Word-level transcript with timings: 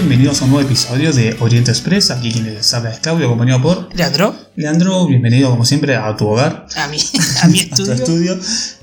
Bienvenidos 0.00 0.40
a 0.40 0.44
un 0.46 0.50
nuevo 0.52 0.66
episodio 0.66 1.12
de 1.12 1.36
Oriente 1.40 1.70
Express. 1.70 2.10
Aquí 2.10 2.32
quien 2.32 2.44
les 2.44 2.72
habla 2.72 2.90
es 2.90 3.00
Claudio, 3.00 3.26
acompañado 3.26 3.60
por 3.62 3.94
Leandro, 3.94 4.34
Leandro. 4.56 5.06
Bienvenido, 5.06 5.50
como 5.50 5.64
siempre, 5.66 5.94
a 5.94 6.16
tu 6.16 6.26
hogar, 6.26 6.66
a 6.76 6.88
mi, 6.88 6.96
a 7.42 7.48
mi 7.48 7.60
a 7.72 7.74
tu 7.74 7.90
estudio. 7.92 8.38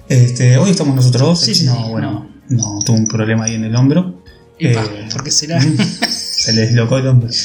Este, 0.10 0.58
hoy 0.58 0.70
estamos 0.70 0.96
nosotros 0.96 1.22
dos. 1.24 1.42
Sí, 1.42 1.56
sí, 1.56 1.66
sí, 1.68 1.74
bueno, 1.90 2.30
no. 2.50 2.80
tuvo 2.86 2.98
un 2.98 3.08
problema 3.08 3.46
ahí 3.46 3.56
en 3.56 3.64
el 3.66 3.76
hombro. 3.76 4.24
Epa, 4.60 4.84
Eh, 4.84 5.08
¿por 5.12 5.24
qué 5.24 5.32
será? 5.32 5.60
Se 6.10 6.54
le 6.54 6.62
deslocó 6.62 6.98
el 6.98 7.08
hombro. 7.08 7.30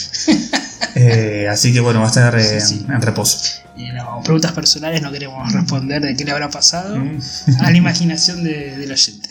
Eh, 0.95 1.49
así 1.51 1.73
que 1.73 1.81
bueno, 1.81 2.01
va 2.01 2.05
a 2.05 2.09
estar 2.09 2.39
eh, 2.39 2.61
Sí, 2.61 2.75
sí. 2.81 2.87
en 2.87 3.01
reposo. 3.01 3.39
Eh, 3.79 3.89
no, 3.95 4.21
preguntas 4.23 4.53
personales 4.53 5.01
no 5.01 5.11
queremos 5.11 5.51
responder 5.51 6.03
de 6.03 6.15
qué 6.15 6.25
le 6.27 6.33
habrá 6.33 6.51
pasado 6.51 6.97
Mm. 6.99 7.19
a 7.61 7.71
la 7.71 7.77
imaginación 7.79 8.45
de- 8.45 8.77
del 8.77 8.93
oyente. 8.93 9.31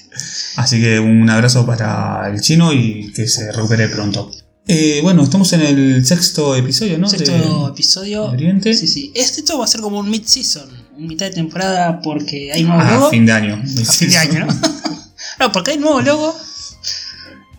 Así 0.56 0.80
que 0.82 1.00
un 1.00 1.30
abrazo 1.30 1.66
para 1.66 2.30
el 2.30 2.42
chino 2.42 2.74
y 2.74 3.12
que 3.14 3.28
se 3.28 3.52
recupere 3.52 3.88
pronto. 3.90 4.32
Eh, 4.68 5.00
bueno, 5.02 5.24
estamos 5.24 5.52
en 5.54 5.62
el 5.62 6.06
sexto 6.06 6.56
episodio, 6.56 6.98
¿no? 6.98 7.08
Sexto 7.10 7.32
De- 7.66 7.72
episodio. 7.72 8.26
Oriente. 8.26 8.74
Sí, 8.74 8.88
sí. 8.88 9.12
Este 9.16 9.42
esto 9.42 9.58
va 9.58 9.66
a 9.66 9.68
ser 9.68 9.82
como 9.82 10.00
un 10.00 10.10
mid-season, 10.10 10.70
un 10.98 11.08
mitad 11.08 11.26
de 11.26 11.32
temporada 11.34 12.00
porque 12.02 12.52
hay 12.54 12.64
nuevo 12.64 12.82
Ah, 12.82 12.92
logo. 12.96 13.10
fin 13.10 13.26
de 13.26 13.32
año. 13.32 13.56
A 13.56 13.92
fin 13.92 14.10
de 14.10 14.18
año, 14.18 14.46
¿no? 14.46 14.54
no, 15.40 15.52
porque 15.52 15.72
hay 15.72 15.78
nuevo 15.78 16.02
logo. 16.02 16.36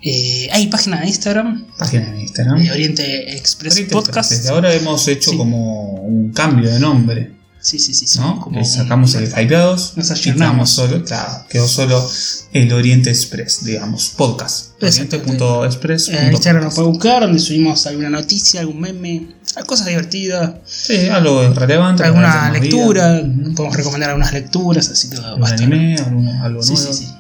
Eh, 0.05 0.49
hay 0.53 0.67
página 0.67 1.01
de 1.01 1.07
Instagram, 1.07 1.65
Página 1.79 2.09
en 2.09 2.21
Instagram. 2.21 2.61
de 2.61 2.71
Oriente 2.73 3.37
Express 3.37 3.77
Ahorita, 3.77 3.93
Podcast. 3.93 4.33
Desde 4.33 4.49
ahora 4.49 4.75
hemos 4.75 5.07
hecho 5.07 5.31
Sí. 5.31 5.37
como 5.37 5.93
un 6.03 6.33
cambio 6.33 6.71
de 6.73 6.81
nombre, 6.81 7.31
Sí, 7.63 7.79
sí, 7.79 7.95
sí. 7.95 8.19
¿no? 8.19 8.41
como 8.41 8.59
Le 8.59 8.65
sacamos 8.65 9.15
el 9.15 9.29
hypeados 9.29 9.97
Nos 9.97 10.11
quedamos 10.21 10.69
solo, 10.71 11.05
claro, 11.05 11.45
quedó 11.49 11.69
solo 11.69 12.05
el 12.53 12.73
Oriente 12.73 13.09
Express, 13.11 13.65
digamos, 13.65 14.11
podcast. 14.17 14.73
Oriente.express. 14.83 16.09
Eh, 16.09 16.19
En 16.27 16.33
Instagram 16.33 16.65
nos 16.65 16.75
puede 16.75 16.89
buscar, 16.89 17.23
donde 17.23 17.39
subimos 17.39 17.87
alguna 17.87 18.11
noticia, 18.11 18.61
algún 18.61 18.81
meme, 18.81 19.29
cosas 19.67 19.87
divertidas, 19.87 20.55
Sí, 20.65 21.07
algo 21.09 21.53
relevante. 21.55 22.03
alguna 22.03 22.51
lectura, 22.51 23.23
podemos 23.55 23.77
recomendar 23.77 24.11
algunas 24.11 24.33
lecturas, 24.33 24.89
así 24.89 25.09
que 25.09 25.17
estar. 25.17 25.41
anime, 25.53 25.97
algo, 25.97 26.21
algo 26.43 26.63
Sí, 26.63 26.73
nuevo. 26.75 26.93
sí, 26.93 27.05
sí. 27.07 27.13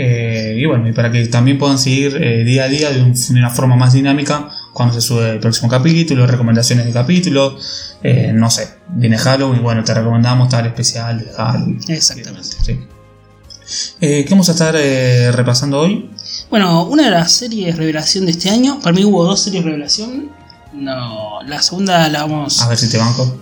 Eh, 0.00 0.56
y 0.60 0.64
bueno, 0.66 0.88
y 0.88 0.92
para 0.92 1.10
que 1.10 1.26
también 1.26 1.58
puedan 1.58 1.76
seguir 1.78 2.16
eh, 2.22 2.44
día 2.44 2.64
a 2.64 2.68
día 2.68 2.90
de, 2.92 3.02
un- 3.02 3.14
de 3.14 3.32
una 3.32 3.50
forma 3.50 3.74
más 3.74 3.94
dinámica 3.94 4.48
cuando 4.78 4.94
se 4.94 5.00
sube 5.00 5.30
el 5.30 5.40
próximo 5.40 5.68
capítulo, 5.68 6.24
recomendaciones 6.24 6.86
de 6.86 6.92
capítulo, 6.92 7.58
eh, 8.00 8.30
no 8.32 8.48
sé, 8.48 8.76
viene 8.90 9.18
Halloween, 9.18 9.60
bueno, 9.60 9.82
te 9.82 9.92
recomendamos 9.92 10.48
tal 10.48 10.66
especial 10.66 11.18
de 11.18 11.32
Halloween. 11.32 11.80
Exactamente. 11.88 12.56
Sí. 12.64 12.78
Eh, 14.00 14.24
¿Qué 14.24 14.30
vamos 14.30 14.48
a 14.48 14.52
estar 14.52 14.76
eh, 14.78 15.32
repasando 15.32 15.80
hoy? 15.80 16.08
Bueno, 16.48 16.84
una 16.84 17.06
de 17.06 17.10
las 17.10 17.32
series 17.32 17.76
revelación 17.76 18.24
de 18.24 18.30
este 18.30 18.50
año, 18.50 18.78
para 18.78 18.94
mí 18.94 19.04
hubo 19.04 19.24
dos 19.24 19.42
series 19.42 19.64
revelación. 19.64 20.30
No, 20.72 21.42
la 21.42 21.60
segunda 21.60 22.08
la 22.08 22.20
vamos. 22.20 22.62
A 22.62 22.68
ver 22.68 22.78
si 22.78 22.88
te 22.88 22.98
banco. 22.98 23.36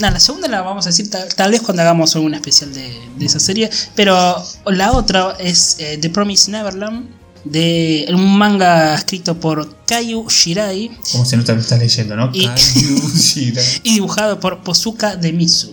no, 0.00 0.10
la 0.10 0.18
segunda 0.18 0.48
la 0.48 0.62
vamos 0.62 0.84
a 0.86 0.88
decir 0.88 1.08
tal, 1.10 1.32
tal 1.32 1.52
vez 1.52 1.62
cuando 1.62 1.82
hagamos 1.82 2.16
algún 2.16 2.34
especial 2.34 2.74
de, 2.74 2.92
de 3.16 3.24
esa 3.24 3.38
serie. 3.38 3.70
Pero 3.94 4.42
la 4.66 4.90
otra 4.90 5.36
es 5.38 5.76
The 5.76 6.10
Promised 6.10 6.50
Neverland, 6.50 7.22
de 7.44 8.06
un 8.10 8.38
manga 8.38 8.94
escrito 8.94 9.38
por 9.38 9.76
Kayu 9.86 10.26
Shirai 10.28 10.90
Como 11.12 11.24
se 11.26 11.36
nota 11.36 11.54
que 11.54 11.60
estás 11.60 11.78
leyendo, 11.78 12.16
¿no? 12.16 12.30
Y- 12.32 12.46
Kaiju 12.46 13.08
Shira. 13.16 13.62
y 13.82 13.94
dibujado 13.94 14.40
por 14.40 14.62
Posuka 14.62 15.16
Demisu, 15.16 15.72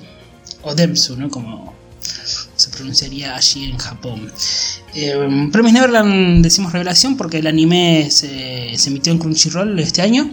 o 0.64 0.76
Demsu, 0.76 1.16
¿no? 1.16 1.30
Como 1.30 1.72
se 2.56 2.70
pronunciaría 2.70 3.36
allí 3.36 3.66
en 3.66 3.78
Japón. 3.78 4.32
Eh, 4.94 5.16
Neverland 5.72 6.44
decimos 6.44 6.72
revelación 6.74 7.18
porque 7.18 7.38
el 7.40 7.48
anime 7.48 8.10
se, 8.12 8.72
se 8.78 8.90
emitió 8.90 9.12
en 9.14 9.18
Crunchyroll 9.20 9.80
este 9.80 10.02
año 10.04 10.30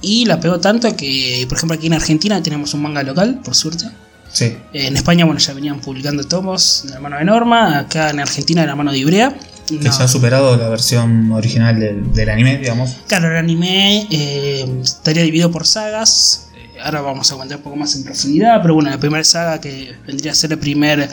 y 0.00 0.24
la 0.26 0.38
pegó 0.38 0.60
tanto 0.60 0.94
que, 0.96 1.44
por 1.48 1.56
ejemplo, 1.58 1.76
aquí 1.76 1.86
en 1.88 1.94
Argentina 1.94 2.40
tenemos 2.42 2.74
un 2.74 2.82
manga 2.82 3.02
local, 3.02 3.40
por 3.42 3.54
suerte. 3.54 3.86
Sí, 4.32 4.56
En 4.72 4.96
España, 4.96 5.24
bueno, 5.26 5.38
ya 5.40 5.52
venían 5.52 5.80
publicando 5.80 6.24
tomos 6.24 6.84
de 6.86 6.90
la 6.94 7.00
mano 7.00 7.18
de 7.18 7.24
Norma, 7.24 7.80
acá 7.80 8.10
en 8.10 8.20
Argentina 8.20 8.62
de 8.62 8.66
la 8.68 8.76
mano 8.76 8.90
de 8.92 8.98
Ibrea. 8.98 9.36
Que 9.78 9.84
No. 9.88 9.98
ya 9.98 10.04
ha 10.04 10.08
superado 10.08 10.56
la 10.56 10.68
versión 10.68 11.30
original 11.32 11.78
del, 11.78 12.12
del 12.12 12.28
anime, 12.30 12.58
digamos. 12.58 12.96
Claro, 13.06 13.30
el 13.30 13.36
anime 13.36 14.06
eh, 14.10 14.80
estaría 14.82 15.22
dividido 15.22 15.50
por 15.50 15.66
sagas. 15.66 16.48
Eh, 16.56 16.78
ahora 16.82 17.00
vamos 17.00 17.30
a 17.32 17.36
contar 17.36 17.58
un 17.58 17.62
poco 17.64 17.76
más 17.76 17.94
en 17.96 18.04
profundidad. 18.04 18.60
Pero 18.62 18.74
bueno, 18.74 18.90
la 18.90 18.98
primera 18.98 19.24
saga 19.24 19.60
que 19.60 19.94
vendría 20.06 20.32
a 20.32 20.34
ser 20.34 20.52
el 20.52 20.58
primer. 20.58 21.08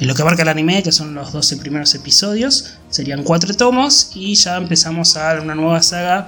En 0.00 0.06
lo 0.08 0.14
que 0.14 0.22
abarca 0.22 0.42
el 0.42 0.48
anime, 0.48 0.82
que 0.82 0.92
son 0.92 1.14
los 1.14 1.32
12 1.32 1.56
primeros 1.58 1.94
episodios, 1.94 2.74
serían 2.90 3.22
cuatro 3.22 3.54
tomos. 3.54 4.10
Y 4.14 4.34
ya 4.34 4.56
empezamos 4.56 5.16
a 5.16 5.40
una 5.40 5.54
nueva 5.54 5.82
saga 5.82 6.26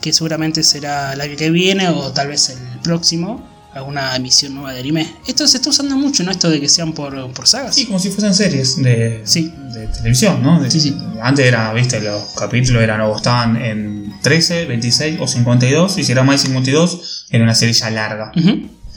que 0.00 0.12
seguramente 0.12 0.62
será 0.62 1.16
la 1.16 1.26
que 1.28 1.50
viene 1.50 1.88
o 1.88 2.12
tal 2.12 2.28
vez 2.28 2.50
el 2.50 2.58
próximo. 2.82 3.53
Alguna 3.74 4.14
emisión 4.14 4.54
nueva 4.54 4.72
de 4.72 4.80
anime. 4.80 5.14
Esto 5.26 5.46
se 5.48 5.56
está 5.56 5.70
usando 5.70 5.96
mucho, 5.96 6.22
¿no? 6.22 6.30
Esto 6.30 6.48
de 6.48 6.60
que 6.60 6.68
sean 6.68 6.92
por, 6.92 7.30
por 7.32 7.48
sagas. 7.48 7.74
Sí, 7.74 7.86
como 7.86 7.98
si 7.98 8.10
fuesen 8.10 8.32
series 8.34 8.80
de, 8.82 9.22
Sí. 9.24 9.52
de 9.72 9.88
televisión, 9.88 10.42
¿no? 10.42 10.60
De- 10.60 10.70
Sí, 10.70 10.78
sí. 10.80 10.96
Antes 11.20 11.44
era, 11.46 11.72
viste, 11.72 12.00
los 12.00 12.22
capítulos 12.38 12.82
eran 12.82 13.00
o 13.00 13.16
estaban 13.16 13.56
en 13.56 14.14
13, 14.22 14.66
26 14.66 15.18
o 15.20 15.26
52, 15.26 15.98
y 15.98 16.04
si 16.04 16.12
era 16.12 16.22
más 16.22 16.40
de 16.40 16.46
52, 16.48 17.26
era 17.30 17.42
una 17.42 17.54
serie 17.54 17.74
ya 17.74 17.90
larga. 17.90 18.30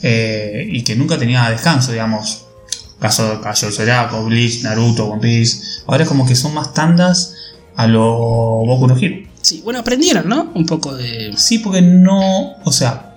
Eh, 0.02 0.68
y 0.70 0.82
que 0.82 0.94
nunca 0.94 1.18
tenía 1.18 1.48
descanso, 1.50 1.92
digamos. 1.92 2.44
Caso 3.00 3.28
de 3.36 3.40
Cayo 3.40 3.70
Zodiaco, 3.70 4.24
Bleach, 4.24 4.62
Naruto, 4.62 5.06
One 5.06 5.20
Piece. 5.22 5.60
Ahora 5.86 6.02
es 6.02 6.08
como 6.08 6.26
que 6.26 6.34
son 6.34 6.52
más 6.54 6.74
tandas 6.74 7.34
a 7.76 7.86
lo 7.86 8.02
Boku 8.04 8.88
no 8.88 8.96
Hero. 8.96 9.28
Sí, 9.40 9.60
bueno, 9.64 9.78
aprendieron, 9.80 10.28
¿no? 10.28 10.50
Un 10.54 10.66
poco 10.66 10.94
de. 10.94 11.32
Sí, 11.36 11.58
porque 11.60 11.80
no. 11.80 12.54
O 12.64 12.72
sea, 12.72 13.07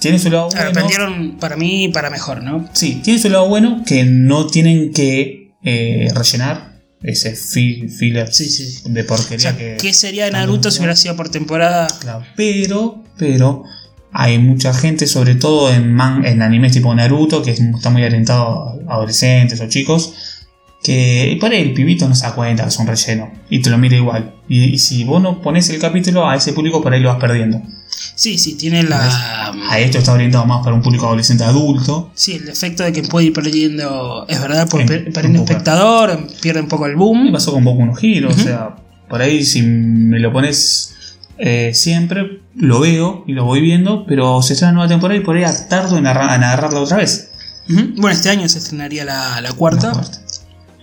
tiene 0.00 0.18
su 0.18 0.30
lado 0.30 0.48
bueno. 0.50 0.68
aprendieron 0.70 1.36
para 1.38 1.56
mí 1.56 1.88
para 1.88 2.10
mejor, 2.10 2.42
¿no? 2.42 2.68
Sí, 2.72 3.00
tiene 3.04 3.18
su 3.20 3.28
lado 3.28 3.48
bueno 3.48 3.82
que 3.86 4.04
no 4.04 4.46
tienen 4.48 4.92
que 4.92 5.52
eh, 5.62 6.08
rellenar 6.14 6.80
ese 7.02 7.34
fi- 7.36 7.88
filler 7.88 8.32
Sí, 8.32 8.46
sí. 8.50 8.82
de 8.90 9.02
O 9.02 9.06
porquería 9.06 9.38
sea, 9.52 9.56
que. 9.56 9.76
¿qué 9.80 9.92
sería 9.94 10.24
de 10.26 10.32
Naruto 10.32 10.70
si 10.70 10.78
hubiera 10.80 10.96
sido 10.96 11.16
por 11.16 11.28
temporada? 11.30 11.86
Claro, 12.00 12.24
pero, 12.36 13.04
pero 13.16 13.62
hay 14.12 14.38
mucha 14.38 14.74
gente, 14.74 15.06
sobre 15.06 15.34
todo 15.36 15.72
en, 15.72 15.92
man, 15.94 16.24
en 16.26 16.42
animes 16.42 16.72
tipo 16.72 16.94
Naruto, 16.94 17.42
que 17.42 17.52
es- 17.52 17.60
está 17.60 17.90
muy 17.90 18.02
orientado 18.02 18.80
a 18.88 18.94
adolescentes 18.94 19.60
o 19.60 19.68
chicos, 19.68 20.12
que 20.82 21.36
por 21.40 21.52
ahí 21.52 21.60
el 21.60 21.74
pibito 21.74 22.08
no 22.08 22.14
se 22.14 22.24
da 22.26 22.34
cuenta 22.34 22.62
que 22.64 22.68
es 22.70 22.78
un 22.78 22.86
relleno 22.86 23.30
y 23.50 23.60
te 23.60 23.68
lo 23.70 23.76
mira 23.78 23.96
igual. 23.96 24.34
Y, 24.48 24.64
y 24.64 24.78
si 24.78 25.04
vos 25.04 25.22
no 25.22 25.40
pones 25.42 25.68
el 25.70 25.78
capítulo 25.78 26.28
a 26.28 26.36
ese 26.36 26.52
público, 26.54 26.82
por 26.82 26.92
ahí 26.92 27.00
lo 27.00 27.10
vas 27.10 27.18
perdiendo. 27.20 27.62
Sí, 28.14 28.38
sí, 28.38 28.54
tiene 28.54 28.82
la. 28.82 29.52
A 29.68 29.78
esto 29.78 29.98
está 29.98 30.12
orientado 30.12 30.46
más 30.46 30.62
para 30.64 30.74
un 30.74 30.82
público 30.82 31.06
adolescente 31.06 31.44
adulto. 31.44 32.10
Sí, 32.14 32.32
el 32.42 32.48
efecto 32.48 32.82
de 32.82 32.92
que 32.92 33.02
puede 33.02 33.26
ir 33.26 33.32
perdiendo. 33.32 34.24
Es 34.28 34.40
verdad, 34.40 34.68
por 34.68 34.80
En- 34.80 34.86
per- 34.86 35.12
perdiendo 35.12 35.42
un 35.42 35.48
espectador, 35.48 36.26
pierde 36.40 36.60
un 36.62 36.68
poco 36.68 36.86
el 36.86 36.92
Me 36.92 36.98
boom. 36.98 37.32
pasó 37.32 37.52
con 37.52 37.64
Boku 37.64 37.84
no 37.84 37.94
Hero, 38.00 38.28
Ujú. 38.30 38.40
o 38.40 38.44
sea, 38.44 38.76
por 39.08 39.20
ahí 39.22 39.44
si 39.44 39.62
me 39.62 40.18
lo 40.20 40.32
pones 40.32 40.94
eh, 41.38 41.72
siempre, 41.74 42.40
lo 42.54 42.80
veo 42.80 43.24
y 43.26 43.32
lo 43.32 43.44
voy 43.44 43.60
viendo, 43.60 44.04
pero 44.06 44.42
se 44.42 44.52
estrena 44.52 44.72
nueva 44.72 44.88
temporada 44.88 45.18
y 45.18 45.24
por 45.24 45.36
ahí 45.36 45.44
tardo 45.68 45.96
en, 45.96 46.06
agarra- 46.06 46.34
en 46.36 46.44
agarrarla 46.44 46.80
otra 46.80 46.98
vez. 46.98 47.30
Bueno, 47.68 48.08
este 48.10 48.28
año 48.30 48.48
se 48.48 48.58
estrenaría 48.58 49.04
la, 49.04 49.40
la 49.40 49.52
cuarta. 49.52 49.88
La 49.88 49.92
cuarta. 49.94 50.18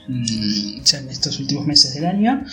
Mm, 0.08 0.84
ya 0.84 1.00
en 1.00 1.10
estos 1.10 1.40
últimos 1.40 1.66
meses 1.66 1.94
del 1.94 2.06
año. 2.06 2.44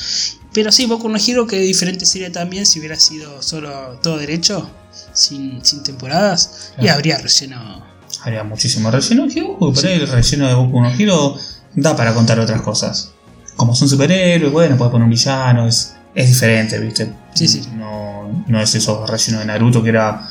Pero 0.52 0.70
sí, 0.72 0.86
Boku 0.86 1.08
no 1.08 1.18
Hero, 1.18 1.46
que 1.46 1.58
diferente 1.58 2.06
sería 2.06 2.30
también 2.30 2.64
si 2.66 2.78
hubiera 2.78 2.96
sido 2.96 3.42
solo 3.42 3.98
todo 4.02 4.18
derecho, 4.18 4.70
sin, 5.12 5.64
sin 5.64 5.82
temporadas, 5.82 6.72
y 6.80 6.88
habría 6.88 7.18
relleno. 7.18 7.84
Habría 8.22 8.44
muchísimo 8.44 8.90
relleno. 8.90 9.26
Que 9.28 9.42
ojo, 9.42 9.72
ahí 9.84 9.94
el 9.94 10.08
relleno 10.08 10.46
de 10.48 10.54
Boku 10.54 10.80
no 10.80 10.90
Hero 10.94 11.36
da 11.74 11.96
para 11.96 12.14
contar 12.14 12.38
otras 12.38 12.62
cosas. 12.62 13.10
Como 13.56 13.74
son 13.74 13.88
superhéroes, 13.88 14.52
bueno, 14.52 14.76
puedes 14.76 14.90
poner 14.92 15.04
un 15.04 15.10
villano, 15.10 15.66
es, 15.66 15.94
es 16.14 16.28
diferente, 16.28 16.78
¿viste? 16.78 17.12
Sí, 17.34 17.48
sí. 17.48 17.62
No, 17.76 18.44
no 18.46 18.60
es 18.60 18.74
eso 18.74 19.06
relleno 19.06 19.40
de 19.40 19.46
Naruto 19.46 19.82
que 19.82 19.88
era. 19.90 20.28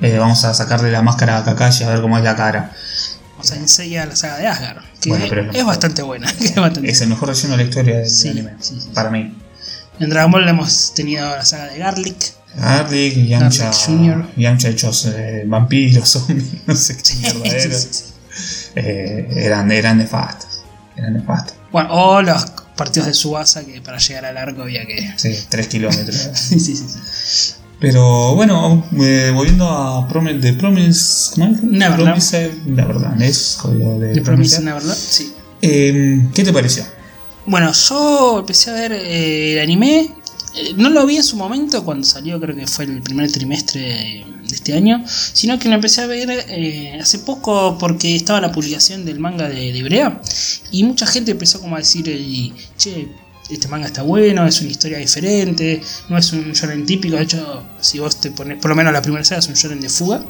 eh, 0.00 0.16
vamos 0.18 0.44
a 0.44 0.54
sacarle 0.54 0.90
la 0.90 1.02
máscara 1.02 1.38
a 1.38 1.44
Kakashi 1.44 1.84
a 1.84 1.90
ver 1.90 2.00
cómo 2.00 2.16
es 2.16 2.24
la 2.24 2.36
cara. 2.36 2.72
O 3.38 3.44
sea, 3.44 3.56
enseña 3.56 4.04
la 4.06 4.16
saga 4.16 4.38
de 4.38 4.46
Asgard, 4.48 4.82
que 5.00 5.10
Bueno, 5.10 5.26
pero 5.28 5.52
es 5.52 5.64
bastante 5.64 6.02
buena. 6.02 6.32
que 6.38 6.46
es 6.46 6.54
bastante 6.56 6.90
Es 6.90 7.00
el 7.00 7.08
mejor 7.08 7.28
relleno 7.28 7.56
de 7.56 7.56
la 7.62 7.62
historia 7.68 7.96
del 7.98 8.10
Sí, 8.10 8.28
anime. 8.28 8.54
sí, 8.60 8.78
sí. 8.80 8.88
Para 8.94 9.10
mí. 9.10 9.36
En 10.00 10.10
Dragon 10.10 10.30
Ball 10.30 10.48
hemos 10.48 10.92
tenido 10.94 11.28
la 11.28 11.44
saga 11.44 11.66
de 11.72 11.78
Garlic. 11.78 12.16
Garlic, 12.56 13.26
Yamcha, 13.26 13.72
Jr.. 13.72 14.26
Yamcha 14.36 14.68
hechos 14.68 15.06
eh, 15.06 15.44
vampiros, 15.46 16.08
zombies, 16.10 16.46
no 16.66 16.74
sé 16.74 16.96
qué 16.96 17.14
mierda 17.16 17.40
Sí, 17.44 17.48
era. 17.66 17.78
sí, 17.78 17.88
sí. 17.90 18.04
Eh, 18.76 19.28
eran, 19.36 19.70
eran 19.72 19.98
nefastos. 19.98 20.62
Eran. 20.96 21.24
Bueno, 21.72 21.88
o 21.92 22.22
los 22.22 22.44
partidos 22.76 23.06
de 23.08 23.14
Subasa 23.14 23.64
que 23.64 23.80
para 23.82 23.98
llegar 23.98 24.24
al 24.24 24.36
arco 24.36 24.62
había 24.62 24.86
que. 24.86 25.12
Sí, 25.16 25.36
3 25.48 25.66
kilómetros. 25.68 26.16
Sí, 26.34 26.58
sí, 26.60 26.76
sí. 26.76 27.54
Pero 27.80 28.34
bueno, 28.34 28.84
eh, 29.00 29.30
volviendo 29.32 29.68
a 29.68 30.08
Promise, 30.08 30.38
The 30.40 30.52
Promise. 30.54 31.30
¿Cómo 31.34 31.46
es? 31.54 31.62
Neverland. 31.62 32.04
Promise 32.04 32.54
Neverland, 32.66 33.22
es 33.22 33.58
código 33.60 33.98
de 34.00 34.14
The 34.14 34.20
pronunciar. 34.22 34.62
Neverland, 34.64 34.98
sí. 34.98 35.32
Eh, 35.62 36.28
¿Qué 36.34 36.42
te 36.44 36.52
pareció? 36.52 36.84
Bueno, 37.46 37.72
yo 37.72 38.40
empecé 38.40 38.70
a 38.70 38.74
ver 38.74 38.92
eh, 38.92 39.52
el 39.54 39.60
anime. 39.60 40.10
eh, 40.56 40.74
no 40.76 40.90
lo 40.90 41.06
vi 41.06 41.16
en 41.18 41.22
su 41.22 41.36
momento 41.36 41.84
cuando 41.84 42.04
salió, 42.06 42.40
creo 42.40 42.56
que 42.56 42.66
fue 42.66 42.84
el 42.84 43.00
primer 43.00 43.30
trimestre 43.30 43.80
de 44.48 44.54
este 44.54 44.74
año, 44.74 45.04
sino 45.06 45.58
que 45.58 45.68
lo 45.68 45.76
empecé 45.76 46.00
a 46.00 46.06
ver 46.06 46.28
eh, 46.48 46.98
hace 47.00 47.20
poco 47.20 47.78
porque 47.78 48.16
estaba 48.16 48.40
la 48.40 48.50
publicación 48.50 49.04
del 49.04 49.20
manga 49.20 49.48
de, 49.48 49.72
de 49.72 49.78
Ibrea 49.78 50.20
y 50.72 50.82
mucha 50.84 51.06
gente 51.06 51.30
empezó 51.30 51.60
como 51.60 51.76
a 51.76 51.78
decir, 51.78 52.04
che, 52.76 53.08
este 53.50 53.68
manga 53.68 53.86
está 53.86 54.02
bueno, 54.02 54.46
es 54.46 54.60
una 54.60 54.70
historia 54.70 54.98
diferente, 54.98 55.80
no 56.08 56.18
es 56.18 56.32
un 56.32 56.52
shonen 56.52 56.84
típico, 56.86 57.16
de 57.16 57.22
hecho, 57.22 57.64
si 57.80 57.98
vos 57.98 58.20
te 58.20 58.30
pones, 58.30 58.58
por 58.58 58.68
lo 58.70 58.74
menos 58.76 58.92
la 58.92 59.02
primera 59.02 59.24
saga 59.24 59.38
es 59.40 59.48
un 59.48 59.54
shonen 59.54 59.80
de 59.80 59.88
fuga, 59.88 60.24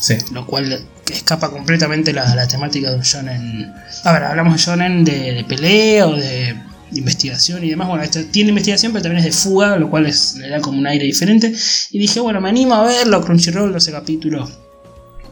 Sí. 0.00 0.16
lo 0.32 0.44
cual 0.46 0.84
escapa 1.12 1.48
completamente 1.50 2.12
la, 2.12 2.34
la 2.34 2.48
temática 2.48 2.90
de 2.90 2.96
un 2.96 3.02
shonen. 3.02 3.72
A 4.02 4.12
ver, 4.12 4.24
hablamos 4.24 4.54
de 4.54 4.58
shonen 4.58 5.04
de, 5.04 5.32
de 5.32 5.44
pelea 5.44 6.08
o 6.08 6.16
de 6.16 6.56
investigación 6.94 7.62
y 7.62 7.70
demás. 7.70 7.86
Bueno, 7.86 8.02
esto 8.02 8.18
tiene 8.32 8.48
investigación, 8.50 8.90
pero 8.92 9.04
también 9.04 9.24
es 9.24 9.24
de 9.26 9.30
fuga, 9.40 9.76
lo 9.76 9.88
cual 9.88 10.06
es, 10.06 10.34
le 10.34 10.48
da 10.48 10.60
como 10.60 10.78
un 10.78 10.88
aire 10.88 11.04
diferente. 11.04 11.54
Y 11.92 11.98
dije, 12.00 12.18
bueno, 12.18 12.40
me 12.40 12.48
animo 12.48 12.74
a 12.74 12.82
verlo, 12.84 13.20
Crunchyroll, 13.22 13.72
12 13.72 13.92
capítulos. 13.92 14.50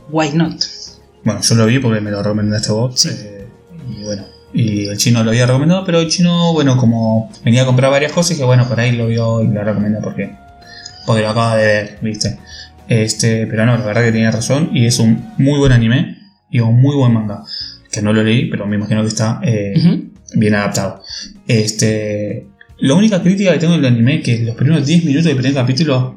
Why 0.09 0.31
not? 0.35 0.63
Bueno, 1.25 1.41
yo 1.43 1.55
lo 1.57 1.67
vi 1.67 1.81
porque 1.81 2.01
me 2.01 2.13
lo 2.13 2.23
recomendaste 2.23 2.71
vos. 2.71 3.01
Sí. 3.01 3.09
eh, 3.13 3.47
y 3.99 4.05
bueno, 4.05 4.25
y 4.53 4.87
el 4.87 4.97
chino 4.99 5.23
lo 5.23 5.31
había 5.31 5.47
recomendado, 5.47 5.85
pero 5.85 6.01
el 6.01 6.09
chino, 6.09 6.53
bueno, 6.53 6.77
como 6.77 7.31
venía 7.45 7.63
a 7.63 7.67
comprar 7.67 7.91
varias 7.91 8.13
cosas, 8.13 8.31
dije, 8.31 8.45
bueno, 8.45 8.69
por 8.69 8.81
ahí 8.81 8.93
lo 8.93 9.07
vio 9.07 9.43
y 9.43 9.49
lo 9.49 9.63
recomendé 9.63 10.01
porque, 10.03 10.31
porque 11.07 11.23
lo 11.23 11.31
acaba 11.31 11.57
de 11.57 11.67
ver, 11.67 11.99
¿viste? 12.03 12.39
Este, 12.89 13.47
pero 13.47 13.67
no, 13.67 13.77
la 13.77 13.85
verdad 13.85 14.03
que 14.03 14.13
tenía 14.13 14.31
razón 14.31 14.71
y 14.73 14.87
es 14.87 14.99
un 14.99 15.33
muy 15.39 15.59
buen 15.59 15.73
anime 15.73 16.19
y 16.51 16.61
un 16.61 16.81
muy 16.81 16.97
buen 16.97 17.13
manga. 17.13 17.45
Que 17.93 18.03
no 18.03 18.13
lo 18.13 18.23
leí, 18.23 18.49
pero 18.51 18.67
me 18.67 18.77
imagino 18.77 19.03
que 19.03 19.09
está 19.09 19.41
eh, 19.43 19.75
bien 20.35 20.55
adaptado. 20.55 21.03
Este, 21.47 22.47
la 22.79 22.95
única 22.95 23.23
crítica 23.23 23.53
que 23.53 23.59
tengo 23.59 23.75
del 23.75 23.87
anime 23.87 24.17
es 24.17 24.25
que 24.25 24.39
los 24.41 24.57
primeros 24.57 24.87
10 24.87 25.05
minutos 25.05 25.25
del 25.25 25.37
primer 25.37 25.55
capítulo 25.55 26.15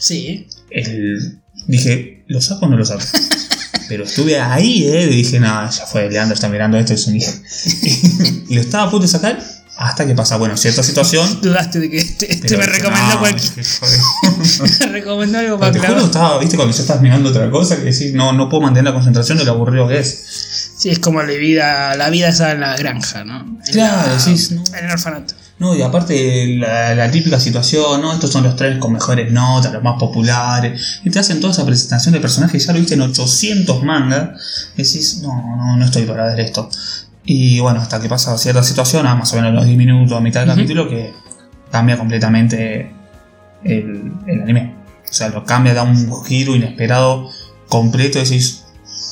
Sí, 0.00 0.46
el, 0.70 1.40
dije, 1.66 2.24
¿lo 2.26 2.40
saco 2.40 2.64
o 2.64 2.68
no 2.70 2.78
lo 2.78 2.86
saco? 2.86 3.02
Pero 3.90 4.04
estuve 4.04 4.38
ahí, 4.40 4.86
¿eh? 4.86 5.02
Y 5.10 5.16
dije, 5.16 5.38
nada, 5.40 5.68
ya 5.68 5.84
fue, 5.84 6.08
Leandro 6.08 6.34
está 6.34 6.48
mirando 6.48 6.78
esto, 6.78 6.94
es 6.94 7.06
un 7.08 7.16
hijo. 7.16 7.30
y 8.48 8.54
lo 8.54 8.60
estaba 8.60 8.84
a 8.84 8.90
punto 8.90 9.02
de 9.02 9.08
sacar 9.12 9.38
hasta 9.76 10.06
que 10.06 10.14
pasa, 10.14 10.36
bueno, 10.36 10.56
cierta 10.56 10.82
situación. 10.82 11.40
dudaste 11.42 11.80
de 11.80 11.90
que 11.90 11.96
este, 11.98 12.30
este 12.32 12.48
pero 12.48 12.60
me 12.60 12.66
recomendó 12.66 13.14
no, 13.14 13.18
cualquier- 13.20 13.66
me 14.80 14.86
recomendó 14.92 15.38
algo 15.38 15.58
Pero 15.58 15.58
para 15.58 15.72
te 15.72 15.78
juro, 15.78 15.88
clavar. 15.92 16.04
estaba, 16.04 16.38
viste, 16.38 16.56
cuando 16.56 16.74
ya 16.76 16.82
estás 16.82 17.00
mirando 17.00 17.30
otra 17.30 17.50
cosa, 17.50 17.76
que 17.76 17.82
decís, 17.84 18.12
no, 18.14 18.32
no 18.32 18.48
puedo 18.48 18.62
mantener 18.62 18.84
la 18.84 18.92
concentración 18.94 19.38
de 19.38 19.44
lo 19.44 19.52
aburrido 19.52 19.88
que 19.88 19.98
es. 19.98 20.70
Sí, 20.76 20.88
es 20.90 20.98
como 20.98 21.22
la 21.22 21.32
vida, 21.32 21.96
la 21.96 22.10
vida 22.10 22.28
esa 22.28 22.52
en 22.52 22.60
la 22.60 22.76
granja, 22.76 23.24
¿no? 23.24 23.40
En 23.40 23.72
Claro, 23.72 24.06
la- 24.08 24.16
decís, 24.24 24.50
¿no? 24.52 24.62
En 24.78 24.84
el 24.84 24.90
orfanato. 24.92 25.34
No, 25.60 25.76
y 25.76 25.82
aparte 25.82 26.56
la, 26.56 26.94
la 26.94 27.10
típica 27.10 27.38
situación, 27.38 28.00
¿no? 28.00 28.14
Estos 28.14 28.30
son 28.30 28.44
los 28.44 28.56
tres 28.56 28.78
con 28.78 28.94
mejores 28.94 29.30
notas, 29.30 29.70
los 29.70 29.82
más 29.82 30.00
populares. 30.00 31.00
Y 31.04 31.10
te 31.10 31.18
hacen 31.18 31.38
toda 31.38 31.52
esa 31.52 31.66
presentación 31.66 32.14
de 32.14 32.20
personajes, 32.20 32.66
ya 32.66 32.72
lo 32.72 32.78
viste 32.78 32.94
en 32.94 33.02
800 33.02 33.82
mangas. 33.84 34.70
Y 34.74 34.82
decís, 34.82 35.20
no, 35.22 35.56
no, 35.58 35.76
no 35.76 35.84
estoy 35.84 36.04
para 36.04 36.24
ver 36.24 36.40
esto. 36.40 36.70
Y 37.26 37.60
bueno, 37.60 37.78
hasta 37.78 38.00
que 38.00 38.08
pasa 38.08 38.38
cierta 38.38 38.62
situación, 38.62 39.06
a 39.06 39.14
más 39.14 39.34
o 39.34 39.36
menos 39.36 39.52
los 39.52 39.66
10 39.66 39.76
minutos, 39.76 40.16
a 40.16 40.22
mitad 40.22 40.40
del 40.40 40.48
capítulo, 40.48 40.88
que 40.88 41.12
cambia 41.70 41.98
completamente 41.98 42.90
el, 43.62 44.14
el 44.26 44.40
anime. 44.40 44.76
O 45.04 45.12
sea, 45.12 45.28
lo 45.28 45.44
cambia, 45.44 45.74
da 45.74 45.82
un 45.82 46.24
giro 46.24 46.56
inesperado, 46.56 47.28
completo. 47.68 48.18
Y 48.18 48.22
decís, 48.22 48.64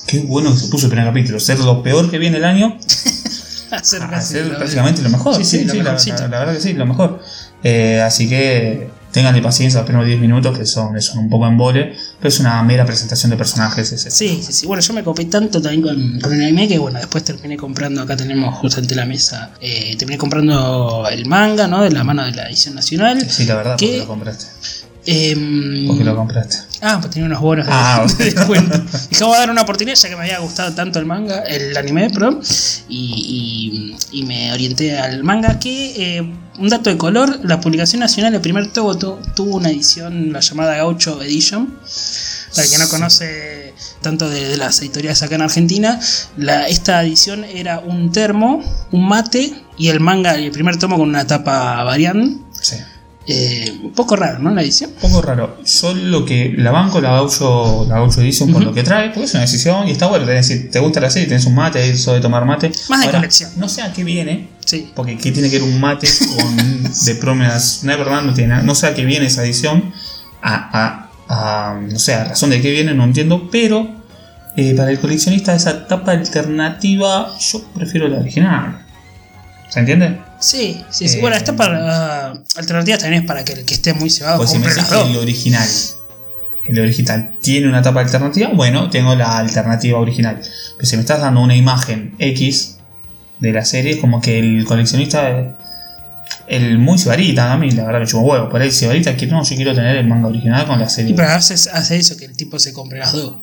qué 0.07 0.21
bueno 0.21 0.51
que 0.51 0.61
se 0.61 0.69
puso 0.69 0.87
el 0.87 0.93
primer 0.93 1.09
capítulo. 1.09 1.41
Ser 1.41 1.61
lo 1.61 1.83
peor 1.83 2.11
que 2.11 2.19
viene 2.19 2.39
el 2.39 2.47
año 2.47 2.79
Hacer 3.71 4.03
a 4.03 4.09
casi 4.11 4.35
ser 4.35 4.47
lo- 4.47 4.57
prácticamente 4.59 5.03
lo 5.03 5.11
mejor. 5.11 5.37
Sí, 5.37 5.45
sí, 5.45 5.65
lo 5.65 5.75
la, 5.75 5.83
mejorcito. 5.85 6.23
la- 6.23 6.29
la 6.29 6.39
verdad 6.41 6.55
que 6.55 6.61
sí, 6.61 6.73
lo 6.75 6.87
mejor. 6.87 7.23
Eh, 7.65 8.01
así 8.03 8.29
que 8.29 8.91
tenganle 9.11 9.41
paciencia 9.43 9.81
los 9.81 9.87
primeros 9.87 10.07
10 10.07 10.21
minutos, 10.21 10.57
que 10.57 10.67
son, 10.67 11.01
son 11.01 11.19
un 11.19 11.31
poco 11.31 11.47
en 11.49 11.57
vole, 11.57 11.95
pero 12.19 12.29
es 12.29 12.39
una 12.41 12.63
mera 12.63 12.85
presentación 12.85 13.31
de 13.31 13.37
personajes. 13.37 13.91
es- 13.91 14.07
es- 14.07 14.15
Sí, 14.15 14.41
sí, 14.45 14.53
sí. 14.53 14.67
Bueno, 14.67 14.81
yo 14.83 14.93
me 14.93 15.03
copé 15.03 15.25
tanto 15.25 15.61
también 15.61 15.83
con, 15.83 16.21
con 16.21 16.33
el 16.35 16.43
anime 16.43 16.69
que, 16.69 16.79
bueno, 16.79 16.99
después 16.99 17.25
terminé 17.25 17.57
comprando, 17.57 18.03
acá 18.03 18.17
tenemos 18.17 18.55
justo 18.59 18.81
ante 18.81 18.95
la 18.95 19.07
mesa, 19.07 19.51
eh, 19.61 19.97
terminé 19.99 20.19
comprando 20.19 21.07
el 21.11 21.27
manga, 21.27 21.67
¿no? 21.67 21.83
De 21.83 21.91
la 21.91 22.05
mano 22.05 22.25
de 22.25 22.33
la 22.33 22.49
edición 22.49 22.75
nacional. 22.75 23.29
Sí, 23.29 23.45
la 23.47 23.57
verdad, 23.57 23.73
porque 23.79 23.99
lo 23.99 24.07
compraste. 24.07 24.47
Em, 25.11 25.87
Porque 25.87 26.05
lo 26.05 26.15
compraste. 26.15 26.59
Ah, 26.83 26.99
pues 27.01 27.11
tenía 27.13 27.27
unos 27.27 27.41
bonos 27.41 27.65
de, 27.67 27.73
Ah, 27.75 28.05
de 28.19 28.25
descuento. 28.27 28.79
Dije, 29.11 29.25
voy 29.25 29.35
a 29.37 29.39
dar 29.39 29.51
una 29.51 29.63
oportunidad 29.63 29.97
ya 29.97 30.09
que 30.11 30.17
me 30.17 30.23
había 30.23 30.39
gustado 30.41 30.75
tanto 30.75 30.99
el 30.99 31.07
manga, 31.07 31.41
el 31.45 31.75
anime, 31.77 32.11
perdón, 32.11 32.41
y, 32.89 33.97
y- 34.13 34.19
y 34.21 34.23
me 34.25 34.53
orienté 34.53 34.99
al 34.99 35.25
manga. 35.25 35.59
Que, 35.59 36.19
eh, 36.19 36.33
un 36.59 36.69
dato 36.69 36.91
de 36.91 36.99
color, 36.99 37.41
la 37.45 37.61
publicación 37.61 38.01
nacional, 38.01 38.35
el 38.35 38.41
primer 38.43 38.71
tomo 38.73 38.99
tu- 38.99 39.17
tuvo 39.35 39.57
una 39.57 39.71
edición, 39.71 40.33
la 40.33 40.41
llamada 40.41 40.77
Gaucho 40.77 41.23
Edition. 41.23 41.75
Para 42.55 42.65
el 42.65 42.71
que 42.73 42.79
no 42.79 42.89
conoce 42.89 43.75
tanto 44.03 44.29
de, 44.29 44.49
de 44.49 44.57
las 44.57 44.81
editoriales 44.81 45.23
acá 45.23 45.37
en 45.37 45.43
Argentina, 45.43 46.01
la, 46.37 46.67
esta 46.69 47.03
edición 47.03 47.45
era 47.45 47.79
un 47.79 48.11
termo, 48.11 48.63
un 48.91 49.07
mate 49.09 49.55
y 49.79 49.89
el 49.89 50.01
manga, 50.01 50.35
el 50.35 50.51
primer 50.51 50.77
tomo 50.79 50.97
con 50.99 51.09
una 51.09 51.27
tapa 51.27 51.83
variante. 51.85 52.39
Sí. 52.61 52.77
Eh, 53.31 53.79
un 53.83 53.93
poco 53.93 54.17
raro, 54.17 54.39
¿no? 54.39 54.51
La 54.55 54.63
edición. 54.63 54.91
Un 54.95 55.01
poco 55.11 55.21
raro. 55.21 55.59
Yo 55.63 55.95
lo 55.95 56.25
que 56.25 56.55
la 56.57 56.71
banco, 56.71 56.99
la 57.01 57.11
Gaucho, 57.13 57.85
la 57.87 57.97
Gaucho 57.97 58.23
Edition 58.23 58.51
por 58.51 58.65
lo 58.65 58.73
que 58.73 58.83
trae, 58.83 59.11
porque 59.11 59.25
es 59.25 59.35
una 59.35 59.43
decisión 59.43 59.87
y 59.87 59.91
está 59.91 60.07
bueno. 60.07 60.25
Es 60.31 60.49
decir, 60.49 60.71
te 60.71 60.79
gusta 60.79 60.99
la 61.01 61.11
serie, 61.11 61.29
tenés 61.29 61.45
un 61.45 61.55
mate, 61.55 61.91
eso 61.91 62.15
de 62.15 62.21
tomar 62.23 62.47
mate. 62.47 62.73
Más 62.89 63.05
de 63.05 63.11
colección. 63.11 63.51
No 63.57 63.69
sé 63.69 63.83
a 63.83 63.93
qué 63.93 64.03
viene, 64.03 64.49
Sí. 64.65 64.91
Porque 64.95 65.17
¿qué 65.19 65.31
tiene 65.33 65.51
que 65.51 65.59
ver 65.59 65.69
un 65.69 65.79
mate 65.81 66.09
con 66.37 66.57
The 67.05 67.15
Promised 67.17 67.87
Neverland? 67.87 68.27
No 68.29 68.35
tiene 68.35 68.49
nada. 68.55 68.63
No 68.63 68.75
sé 68.75 68.87
a 68.87 68.95
qué 68.95 69.05
viene 69.05 69.27
esa 69.27 69.45
edición. 69.45 69.93
A, 70.43 70.55
a- 71.29 71.75
a- 71.75 71.81
no 71.81 71.99
sé, 71.99 72.15
a 72.15 72.25
razón 72.25 72.49
de 72.51 72.61
qué 72.63 72.71
viene, 72.71 72.95
no 72.95 73.05
entiendo. 73.05 73.49
Pero 73.53 73.89
eh, 74.57 74.75
para 74.75 74.91
el 74.91 74.99
coleccionista, 75.01 75.55
esa 75.55 75.87
tapa 75.87 76.13
alternativa, 76.13 77.29
yo 77.39 77.63
prefiero 77.75 78.09
la 78.09 78.19
original. 78.21 78.85
¿Se 79.69 79.81
entiende? 79.81 80.19
Sí, 80.41 80.83
sí, 80.91 81.09
sí. 81.09 81.19
Eh, 81.19 81.21
bueno, 81.21 81.37
esta 81.37 81.55
para 81.57 82.33
uh, 82.35 82.45
alternativas 82.59 83.01
también 83.01 83.23
es 83.23 83.27
para 83.29 83.45
que 83.45 83.53
el 83.55 83.65
que 83.65 83.75
esté 83.75 83.93
muy 83.93 84.09
cebado 84.11 84.39
Pues 84.39 84.51
si 84.51 84.59
me 84.59 84.67
las 84.67 84.75
que 84.89 85.01
el 85.01 85.13
dos. 85.15 85.23
original. 85.23 85.69
El 86.67 86.79
original 86.81 87.37
tiene 87.41 87.67
una 87.69 87.81
tapa 87.83 88.01
alternativa, 88.01 88.51
bueno, 88.55 88.91
tengo 88.91 89.15
la 89.15 89.39
alternativa 89.39 89.99
original. 89.99 90.41
Pero 90.77 90.87
si 90.89 90.97
me 90.97 91.01
estás 91.03 91.21
dando 91.21 91.41
una 91.41 91.57
imagen 91.57 92.15
X 92.19 92.77
de 93.41 93.53
la 93.53 93.65
serie, 93.65 93.93
es 93.95 93.99
como 94.01 94.21
que 94.21 94.39
el 94.39 94.65
coleccionista. 94.65 95.57
El 96.47 96.79
muy 96.79 96.99
cibarita, 96.99 97.53
a 97.53 97.57
mí 97.59 97.71
la 97.71 97.85
verdad 97.85 98.01
me 98.01 98.07
chupo 98.07 98.23
huevo. 98.25 98.49
Por 98.51 98.61
ahí 98.61 98.71
cibarita 98.71 99.17
que 99.17 99.27
no, 99.27 99.43
yo 99.43 99.57
quiero 99.57 99.75
tener 99.75 99.97
el 99.97 100.07
manga 100.07 100.29
original 100.29 100.67
con 100.67 100.79
la 100.79 100.89
serie. 100.89 101.11
Y 101.13 101.15
pero 101.15 101.29
veces 101.29 101.69
hace 101.73 101.97
eso, 101.97 102.17
que 102.17 102.27
el 102.27 102.37
tipo 102.37 102.59
se 102.59 102.73
compre 102.73 102.99
las 102.99 103.13
dos. 103.13 103.41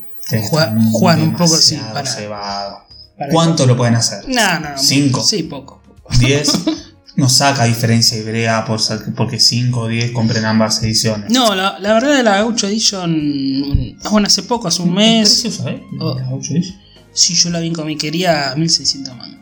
Juega- 0.49 0.73
juegan 0.91 1.21
un 1.21 1.33
poco, 1.33 1.55
sí, 1.57 1.75
demasiado 1.75 2.29
para- 2.31 2.85
para- 3.17 3.31
¿Cuánto 3.31 3.65
lo 3.65 3.75
pueden 3.77 3.95
hacer? 3.95 4.23
No, 4.27 4.59
no, 4.59 4.69
no. 4.71 4.77
Cinco. 4.77 5.23
Sí, 5.23 5.43
poco. 5.43 5.81
10. 6.19 6.51
No 7.15 7.29
saca 7.29 7.63
diferencia 7.63 8.17
Ibrea 8.17 8.65
por, 8.65 8.79
porque 9.15 9.39
5 9.39 9.79
o 9.79 9.87
10 9.87 10.11
compren 10.11 10.43
ambas 10.43 10.83
ediciones. 10.83 11.31
No, 11.31 11.55
la, 11.55 11.79
la 11.79 11.93
verdad 11.93 12.17
de 12.17 12.23
la 12.23 12.37
Gaucho 12.37 12.67
Edition, 12.67 13.97
bueno, 14.11 14.27
hace 14.27 14.43
poco, 14.43 14.67
hace 14.67 14.81
un 14.81 14.93
mes, 14.93 15.41
Preciosa, 15.41 15.69
¿eh? 15.71 15.83
Oh. 15.99 16.15
La 16.19 16.25
Gaucho 16.25 16.53
Edition. 16.53 16.77
si 17.13 17.33
yo 17.33 17.49
la 17.51 17.59
vi 17.59 17.67
en 17.67 17.73
comiquería, 17.73 18.53
1600 18.57 19.15
mangos. 19.15 19.39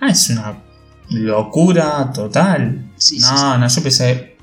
Ah, 0.00 0.10
es 0.10 0.30
una 0.30 0.58
locura 1.10 2.10
total. 2.12 2.90
Sí, 2.96 3.18
no, 3.20 3.28
sí, 3.28 3.34
sí. 3.36 3.42
no, 3.42 3.68
yo 3.68 3.82
pensé. 3.82 4.36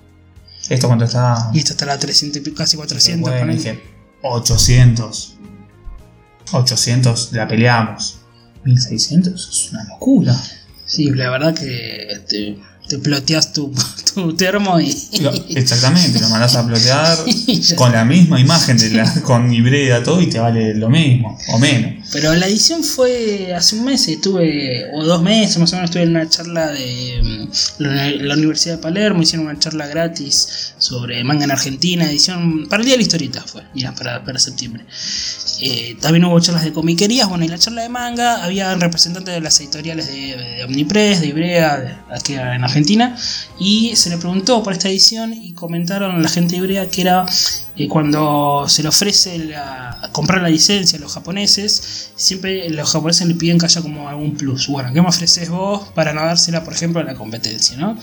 Esto 0.70 0.88
cuando 0.88 1.06
estaba. 1.06 1.52
Y 1.54 1.58
esta 1.60 1.72
está 1.72 1.86
la 1.86 1.98
300 1.98 2.46
y 2.46 2.52
casi 2.52 2.78
400. 2.78 3.30
Bueno, 3.30 3.52
dije 3.52 3.82
800. 4.22 5.36
800 6.52 7.34
la 7.34 7.48
peleamos. 7.48 8.20
1600 8.64 9.50
es 9.50 9.72
una 9.72 9.84
locura. 9.86 10.36
Sí, 10.90 11.12
la 11.12 11.30
verdad 11.30 11.54
que 11.54 12.20
te, 12.28 12.58
te 12.90 12.98
ploteas 12.98 13.54
tu, 13.54 13.72
tu 14.14 14.36
termo 14.36 14.80
y, 14.80 14.90
exactamente, 15.50 16.20
lo 16.20 16.28
mandas 16.30 16.56
a 16.56 16.66
plotear 16.66 17.18
con 17.76 17.92
la 17.92 18.04
misma 18.04 18.40
imagen 18.40 18.78
de 18.78 18.90
la, 18.90 19.14
con 19.24 19.54
Ibrea 19.54 20.04
todo 20.04 20.22
y 20.22 20.28
te 20.28 20.40
vale 20.40 20.74
lo 20.74 20.90
mismo 20.90 21.38
o 21.54 21.60
menos. 21.60 22.08
Pero 22.12 22.34
la 22.34 22.48
edición 22.48 22.84
fue 22.84 23.54
hace 23.56 23.76
un 23.76 23.86
mes, 23.86 24.08
estuve, 24.08 24.90
o 24.94 25.04
dos 25.04 25.22
meses 25.22 25.58
más 25.60 25.72
o 25.72 25.76
menos, 25.76 25.92
estuve 25.92 26.04
en 26.04 26.10
una 26.10 26.28
charla 26.28 26.68
de 26.72 27.22
mm, 27.24 27.84
la, 27.84 28.10
la 28.10 28.34
Universidad 28.34 28.78
de 28.78 28.82
Palermo, 28.82 29.22
hicieron 29.22 29.46
una 29.46 29.60
charla 29.60 29.86
gratis 29.86 30.74
sobre 30.80 31.24
manga 31.24 31.44
en 31.44 31.52
Argentina, 31.52 32.10
edición 32.10 32.68
para 32.68 32.82
el 32.82 32.86
Día 32.86 32.94
de 32.94 32.98
la 32.98 33.04
Historieta 33.04 33.44
fue, 33.46 33.64
mira, 33.76 33.94
para, 33.94 34.24
para 34.26 34.40
septiembre. 34.40 34.84
Eh, 35.62 35.98
también 36.00 36.24
hubo 36.24 36.40
charlas 36.40 36.64
de 36.64 36.72
comiquerías, 36.72 37.28
bueno, 37.28 37.44
y 37.44 37.50
la 37.50 37.58
charla 37.58 37.82
de 37.82 37.90
manga, 37.90 38.44
había 38.44 38.74
representantes 38.76 39.34
de 39.34 39.42
las 39.42 39.60
editoriales 39.60 40.08
de, 40.08 40.38
de 40.38 40.64
Omnipress, 40.64 41.20
de 41.20 41.28
Ibrea, 41.28 41.78
de, 41.78 41.96
aquí 42.16 42.34
en 42.34 42.64
Argentina, 42.64 42.79
y 43.60 43.96
se 43.96 44.10
le 44.10 44.18
preguntó 44.18 44.64
por 44.64 44.74
esta 44.74 44.90
edición 44.90 45.34
y 45.34 45.54
comentaron 45.54 46.22
la 46.22 46.30
gente 46.30 46.54
de 46.54 46.58
Ibrea 46.60 46.90
que 46.90 47.02
era 47.02 47.26
eh, 47.80 47.88
cuando 47.88 48.66
se 48.68 48.84
le 48.84 48.90
ofrece 48.90 49.40
la- 49.40 50.10
comprar 50.12 50.42
la 50.42 50.50
licencia 50.50 50.98
a 50.98 51.02
los 51.02 51.14
japoneses, 51.14 52.10
siempre 52.16 52.70
los 52.70 52.92
japoneses 52.92 53.26
le 53.28 53.36
piden 53.36 53.58
que 53.58 53.66
haya 53.66 53.82
como 53.82 54.10
algún 54.10 54.36
plus. 54.36 54.68
Bueno, 54.68 54.92
¿qué 54.94 55.02
me 55.02 55.08
ofreces 55.08 55.50
vos 55.50 55.88
para 55.96 56.14
no 56.14 56.22
dársela, 56.22 56.64
por 56.64 56.74
ejemplo, 56.74 57.00
a 57.02 57.04
la 57.06 57.16
competencia, 57.16 57.78
¿no? 57.78 57.98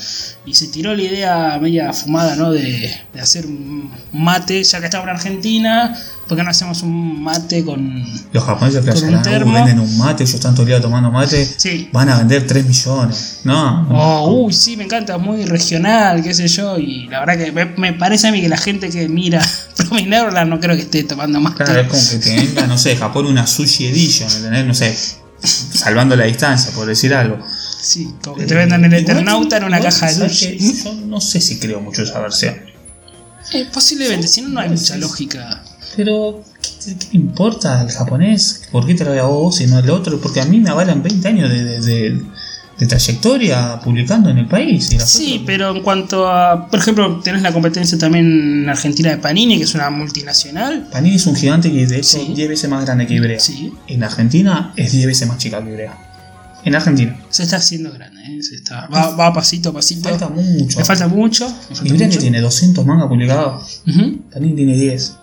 Y 0.46 0.54
se 0.54 0.68
tiró 0.68 0.94
la 0.94 1.02
idea 1.02 1.58
media 1.60 1.92
fumada, 1.92 2.34
¿no? 2.36 2.50
De, 2.52 2.90
de 3.12 3.20
hacer 3.20 3.46
un 3.46 3.90
mate, 4.12 4.62
ya 4.64 4.78
que 4.80 4.86
estamos 4.86 5.04
en 5.08 5.14
Argentina, 5.14 5.96
¿por 6.26 6.36
qué 6.38 6.42
no 6.42 6.50
hacemos 6.50 6.82
un 6.82 7.22
mate 7.22 7.64
con... 7.64 8.02
Los 8.32 8.44
japoneses 8.44 8.80
Con 8.80 8.88
un 8.88 8.94
flashearán, 8.98 9.20
"Uh, 9.20 9.22
termo". 9.22 9.52
venden 9.52 9.80
un 9.80 9.98
mate, 9.98 10.22
ellos 10.24 10.34
están 10.34 10.54
todo 10.54 10.62
el 10.62 10.68
día 10.68 10.80
tomando 10.80 11.10
mate, 11.10 11.44
Sí. 11.56 11.88
van 11.92 12.08
a 12.08 12.18
vender 12.18 12.46
3 12.46 12.64
millones. 12.66 13.40
No, 13.44 13.86
Oh, 13.90 14.44
uy, 14.44 14.52
sí, 14.52 14.76
me 14.76 14.84
encanta, 14.84 15.18
muy 15.18 15.44
regional, 15.44 16.22
qué 16.22 16.32
sé 16.34 16.48
yo, 16.48 16.78
y 16.78 17.06
la 17.08 17.20
verdad 17.20 17.44
que 17.44 17.52
me, 17.52 17.64
me 17.76 17.92
parece 17.92 18.28
a 18.28 18.32
mí 18.32 18.40
que 18.40 18.48
la 18.48 18.56
gente 18.56 18.88
que 18.90 19.08
mira 19.08 19.42
Prominerola 19.88 20.44
no 20.44 20.58
creo 20.60 20.74
que 20.76 20.82
esté 20.82 21.04
tomando 21.04 21.40
mate. 21.40 21.64
Claro, 21.64 21.80
es 21.80 21.88
como 21.88 22.02
que 22.10 22.18
te 22.18 22.34
venga, 22.36 22.66
no 22.66 22.78
sé, 22.78 22.96
Japón 22.96 23.26
una 23.26 23.46
sushi 23.46 23.86
edition, 23.86 24.30
¿entendés? 24.30 24.64
No 24.66 24.74
sé, 24.74 24.96
salvando 25.42 26.16
la 26.16 26.24
distancia, 26.24 26.72
por 26.72 26.86
decir 26.86 27.14
algo. 27.14 27.38
Sí, 27.80 28.08
como 28.22 28.36
que 28.36 28.46
te 28.46 28.54
vendan 28.54 28.84
el 28.84 28.92
Eternauta 28.94 29.58
en 29.58 29.64
una 29.64 29.80
caja 29.80 30.06
de 30.06 30.14
¿sabes 30.14 30.38
sushi. 30.38 30.82
Yo 30.84 30.94
no 31.06 31.20
sé 31.20 31.40
si 31.40 31.58
creo 31.58 31.80
mucho 31.80 32.02
esa 32.02 32.18
versión. 32.20 32.56
Eh, 33.52 33.68
posiblemente, 33.72 34.26
si 34.26 34.40
no, 34.42 34.48
no 34.48 34.60
hay 34.60 34.70
mucha 34.70 34.96
lógica. 34.96 35.62
Pero, 35.94 36.42
¿qué, 36.84 36.94
me 37.12 37.20
importa 37.20 37.80
el 37.82 37.90
japonés? 37.92 38.62
¿Por 38.72 38.86
qué 38.86 38.94
te 38.94 39.04
lo 39.04 39.10
doy 39.10 39.20
a 39.20 39.24
vos 39.24 39.60
y 39.60 39.66
no 39.66 39.76
al 39.76 39.88
otro? 39.88 40.20
Porque 40.20 40.40
a 40.40 40.44
mí 40.46 40.58
me 40.58 40.68
avalan 40.70 41.02
20 41.02 41.28
años 41.28 41.48
de, 41.48 41.62
de- 41.64 41.80
de- 41.80 42.22
de 42.78 42.86
trayectoria 42.86 43.80
publicando 43.82 44.28
en 44.28 44.38
el 44.38 44.46
país. 44.46 44.92
Y 44.92 45.00
Sí, 45.00 45.42
pero 45.46 45.74
en 45.74 45.82
cuanto 45.82 46.28
a, 46.28 46.68
por 46.68 46.78
ejemplo, 46.78 47.20
tenés 47.20 47.40
la 47.42 47.52
competencia 47.52 47.96
también 47.96 48.26
en 48.62 48.68
Argentina 48.68 49.10
de 49.10 49.16
Panini, 49.16 49.56
que 49.56 49.64
es 49.64 49.74
una 49.74 49.88
multinacional. 49.90 50.86
Panini 50.92 51.16
es 51.16 51.26
un 51.26 51.34
gigante 51.36 51.72
que 51.72 51.86
de 51.86 51.96
hecho 51.96 52.18
Sí. 52.18 52.32
10 52.34 52.48
veces 52.50 52.68
más 52.70 52.84
grande 52.84 53.06
que 53.06 53.14
Ibrea. 53.14 53.40
Sí, 53.40 53.72
En 53.86 54.04
Argentina 54.04 54.72
es 54.76 54.92
10 54.92 55.06
veces 55.06 55.26
más 55.28 55.38
chica 55.38 55.62
que 55.64 55.70
Ibrea. 55.70 55.96
En 56.64 56.74
Argentina. 56.74 57.16
se 57.30 57.44
está 57.44 57.56
haciendo 57.58 57.92
grande, 57.92 58.20
¿eh? 58.22 58.42
se 58.42 58.56
está, 58.56 58.88
va, 58.88 59.10
va 59.14 59.32
pasito 59.32 59.68
a 59.70 59.72
pasito. 59.72 60.08
Falta 60.08 60.28
mucho. 60.28 60.78
Le 60.80 60.84
falta 60.84 61.06
mucho. 61.08 61.46
le 61.70 61.76
falta 61.76 61.94
Ibrea 61.94 62.08
que 62.10 62.16
tiene 62.18 62.40
200 62.40 62.84
mangas 62.84 63.06
publicados. 63.08 63.82
Panini 64.32 64.54
tiene 64.54 64.74
10. 64.74 65.14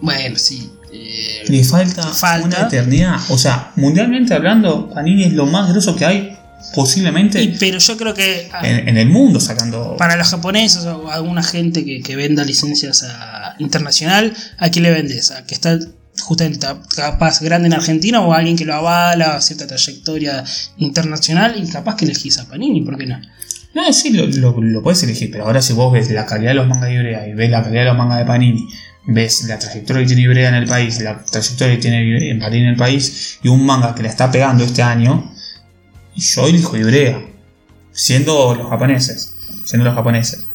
Bueno, 0.00 0.36
sí. 0.36 0.68
eh, 0.92 1.44
Le 1.46 1.62
falta, 1.64 2.02
Falta. 2.02 2.46
una 2.58 2.66
eternidad. 2.66 3.20
O 3.30 3.38
sea, 3.38 3.70
mundialmente 3.76 4.34
hablando, 4.34 4.90
Panini 4.90 5.24
es 5.24 5.32
lo 5.32 5.46
más 5.46 5.70
grosso 5.70 5.94
que 5.94 6.04
hay 6.04 6.31
posiblemente 6.74 7.42
y- 7.42 7.56
pero 7.58 7.78
yo 7.78 7.96
creo 7.96 8.14
que 8.14 8.48
en, 8.62 8.88
en 8.88 8.96
el 8.96 9.08
mundo 9.08 9.40
sacando. 9.40 9.96
para 9.96 10.16
los 10.16 10.28
japoneses 10.28 10.84
o 10.86 11.10
alguna 11.10 11.42
gente 11.42 11.84
que, 11.84 12.00
que 12.02 12.16
venda 12.16 12.44
licencias 12.44 13.02
a 13.04 13.54
internacional, 13.58 14.32
¿a 14.58 14.68
quién 14.70 14.82
le 14.84 14.90
vendes? 14.90 15.30
¿A 15.30 15.44
que 15.46 15.54
está 15.54 15.78
justamente 16.20 16.58
ta- 16.58 16.80
capaz 16.94 17.40
grande 17.40 17.66
en 17.68 17.74
Argentina 17.74 18.20
o 18.20 18.32
a 18.32 18.38
alguien 18.38 18.56
que 18.56 18.64
lo 18.64 18.74
avala, 18.74 19.40
cierta 19.40 19.66
trayectoria 19.66 20.44
internacional? 20.78 21.54
Y 21.62 21.68
capaz 21.70 21.96
que 21.96 22.04
elegís 22.04 22.38
a 22.38 22.48
Panini, 22.48 22.82
¿por 22.82 22.98
qué 22.98 23.06
no? 23.06 23.20
No, 23.74 23.90
sí, 23.92 24.10
lo, 24.10 24.26
lo, 24.26 24.60
lo 24.60 24.82
puedes 24.82 25.02
elegir, 25.02 25.30
pero 25.30 25.44
ahora 25.46 25.62
si 25.62 25.72
vos 25.72 25.92
ves 25.92 26.10
la 26.10 26.26
calidad 26.26 26.50
de 26.50 26.54
los 26.56 26.68
mangas 26.68 26.90
de 26.90 26.94
Ibrea 26.96 27.26
y 27.28 27.32
ves 27.32 27.50
la 27.50 27.62
calidad 27.62 27.82
de 27.82 27.88
los 27.88 27.96
mangas 27.96 28.18
de 28.18 28.24
Panini, 28.26 28.66
ves 29.06 29.44
la 29.44 29.58
trayectoria 29.58 30.02
que 30.02 30.06
tiene 30.08 30.22
Ibrea 30.22 30.48
en 30.50 30.54
el 30.56 30.66
país, 30.66 31.00
la 31.00 31.24
trayectoria 31.24 31.74
que 31.76 31.80
tiene 31.80 32.30
en 32.30 32.38
Panini 32.38 32.64
en 32.64 32.68
el 32.70 32.76
país, 32.76 33.38
y 33.42 33.48
un 33.48 33.64
manga 33.64 33.94
que 33.94 34.02
la 34.02 34.10
está 34.10 34.30
pegando 34.30 34.62
este 34.64 34.82
año, 34.82 35.31
y 36.14 36.20
yo 36.20 36.46
elijo 36.46 36.76
Ibrea, 36.76 37.20
siendo 37.92 38.54
los 38.54 38.68
japoneses, 38.68 39.34
siendo 39.64 39.84
los 39.84 39.94
japoneses. 39.94 40.48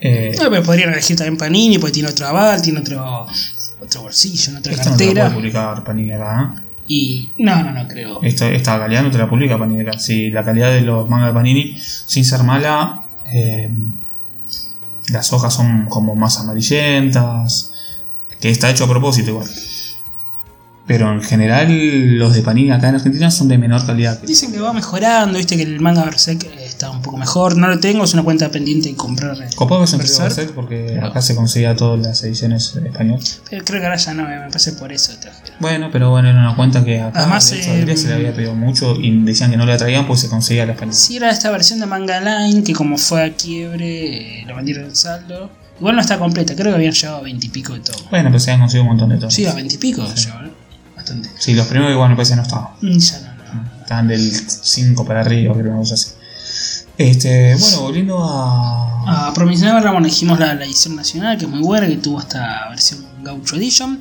Eh, 0.00 0.34
No, 0.40 0.48
pero 0.50 0.62
podrían 0.62 0.92
elegir 0.92 1.16
también 1.16 1.36
Panini, 1.36 1.78
porque 1.78 1.92
tiene 1.94 2.08
otro 2.08 2.26
aval, 2.26 2.62
tiene 2.62 2.80
otro, 2.80 3.26
otro 3.80 4.02
bolsillo, 4.02 4.58
otra 4.58 4.72
esto 4.72 4.90
no 4.90 4.96
te 4.96 5.04
lo 5.06 5.14
cartera. 5.14 5.24
puede 5.26 5.36
publicar 5.36 5.84
Panini 5.84 6.12
acá, 6.12 6.54
¿eh? 6.56 6.60
y 6.86 7.30
no, 7.38 7.62
no, 7.62 7.70
no 7.72 7.86
creo. 7.86 8.20
Esta, 8.22 8.48
esta 8.50 8.78
calidad 8.78 9.02
no 9.02 9.10
te 9.10 9.18
la 9.18 9.28
publica 9.28 9.58
Panini 9.58 9.82
acá. 9.82 9.98
Si 9.98 10.30
la 10.30 10.44
calidad 10.44 10.70
de 10.72 10.80
los 10.80 11.08
mangas 11.08 11.28
de 11.28 11.34
Panini, 11.34 11.76
sin 11.80 12.24
ser 12.24 12.42
mala, 12.42 13.06
eh, 13.26 13.70
las 15.10 15.32
hojas 15.32 15.52
son 15.54 15.86
como 15.86 16.16
más 16.16 16.38
amarillentas, 16.38 17.72
que 18.40 18.50
está 18.50 18.70
hecho 18.70 18.84
a 18.84 18.88
propósito 18.88 19.30
igual. 19.30 19.48
Pero 20.90 21.12
en 21.12 21.22
general 21.22 21.68
los 22.18 22.34
de 22.34 22.42
Panini 22.42 22.72
acá 22.72 22.88
en 22.88 22.96
Argentina 22.96 23.30
son 23.30 23.46
de 23.46 23.56
menor 23.58 23.86
calidad. 23.86 24.18
que- 24.20 24.26
Dicen 24.26 24.50
que 24.50 24.58
va 24.58 24.72
mejorando, 24.72 25.38
viste 25.38 25.56
que 25.56 25.62
el 25.62 25.78
manga 25.78 26.02
Berserk 26.04 26.44
está 26.58 26.90
un 26.90 27.00
poco 27.00 27.16
mejor. 27.16 27.56
No 27.56 27.68
lo 27.68 27.78
tengo, 27.78 28.02
es 28.02 28.12
una 28.12 28.24
cuenta 28.24 28.50
pendiente 28.50 28.88
de 28.88 28.96
comprar. 28.96 29.36
eh, 29.40 29.50
Copado 29.54 29.82
que 29.82 29.86
se 29.86 29.96
Berserk. 29.98 30.24
Berserk 30.24 30.52
porque 30.54 30.98
acá 31.00 31.22
se 31.22 31.36
conseguía 31.36 31.76
todas 31.76 32.00
las 32.04 32.24
ediciones 32.24 32.74
españolas. 32.74 33.40
Pero 33.48 33.64
creo 33.64 33.78
que 33.80 33.86
ahora 33.86 33.98
ya 33.98 34.14
no, 34.14 34.24
eh, 34.28 34.36
me 34.40 34.46
parece 34.48 34.72
por 34.72 34.92
eso 34.92 35.12
trajeron. 35.20 35.54
Bueno, 35.60 35.90
pero 35.92 36.10
bueno, 36.10 36.28
era 36.28 36.40
una 36.40 36.56
cuenta 36.56 36.84
que 36.84 37.00
acá 37.00 37.20
Además, 37.20 37.48
de 37.48 37.60
hecho, 37.60 37.70
eh, 37.72 37.96
se 37.96 38.08
le 38.08 38.14
había 38.14 38.34
pedido 38.34 38.56
mucho 38.56 38.96
y 39.00 39.16
decían 39.24 39.52
que 39.52 39.56
no 39.56 39.66
la 39.66 39.76
traían 39.76 40.08
pues 40.08 40.18
se 40.18 40.28
conseguía 40.28 40.66
la 40.66 40.72
española. 40.72 40.96
Si 40.98 41.16
era 41.16 41.30
esta 41.30 41.52
versión 41.52 41.78
de 41.78 41.86
Manga 41.86 42.18
Line, 42.20 42.64
que 42.64 42.72
como 42.72 42.98
fue 42.98 43.22
a 43.22 43.32
quiebre, 43.32 44.40
eh, 44.40 44.44
lo 44.44 44.56
vendieron 44.56 44.86
en 44.86 44.96
saldo. 44.96 45.52
Igual 45.78 45.94
no 45.94 46.00
está 46.02 46.18
completa, 46.18 46.54
creo 46.56 46.72
que 46.72 46.74
habían 46.74 46.92
llegado 46.92 47.18
a 47.18 47.20
20 47.22 47.46
y 47.46 47.48
pico 47.50 47.74
de 47.74 47.80
todo. 47.80 47.96
Bueno, 48.10 48.30
pues 48.32 48.42
se 48.42 48.50
han 48.50 48.58
conseguido 48.58 48.82
un 48.82 48.88
montón 48.96 49.08
de 49.10 49.18
todo. 49.18 49.30
Sí, 49.30 49.46
a 49.46 49.54
20 49.54 49.76
y 49.76 49.78
pico 49.78 50.02
llegó, 50.04 50.42
¿no? 50.42 50.59
Bastante. 51.14 51.30
Sí, 51.38 51.54
los 51.54 51.66
primeros 51.66 51.92
igual 51.92 52.10
me 52.10 52.16
parece 52.16 52.36
no 52.36 52.42
estaban. 52.42 52.68
Mm, 52.80 52.98
Ya 52.98 53.20
no, 53.20 53.54
no. 53.54 53.80
Estaban 53.82 54.08
del 54.08 54.32
5 54.32 55.04
para 55.04 55.20
arriba, 55.20 55.54
creo, 55.54 55.70
una 55.72 55.78
cosa 55.80 55.94
así. 55.94 56.10
Este, 56.98 57.54
bueno, 57.58 57.80
volviendo 57.82 58.18
a. 58.22 59.28
A 59.28 59.34
Promise 59.34 59.64
Neverland, 59.64 59.92
bueno, 59.94 60.06
dijimos 60.06 60.38
la, 60.38 60.54
la 60.54 60.64
edición 60.66 60.94
nacional, 60.94 61.38
que 61.38 61.46
es 61.46 61.50
muy 61.50 61.60
buena, 61.62 61.86
que 61.86 61.96
tuvo 61.96 62.20
esta 62.20 62.68
versión 62.68 63.04
Gaucho 63.22 63.56
Edition. 63.56 64.00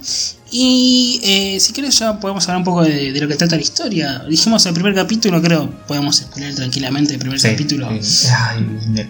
Y 0.51 1.21
eh, 1.23 1.59
si 1.59 1.71
quieres 1.73 1.97
ya 1.97 2.19
podemos 2.19 2.43
hablar 2.45 2.57
un 2.57 2.63
poco 2.65 2.83
de, 2.83 3.11
de 3.13 3.21
lo 3.21 3.27
que 3.27 3.35
trata 3.35 3.55
la 3.55 3.61
historia. 3.61 4.23
Dijimos 4.27 4.65
el 4.65 4.73
primer 4.73 4.93
capítulo, 4.93 5.41
creo, 5.41 5.69
podemos 5.87 6.17
spoiler 6.17 6.53
tranquilamente 6.53 7.13
el 7.13 7.19
primer 7.19 7.39
Sí, 7.39 7.49
capítulo. 7.51 7.89
sí. 8.01 8.27
Ay, 8.35 8.61
me- 8.89 9.09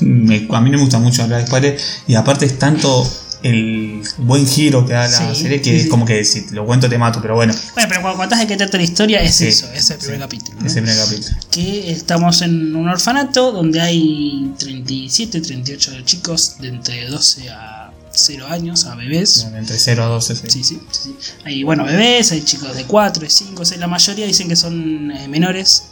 me- 0.00 0.46
a 0.54 0.60
mí 0.60 0.70
no 0.70 0.76
me 0.78 0.82
gusta 0.84 0.98
mucho 0.98 1.22
hablar 1.22 1.40
de 1.40 1.46
spoilers. 1.46 1.82
Y 2.06 2.14
aparte 2.16 2.44
es 2.46 2.58
tanto 2.58 3.08
el 3.44 4.02
buen 4.18 4.46
giro 4.46 4.84
que 4.86 4.94
da 4.94 5.06
la 5.06 5.34
Sí, 5.34 5.42
serie 5.42 5.60
que 5.60 5.70
sí, 5.70 5.76
es 5.84 5.88
como 5.88 6.04
que 6.06 6.24
si 6.24 6.46
te 6.46 6.54
lo 6.54 6.64
cuento 6.66 6.88
te 6.88 6.96
mato, 6.98 7.20
pero 7.22 7.34
bueno, 7.34 7.54
Bueno, 7.74 7.88
pero 7.88 8.00
cuando 8.00 8.18
contás 8.18 8.40
de 8.40 8.46
qué 8.46 8.56
trata 8.56 8.76
la 8.78 8.82
historia, 8.82 9.20
es 9.20 9.34
Sí, 9.36 9.46
eso, 9.48 9.70
es 9.72 9.90
el 9.90 9.98
primer 9.98 10.16
sí, 10.16 10.20
capítulo. 10.20 10.60
¿no? 10.60 10.66
ese 10.66 10.80
primer 10.82 10.96
capítulo. 10.98 11.36
que 11.50 11.90
estamos 11.92 12.40
en 12.42 12.74
un 12.74 12.88
orfanato 12.88 13.52
donde 13.52 13.80
hay 13.80 14.50
37, 14.58 15.40
38 15.42 15.92
chicos 16.04 16.56
de 16.58 16.68
entre 16.68 17.06
12 17.06 17.50
a 17.50 17.92
0 18.16 18.46
años, 18.48 18.86
a 18.86 18.94
bebés. 18.94 19.46
Entre 19.54 19.76
0 19.78 20.04
a 20.04 20.06
12, 20.06 20.36
sí. 20.36 20.42
Sí, 20.48 20.64
sí, 20.64 20.80
sí, 20.90 21.14
sí. 21.20 21.32
Hay 21.44 21.62
bueno, 21.64 21.84
bebés, 21.84 22.32
hay 22.32 22.42
chicos 22.42 22.74
de 22.74 22.84
4, 22.84 23.24
de 23.24 23.28
5, 23.30 23.64
6, 23.64 23.78
la 23.80 23.88
mayoría 23.88 24.26
dicen 24.26 24.48
que 24.48 24.56
son 24.56 25.10
eh, 25.10 25.28
menores. 25.28 25.84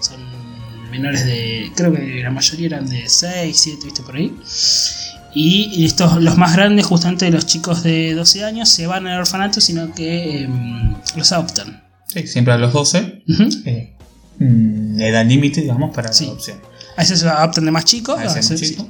Son 0.00 0.20
menores 0.90 1.24
de. 1.24 1.72
Creo 1.74 1.92
que 1.92 2.20
la 2.22 2.30
mayoría 2.30 2.66
eran 2.66 2.88
de 2.88 3.08
6, 3.08 3.56
7, 3.58 3.78
viste 3.86 4.02
por 4.02 4.14
ahí. 4.16 4.36
Y 5.34 5.84
estos, 5.86 6.20
los 6.22 6.36
más 6.36 6.52
grandes, 6.54 6.84
justamente 6.86 7.30
los 7.30 7.46
chicos 7.46 7.82
de 7.82 8.14
12 8.14 8.44
años, 8.44 8.68
se 8.68 8.86
van 8.86 9.06
al 9.06 9.20
orfanato, 9.20 9.60
sino 9.60 9.92
que 9.94 10.42
em, 10.44 10.94
los 11.16 11.32
adoptan. 11.32 11.82
Sí, 12.06 12.26
siempre 12.26 12.52
a 12.52 12.58
los 12.58 12.72
12, 12.72 13.22
Ujú. 13.28 13.48
eh, 13.64 13.94
mm, 14.38 15.00
edad 15.00 15.24
límite, 15.26 15.62
digamos, 15.62 15.94
para 15.94 16.12
Sí. 16.12 16.24
la 16.26 16.32
adopción. 16.32 16.58
A 16.96 17.00
veces 17.00 17.20
se 17.20 17.28
adoptan 17.28 17.64
de 17.64 17.70
más 17.70 17.84
chicos, 17.86 18.18
A 18.20 18.34
veces 18.34 18.60
chico. 18.60 18.86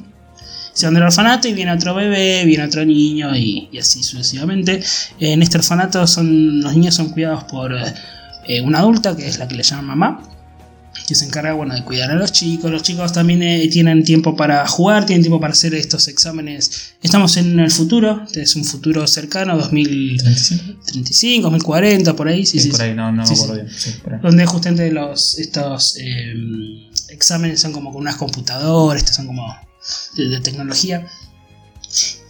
se 0.75 0.87
van 0.87 0.95
del 0.95 1.05
orfanato 1.05 1.47
y 1.47 1.53
viene 1.53 1.71
otro 1.73 1.95
bebé, 1.95 2.45
viene 2.45 2.65
otro 2.65 2.85
niño 2.85 3.37
y, 3.37 3.69
y 3.71 3.79
así 3.79 4.03
sucesivamente. 4.03 4.83
En 5.21 5.43
este 5.43 5.59
orfanato 5.59 6.05
son, 6.09 6.61
los 6.61 6.73
niños 6.75 6.97
son 6.97 7.11
cuidados 7.11 7.45
por 7.45 7.73
eh, 7.75 8.61
una 8.63 8.81
adulta 8.81 9.15
que 9.17 9.29
es 9.29 9.39
la 9.39 9.47
que 9.47 9.55
le 9.55 9.63
llaman 9.63 9.87
mamá, 9.87 10.23
que 11.07 11.15
se 11.15 11.25
encarga 11.25 11.53
bueno, 11.53 11.75
de 11.75 11.83
cuidar 11.85 12.11
a 12.11 12.15
los 12.15 12.33
chicos. 12.33 12.71
Los 12.71 12.83
chicos 12.83 13.13
también 13.13 13.43
eh, 13.43 13.69
tienen 13.69 14.05
tiempo 14.05 14.37
para 14.37 14.67
jugar, 14.67 15.07
tienen 15.07 15.23
tiempo 15.23 15.41
para 15.41 15.53
hacer 15.53 15.75
estos 15.75 16.09
exámenes. 16.09 16.95
Estamos 17.03 17.37
en 17.37 17.59
el 17.59 17.71
futuro, 17.71 18.27
es 18.35 18.57
un 18.57 18.65
futuro 18.65 19.07
cercano, 19.07 19.57
2035, 19.57 20.81
35. 20.85 21.43
2040, 21.51 22.17
por 22.17 22.29
ahí. 22.29 22.47
Sí, 22.47 22.59
Sí, 22.59 22.65
sí, 22.65 22.71
por 22.71 22.83
ahí, 22.83 22.95
no, 22.95 23.13
no 23.13 23.27
Sí, 23.27 23.35
me 23.35 23.41
acuerdo 23.41 23.55
bien. 23.63 23.75
Sí, 23.77 23.91
por 24.03 24.15
ahí. 24.15 24.21
Donde 24.23 24.47
justamente 24.47 24.91
los, 24.91 25.39
estos 25.39 25.97
eh, 25.99 26.35
exámenes 27.09 27.61
son 27.61 27.73
como 27.73 27.93
con 27.93 28.03
unas 28.03 28.17
computadoras, 28.17 29.03
estos 29.03 29.17
son 29.17 29.27
como 29.27 29.55
de, 30.17 30.29
de 30.29 30.41
tecnología. 30.41 31.07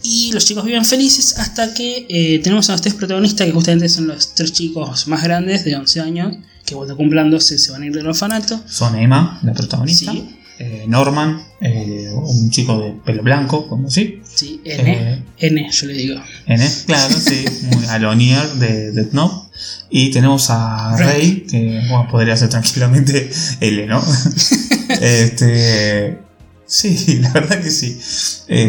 Y 0.01 0.31
los 0.33 0.43
chicos 0.43 0.65
viven 0.65 0.83
felices 0.83 1.39
hasta 1.39 1.73
que 1.73 2.05
eh, 2.09 2.39
tenemos 2.43 2.69
a 2.69 2.73
los 2.73 2.81
tres 2.81 2.93
protagonistas, 2.93 3.47
que 3.47 3.53
justamente 3.53 3.87
son 3.87 4.07
los 4.07 4.35
tres 4.35 4.51
chicos 4.51 5.07
más 5.07 5.23
grandes 5.23 5.63
de 5.63 5.77
11 5.77 6.01
años, 6.01 6.37
que 6.65 6.75
cuando 6.75 6.95
cumplan 6.97 7.29
12 7.29 7.57
se 7.57 7.71
van 7.71 7.83
a 7.83 7.85
ir 7.87 7.93
del 7.93 8.07
orfanato. 8.07 8.61
Son 8.67 8.95
Emma, 8.97 9.39
la 9.43 9.53
protagonista. 9.53 10.11
Sí. 10.11 10.35
eh, 10.59 10.85
Norman, 10.87 11.41
eh, 11.61 12.09
un 12.13 12.49
chico 12.51 12.79
de 12.79 12.91
pelo 13.03 13.23
blanco, 13.23 13.67
como 13.67 13.87
así. 13.87 14.21
Sí, 14.33 14.61
N, 14.63 14.91
Eh, 14.93 15.23
N, 15.39 15.69
yo 15.71 15.87
le 15.87 15.93
digo. 15.93 16.21
N, 16.45 16.69
claro, 16.85 17.15
sí, 17.15 17.43
muy 17.63 17.85
a 17.89 17.99
lo 17.99 18.13
Nier 18.15 18.47
de 18.53 18.91
Death 18.91 19.11
Note. 19.13 19.49
Y 19.89 20.09
tenemos 20.11 20.49
a 20.49 20.95
Rey. 20.97 21.45
Que 21.49 21.81
bueno, 21.89 22.07
podría 22.09 22.35
ser 22.37 22.49
tranquilamente 22.49 23.29
L, 23.59 23.85
¿no? 23.87 24.01
este. 25.01 26.19
Sí, 26.65 27.19
la 27.21 27.29
verdad 27.31 27.61
que 27.61 27.69
sí. 27.69 27.99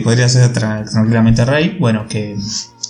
Podría 0.02 0.28
ser 0.28 0.52
tra- 0.52 0.88
tranquilamente 0.90 1.44
Rey. 1.44 1.76
Bueno, 1.80 2.06
que, 2.08 2.36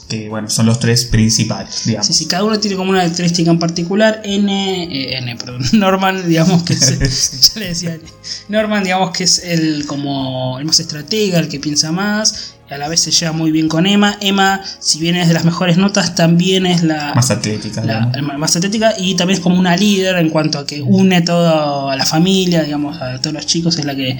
que 0.09 0.29
bueno, 0.29 0.49
son 0.51 0.67
los 0.67 0.79
tres 0.81 1.05
principales, 1.07 1.83
digamos. 1.87 2.07
Sí, 2.07 2.13
sí, 2.13 2.27
cada 2.27 2.45
uno 2.45 2.59
tiene 2.61 2.77
como 2.77 2.91
una 2.91 3.01
característica 3.01 3.51
en 3.51 3.59
particular. 3.59 4.21
N, 4.25 4.85
eh, 4.85 5.19
N, 5.19 5.37
perdón, 5.37 5.63
Norman, 5.73 6.29
digamos 6.29 6.63
que 6.63 6.75
es, 6.75 7.53
ya 7.55 7.61
le 7.61 7.69
decía 7.69 7.95
N. 7.95 8.05
Norman, 8.49 8.85
digamos 8.85 9.11
que 9.13 9.25
es 9.25 9.39
el 9.45 9.87
como 9.87 10.59
el 10.59 10.65
más 10.65 10.81
estratega, 10.81 11.39
el 11.39 11.49
que 11.49 11.61
piensa 11.61 11.93
más. 11.93 12.51
A 12.71 12.79
la 12.79 12.89
vez 12.89 13.01
se 13.01 13.11
lleva 13.11 13.33
muy 13.33 13.51
bien 13.51 13.69
con 13.69 13.87
Emma. 13.87 14.17
Emma, 14.23 14.61
si 14.81 14.99
bien 14.99 15.17
es 15.17 15.29
de 15.29 15.35
las 15.35 15.45
mejores 15.45 15.77
notas, 15.77 16.15
también 16.15 16.65
es 16.65 16.83
la, 16.83 17.15
Más 17.15 17.31
atlética, 17.31 17.85
la- 17.85 18.07
más 18.39 18.57
atlética 18.57 18.95
y 18.99 19.15
también 19.17 19.37
es 19.39 19.43
como 19.43 19.59
una 19.61 19.77
líder 19.77 20.17
en 20.17 20.31
cuanto 20.31 20.59
a 20.59 20.67
que 20.67 20.81
une 20.81 21.21
toda 21.21 21.93
a 21.93 21.97
la 21.97 22.07
familia, 22.07 22.63
digamos, 22.63 23.01
a 23.03 23.21
todos 23.21 23.35
los 23.35 23.47
chicos, 23.47 23.79
es 23.79 23.85
la 23.85 23.95
que 23.95 24.19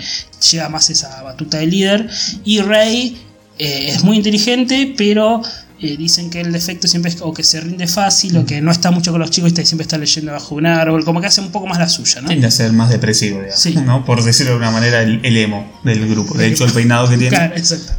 lleva 0.53 0.69
más 0.69 0.91
esa 0.91 1.23
batuta 1.23 1.57
de 1.59 1.67
líder. 1.67 2.09
Y 2.45 2.61
Rey 2.61 3.17
eh, 3.59 3.89
es 3.89 4.05
muy 4.05 4.17
inteligente, 4.17 4.95
pero 4.97 5.43
eh, 5.81 5.97
dicen 5.97 6.31
que 6.31 6.41
el 6.41 6.53
defecto 6.53 6.89
siempre 6.89 7.11
es 7.11 7.21
o 7.21 7.33
que 7.33 7.43
se 7.43 7.61
rinde 7.61 7.87
fácil 7.87 8.37
o 8.37 8.47
que 8.47 8.61
no 8.61 8.71
está 8.71 8.91
mucho 8.91 9.11
con 9.13 9.21
los 9.21 9.31
chicos 9.31 9.53
y 9.53 9.67
siempre 9.67 9.83
está 9.83 9.99
leyendo 9.99 10.33
bajo 10.33 10.55
un 10.55 10.67
árbol, 10.67 11.05
como 11.05 11.21
que 11.21 11.27
hace 11.27 11.41
un 11.41 11.51
poco 11.51 11.67
más 11.67 11.79
la 11.79 11.89
suya, 11.89 12.21
¿no? 12.21 12.29
Tiende 12.29 12.47
a 12.47 12.51
ser 12.51 12.73
más 12.73 12.91
depresivo, 12.91 13.39
digamos. 13.39 13.61
Sí. 13.61 13.75
¿no? 13.75 14.05
Por 14.05 14.23
decirlo 14.23 14.53
de 14.53 14.59
una 14.59 14.71
manera, 14.71 15.03
el, 15.03 15.21
el 15.25 15.37
emo 15.37 15.81
del 15.83 16.09
grupo. 16.09 16.35
De 16.37 16.47
hecho, 16.47 16.65
el 16.65 16.73
peinado 16.73 17.09
que 17.09 17.17
tiene 17.17 17.37
Claro, 17.37 17.55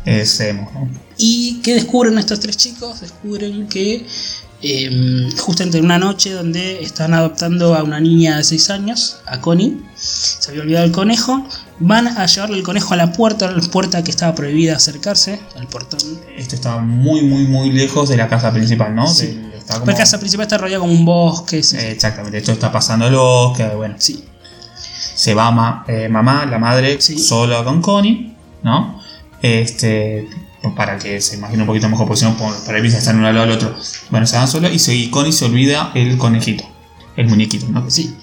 es 0.06 0.40
emo. 0.40 0.72
¿no? 0.74 0.90
¿Y 1.18 1.62
qué 1.64 1.74
descubren 1.76 2.18
estos 2.18 2.40
tres 2.40 2.58
chicos? 2.58 3.02
Descubren 3.02 3.68
que 3.68 4.06
eh, 4.68 5.30
justamente 5.38 5.78
en 5.78 5.86
una 5.86 6.00
noche 6.00 6.32
donde 6.34 6.82
están 6.84 7.14
adoptando 7.14 7.76
a 7.76 7.84
una 7.84 8.00
niña 8.00 8.38
de 8.38 8.44
6 8.44 8.70
años, 8.72 9.18
a 9.28 9.40
Connie, 9.42 9.78
se 9.96 10.50
había 10.50 10.64
olvidado 10.64 10.86
el 10.86 10.92
conejo, 10.92 11.48
van 11.80 12.08
a 12.08 12.26
llevarle 12.26 12.58
el 12.58 12.64
conejo 12.64 12.94
a 12.94 12.98
la 12.98 13.12
puerta, 13.14 13.48
a 13.48 13.52
la 13.52 13.62
puerta 13.62 14.04
que 14.04 14.10
estaba 14.12 14.34
prohibida 14.34 14.76
acercarse, 14.76 15.40
al 15.56 15.68
portón. 15.68 16.00
Esto 16.36 16.56
está 16.56 16.78
muy, 16.80 17.22
muy, 17.22 17.44
muy 17.46 17.72
lejos 17.72 18.10
de 18.10 18.18
la 18.18 18.28
casa 18.28 18.52
principal, 18.52 18.96
¿no? 18.96 19.08
Sí. 19.08 19.28
Del- 19.28 19.54
está 19.54 19.76
como- 19.80 19.92
La 19.92 19.98
casa 19.98 20.20
principal 20.20 20.46
está 20.46 20.58
rodeada 20.58 20.80
como 20.82 20.94
un 20.94 21.06
bosque, 21.06 21.62
sí, 21.64 21.78
Eh, 21.78 21.92
exactamente, 21.92 22.38
esto 22.40 22.52
está 22.52 22.72
pasando 22.72 23.08
el 23.08 23.16
bosque, 23.16 23.68
bueno. 23.76 23.96
sí. 24.00 24.24
Se 25.16 25.34
va 25.34 25.52
ma- 25.52 25.86
eh, 25.88 26.10
mamá, 26.10 26.46
la 26.46 26.58
madre, 26.60 27.00
Sí. 27.00 27.18
sola 27.20 27.64
con 27.64 27.82
Connie, 27.82 28.36
¿no? 28.64 29.00
Este, 29.42 30.28
para 30.74 30.98
que 30.98 31.22
se 31.22 31.36
imagine 31.36 31.64
un 31.64 31.68
poquito 31.68 31.90
mejor, 31.90 32.08
por, 32.08 32.18
por 32.18 32.76
ahí 32.76 32.82
piensa 32.82 32.98
estar 32.98 33.16
uno 33.16 33.28
al 33.28 33.36
lado 33.36 33.48
del 33.48 33.56
otro. 33.56 33.76
Bueno, 34.10 34.26
se 34.26 34.38
van 34.38 34.48
solos 34.48 34.72
y, 34.74 34.80
se, 34.80 35.12
Connie 35.12 35.32
se 35.32 35.46
olvida 35.46 35.92
el 35.94 36.18
conejito, 36.18 36.64
el 37.16 37.28
muñequito, 37.28 37.68
¿no? 37.70 37.90
sí. 37.90 38.16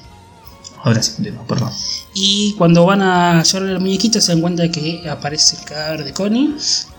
Ahora 0.84 1.02
sí, 1.02 1.12
entiendo, 1.18 1.44
perdón. 1.46 1.70
Y 2.14 2.54
cuando 2.58 2.84
van 2.84 3.00
a 3.02 3.42
llevarle 3.42 3.72
al 3.72 3.80
muñequito 3.80 4.20
se 4.20 4.32
dan 4.32 4.40
cuenta 4.40 4.68
que 4.70 5.08
aparece 5.08 5.56
el 5.56 5.64
cadáver 5.64 6.04
de 6.04 6.12
Connie 6.12 6.54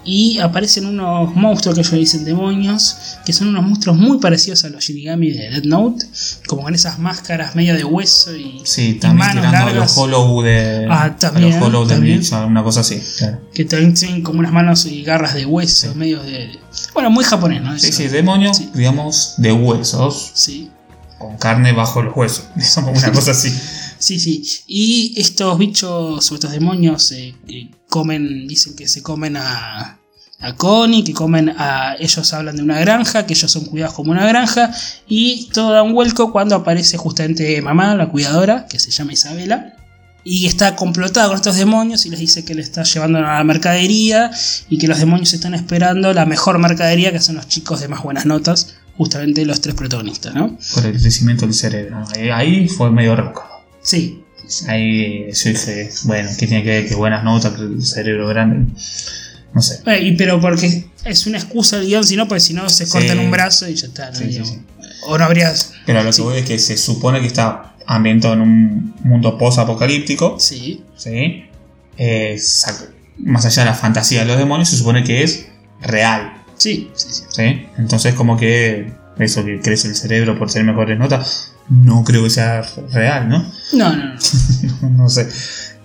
y 0.05 0.39
aparecen 0.39 0.85
unos 0.85 1.35
monstruos 1.35 1.75
que 1.75 1.81
ellos 1.81 1.93
dicen 1.93 2.25
demonios, 2.25 2.95
que 3.25 3.31
son 3.33 3.49
unos 3.49 3.63
monstruos 3.63 3.97
muy 3.97 4.17
parecidos 4.19 4.63
a 4.63 4.69
los 4.69 4.83
Shinigami 4.83 5.31
de 5.31 5.49
Dead 5.49 5.63
Note, 5.63 6.05
como 6.47 6.63
con 6.63 6.73
esas 6.75 6.97
máscaras 6.99 7.55
medio 7.55 7.75
de 7.75 7.83
hueso 7.83 8.35
y, 8.35 8.61
Sí, 8.65 8.89
y 8.89 8.93
también 8.95 9.19
manos 9.27 9.35
tirando 9.43 9.57
a 9.57 9.65
largas, 9.65 9.75
los 9.75 9.97
Hollow 9.97 10.41
de. 10.41 10.87
Ah, 10.89 11.03
a 11.03 11.15
también, 11.17 11.51
los 11.51 11.61
Hollow 11.67 11.85
de. 11.85 11.99
Bleach, 11.99 12.31
una 12.31 12.63
cosa 12.63 12.79
así, 12.81 13.01
claro. 13.17 13.39
que 13.53 13.65
también 13.65 13.93
tienen 13.93 14.23
como 14.23 14.39
unas 14.39 14.51
manos 14.51 14.85
y 14.85 15.03
garras 15.03 15.33
de 15.35 15.45
hueso, 15.45 15.93
medio 15.95 16.21
de... 16.23 16.59
Bueno, 16.93 17.09
muy 17.11 17.23
japonés, 17.23 17.61
¿no? 17.61 17.77
Sí, 17.77 17.87
Eso. 17.87 17.97
sí, 17.97 18.07
demonios, 18.07 18.57
Sí. 18.57 18.69
digamos, 18.73 19.35
de 19.37 19.51
huesos, 19.53 20.31
Sí. 20.33 20.69
Con 21.23 21.37
carne 21.37 21.71
bajo 21.71 22.01
huesos. 22.01 22.45
Digamos, 22.55 23.01
una 23.01 23.11
cosa 23.13 23.31
así. 23.31 23.49
Sí, 23.97 24.19
sí. 24.19 24.43
Y 24.67 25.13
estos 25.17 25.57
bichos 25.57 26.31
o 26.31 26.35
estos 26.35 26.51
demonios 26.51 27.11
eh, 27.13 27.33
comen, 27.89 28.45
dicen 28.47 28.75
que 28.75 28.89
se 28.89 29.01
comen 29.01 29.37
a, 29.37 29.99
a 30.41 30.55
Connie, 30.55 31.05
que 31.05 31.13
comen 31.13 31.49
a. 31.57 31.95
Ellos 31.97 32.33
hablan 32.33 32.57
de 32.57 32.63
una 32.63 32.79
granja, 32.79 33.25
que 33.25 33.33
ellos 33.33 33.49
son 33.49 33.65
cuidados 33.65 33.95
como 33.95 34.11
una 34.11 34.27
granja. 34.27 34.71
Y 35.07 35.49
todo 35.53 35.71
da 35.71 35.81
un 35.81 35.93
vuelco 35.93 36.33
cuando 36.33 36.55
aparece 36.55 36.97
justamente 36.97 37.61
mamá, 37.61 37.95
la 37.95 38.09
cuidadora, 38.09 38.65
que 38.67 38.79
se 38.79 38.91
llama 38.91 39.13
Isabela. 39.13 39.77
Y 40.25 40.47
está 40.47 40.75
complotada 40.75 41.27
con 41.27 41.35
estos 41.35 41.55
demonios 41.55 42.05
y 42.05 42.09
les 42.09 42.19
dice 42.19 42.45
que 42.45 42.55
le 42.55 42.61
está 42.61 42.83
llevando 42.83 43.19
a 43.19 43.21
la 43.21 43.43
mercadería 43.43 44.31
y 44.69 44.77
que 44.77 44.87
los 44.87 44.97
demonios 44.97 45.33
están 45.33 45.53
esperando 45.53 46.13
la 46.13 46.25
mejor 46.25 46.59
mercadería, 46.59 47.11
que 47.11 47.19
son 47.19 47.35
los 47.35 47.47
chicos 47.49 47.81
de 47.81 47.89
más 47.89 48.03
buenas 48.03 48.25
notas, 48.25 48.75
justamente 48.97 49.45
los 49.45 49.61
tres 49.61 49.75
protagonistas, 49.75 50.33
¿no? 50.35 50.57
Por 50.73 50.85
el 50.85 50.99
crecimiento 50.99 51.45
del 51.45 51.53
cerebro. 51.55 52.03
Ahí, 52.15 52.29
ahí 52.29 52.67
fue 52.69 52.91
medio 52.91 53.15
rebuscado. 53.15 53.63
Sí. 53.81 54.23
Ahí 54.67 55.27
yo 55.31 55.49
dije, 55.49 55.89
bueno, 56.03 56.29
¿qué 56.37 56.47
tiene 56.47 56.63
que 56.63 56.69
ver? 56.69 56.87
Que 56.87 56.95
buenas 56.95 57.23
notas, 57.23 57.53
que 57.53 57.61
el 57.61 57.83
cerebro 57.83 58.27
grande. 58.27 58.71
No 59.53 59.61
sé. 59.61 59.79
Eh, 59.85 60.01
y 60.01 60.11
pero 60.15 60.39
porque 60.41 60.85
es 61.05 61.27
una 61.27 61.37
excusa 61.37 61.77
el 61.77 61.85
guion, 61.87 62.03
si 62.03 62.15
no, 62.15 62.27
pues 62.27 62.43
si 62.43 62.53
no 62.53 62.67
se 62.69 62.85
Sí. 62.85 62.91
cortan 62.91 63.19
un 63.19 63.31
brazo 63.31 63.67
y 63.69 63.75
ya 63.75 63.87
está. 63.87 64.09
¿no? 64.11 64.15
Sí, 64.17 64.31
sí. 64.43 64.59
O 65.07 65.17
no 65.17 65.23
habría. 65.25 65.53
Pero 65.85 66.03
lo 66.03 66.11
que 66.11 66.21
voy 66.21 66.37
es 66.39 66.45
que 66.45 66.59
se 66.59 66.77
supone 66.77 67.19
que 67.21 67.27
está 67.27 67.75
ambientado 67.85 68.33
en 68.35 68.41
un 68.41 68.95
mundo 69.03 69.37
post-apocalíptico. 69.37 70.37
Sí, 70.39 70.83
¿sí? 70.97 71.45
Eh, 71.97 72.39
más 73.19 73.45
allá 73.45 73.63
de 73.63 73.69
la 73.69 73.75
fantasía 73.75 74.21
de 74.21 74.25
los 74.25 74.37
demonios, 74.37 74.69
se 74.69 74.77
supone 74.77 75.03
que 75.03 75.23
es 75.23 75.47
real. 75.81 76.42
Sí, 76.57 76.91
sí. 76.93 77.07
sí. 77.11 77.23
¿sí? 77.29 77.67
Entonces, 77.77 78.13
como 78.13 78.37
que 78.37 78.93
eso 79.19 79.45
que 79.45 79.59
crece 79.59 79.87
el 79.87 79.95
cerebro 79.95 80.37
por 80.37 80.49
ser 80.49 80.63
mejores 80.63 80.97
notas, 80.97 81.53
no 81.69 82.03
creo 82.03 82.23
que 82.23 82.29
sea 82.29 82.63
real, 82.91 83.29
¿no? 83.29 83.45
No, 83.73 83.95
no, 83.95 84.15
no. 84.15 84.89
no 84.89 85.09
sé. 85.09 85.27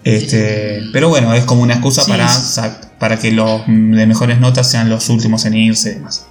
Este, 0.04 0.82
pero 0.92 1.08
bueno, 1.08 1.34
es 1.34 1.44
como 1.44 1.62
una 1.62 1.74
excusa 1.74 2.02
Sí, 2.02 2.10
para, 2.10 2.80
para 2.98 3.18
que 3.18 3.32
los 3.32 3.62
mm, 3.66 3.94
de 3.94 4.06
mejores 4.06 4.40
notas 4.40 4.70
sean 4.70 4.88
los 4.88 5.08
últimos 5.10 5.44
en 5.44 5.54
irse 5.54 5.90
y 5.90 5.94
demás. 5.94 6.26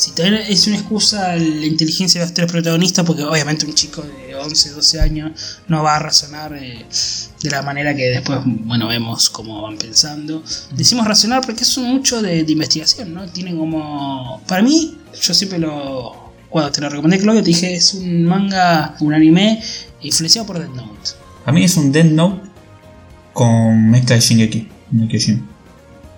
Sí, 0.00 0.12
también 0.12 0.36
es 0.48 0.66
una 0.66 0.76
excusa 0.76 1.36
la 1.36 1.66
inteligencia 1.66 2.22
de 2.22 2.26
los 2.26 2.32
tres 2.32 2.50
protagonistas, 2.50 3.04
porque 3.04 3.22
obviamente 3.22 3.66
un 3.66 3.74
chico 3.74 4.00
de 4.00 4.34
11, 4.34 4.70
12 4.70 4.98
años 4.98 5.32
no 5.68 5.82
va 5.82 5.96
a 5.96 5.98
razonar 5.98 6.54
eh, 6.54 6.86
de 7.42 7.50
la 7.50 7.60
manera 7.60 7.94
que 7.94 8.04
después, 8.08 8.38
bueno, 8.46 8.88
vemos 8.88 9.28
cómo 9.28 9.60
van 9.60 9.76
pensando. 9.76 10.42
Decimos 10.72 11.06
razonar 11.06 11.42
porque 11.44 11.64
es 11.64 11.76
un 11.76 11.90
mucho 11.90 12.22
de, 12.22 12.44
de 12.44 12.50
investigación, 12.52 13.12
¿no? 13.12 13.26
Tiene 13.30 13.54
como. 13.54 14.40
Para 14.48 14.62
mí, 14.62 14.96
yo 15.20 15.34
siempre 15.34 15.58
lo. 15.58 16.32
Cuando 16.48 16.72
te 16.72 16.80
lo 16.80 16.88
recomendé, 16.88 17.18
Claudio, 17.18 17.42
te 17.42 17.48
dije, 17.48 17.74
es 17.74 17.92
un 17.92 18.24
manga, 18.24 18.96
un 19.00 19.12
anime 19.12 19.62
influenciado 20.00 20.46
por 20.46 20.58
Death 20.58 20.74
Note. 20.74 21.10
A 21.44 21.52
mí 21.52 21.62
es 21.62 21.76
un 21.76 21.92
Death 21.92 22.06
Note 22.06 22.48
con 23.34 23.90
mezcla 23.90 24.16
de 24.16 24.22
Shingeki. 24.22 24.68
no 24.92 25.04
el 25.10 25.40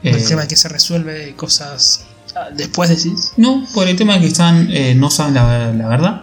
Eh, 0.04 0.24
tema 0.26 0.42
de 0.42 0.48
que 0.48 0.56
se 0.56 0.68
resuelve 0.68 1.34
cosas 1.34 2.04
después 2.56 2.88
decís. 2.90 3.32
no, 3.36 3.66
por 3.74 3.88
el 3.88 3.96
tema 3.96 4.14
de 4.14 4.20
que 4.20 4.26
están, 4.28 4.68
eh, 4.70 4.94
no 4.94 5.10
saben 5.10 5.34
la, 5.34 5.72
la 5.72 5.88
verdad. 5.88 6.22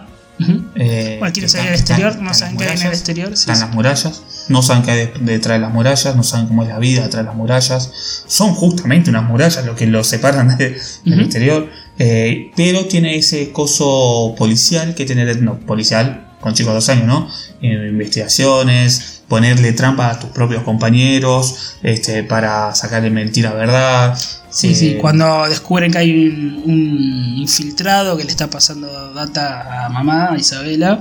Eh, 0.74 1.16
Bueno, 1.18 1.32
quieren 1.34 1.44
están- 1.46 1.48
salir 1.48 1.68
al 1.68 1.74
exterior, 1.74 2.08
están 2.12 2.24
no 2.24 2.32
saben 2.34 2.56
qué 2.56 2.64
hay 2.64 2.76
en 2.78 2.86
el 2.86 2.92
exterior. 2.92 3.28
sí, 3.28 3.40
Están 3.40 3.56
sí. 3.56 3.62
las 3.62 3.74
murallas, 3.74 4.22
no 4.48 4.62
saben 4.62 4.82
qué 4.82 4.90
hay 4.90 4.98
de- 4.98 5.12
detrás 5.20 5.56
de 5.58 5.60
las 5.60 5.70
murallas, 5.74 6.16
no 6.16 6.22
saben 6.22 6.46
cómo 6.46 6.62
es 6.62 6.70
la 6.70 6.78
vida 6.78 7.02
detrás 7.02 7.24
de 7.24 7.28
las 7.28 7.36
murallas. 7.36 7.90
Son 8.26 8.54
justamente 8.54 9.10
unas 9.10 9.24
murallas 9.24 9.66
lo 9.66 9.76
que 9.76 9.86
los 9.86 10.06
separan 10.06 10.56
de- 10.56 10.80
del 11.04 11.20
exterior. 11.20 11.68
eh, 12.02 12.50
pero 12.56 12.86
tiene 12.86 13.16
ese 13.18 13.52
coso 13.52 14.34
policial 14.38 14.94
que 14.94 15.04
tiene 15.04 15.26
Note. 15.34 15.66
Policial 15.66 16.28
con 16.40 16.54
chicos 16.54 16.70
de 16.70 16.74
dos 16.76 16.88
años, 16.88 17.06
¿no? 17.06 17.28
Eh, 17.60 17.88
investigaciones, 17.90 19.22
ponerle 19.28 19.72
trampa 19.74 20.10
a 20.10 20.18
tus 20.18 20.30
propios 20.30 20.62
compañeros 20.62 21.76
este, 21.82 22.24
para 22.24 22.74
sacarle 22.74 23.10
mentira 23.10 23.50
a 23.50 23.54
verdad. 23.54 24.18
Sí, 24.50 24.68
Eh, 24.68 24.74
sí, 24.74 24.96
cuando 25.00 25.48
descubren 25.48 25.92
que 25.92 25.98
hay 25.98 26.28
un, 26.28 26.62
un 26.64 27.38
infiltrado 27.38 28.16
que 28.16 28.24
le 28.24 28.30
está 28.30 28.48
pasando 28.48 29.12
data 29.14 29.86
a 29.86 29.88
mamá, 29.88 30.32
a 30.32 30.38
Isabela, 30.38 31.00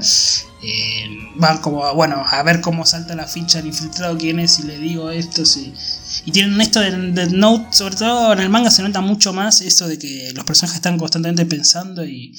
eh, 0.61 1.05
van 1.35 1.59
como, 1.59 1.85
a, 1.85 1.93
bueno, 1.93 2.23
a 2.25 2.43
ver 2.43 2.61
cómo 2.61 2.85
salta 2.85 3.15
la 3.15 3.25
ficha 3.25 3.59
al 3.59 3.65
infiltrado, 3.67 4.17
quién 4.17 4.39
es, 4.39 4.51
si 4.51 4.63
le 4.63 4.77
digo 4.77 5.09
esto, 5.09 5.45
si... 5.45 5.73
Y 6.25 6.31
tienen 6.31 6.59
esto 6.59 6.81
de, 6.81 6.91
de 6.91 7.29
Note, 7.29 7.67
sobre 7.71 7.95
todo 7.95 8.33
en 8.33 8.39
el 8.39 8.49
manga 8.49 8.69
se 8.69 8.83
nota 8.83 9.01
mucho 9.01 9.31
más 9.33 9.61
eso 9.61 9.87
de 9.87 9.97
que 9.97 10.31
los 10.35 10.43
personajes 10.43 10.75
están 10.75 10.97
constantemente 10.97 11.45
pensando 11.45 12.03
y 12.03 12.33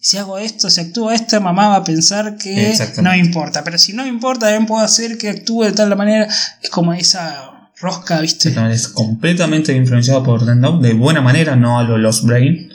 si 0.00 0.16
hago 0.18 0.38
esto, 0.38 0.70
si 0.70 0.80
actúo 0.80 1.10
esto, 1.10 1.40
mamá 1.40 1.68
va 1.68 1.76
a 1.76 1.84
pensar 1.84 2.36
que 2.36 2.74
no 3.02 3.10
me 3.10 3.18
importa, 3.18 3.64
pero 3.64 3.76
si 3.76 3.92
no 3.92 4.04
me 4.04 4.08
importa, 4.08 4.46
también 4.46 4.66
puedo 4.66 4.82
hacer 4.84 5.18
que 5.18 5.28
actúe 5.28 5.64
de 5.64 5.72
tal 5.72 5.94
manera, 5.96 6.28
es 6.62 6.70
como 6.70 6.92
esa 6.92 7.55
rosca, 7.80 8.20
¿viste? 8.20 8.54
Es 8.70 8.88
completamente 8.88 9.74
influenciado 9.74 10.22
por 10.22 10.42
Note 10.56 10.88
de 10.88 10.94
buena 10.94 11.20
manera, 11.20 11.56
no 11.56 11.78
a 11.78 11.84
lo 11.84 11.98
Lost 11.98 12.24
Brain. 12.24 12.70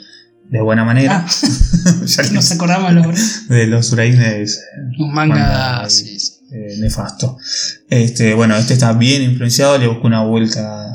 De 0.48 0.60
buena 0.60 0.84
manera. 0.84 1.24
Ah, 1.26 1.30
Ya 2.04 2.22
que 2.24 2.30
nos 2.32 2.52
acordamos 2.52 2.92
los 2.92 3.48
de 3.48 3.66
los 3.66 3.90
Brain 3.92 4.20
es 4.20 4.58
eh, 4.58 5.02
Un 5.02 5.14
manga, 5.14 5.34
Manga, 5.34 5.88
sí, 5.88 6.20
sí. 6.20 6.32
eh, 6.52 6.76
nefasto. 6.78 7.38
Este, 7.88 8.34
bueno, 8.34 8.54
este 8.56 8.74
está 8.74 8.92
bien 8.92 9.22
influenciado, 9.22 9.78
le 9.78 9.88
busco 9.88 10.06
una 10.06 10.22
vuelta, 10.24 10.90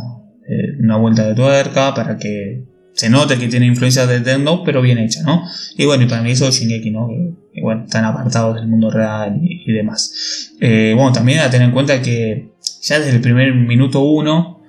eh, 0.48 0.80
una 0.80 0.98
vuelta 0.98 1.28
de 1.28 1.34
tuerca 1.34 1.94
para 1.96 2.18
que 2.18 2.66
se 2.94 3.10
note 3.10 3.38
que 3.38 3.48
tiene 3.48 3.66
influencia 3.66 4.06
de 4.06 4.20
Death 4.20 4.40
Note, 4.42 4.64
pero 4.66 4.82
bien 4.82 4.98
hecha, 5.00 5.22
¿no? 5.24 5.44
Y 5.76 5.86
bueno, 5.86 6.04
y 6.04 6.08
para 6.08 6.22
mí 6.22 6.32
eso 6.32 6.48
es 6.48 6.56
Shingeki, 6.60 6.92
¿no? 6.92 7.08
Que, 7.08 7.34
que, 7.54 7.62
bueno, 7.62 7.84
están 7.84 8.06
apartados 8.06 8.56
del 8.56 8.68
mundo 8.68 8.92
real 8.92 9.40
y, 9.42 9.64
y 9.66 9.74
demás. 9.74 10.52
Eh, 10.60 10.94
bueno, 10.96 11.12
también 11.14 11.40
a 11.40 11.50
tener 11.50 11.68
en 11.68 11.74
cuenta 11.74 12.02
que 12.02 12.57
ya 12.88 13.00
desde 13.00 13.16
el 13.16 13.22
primer 13.22 13.54
minuto 13.54 14.00
uno 14.02 14.62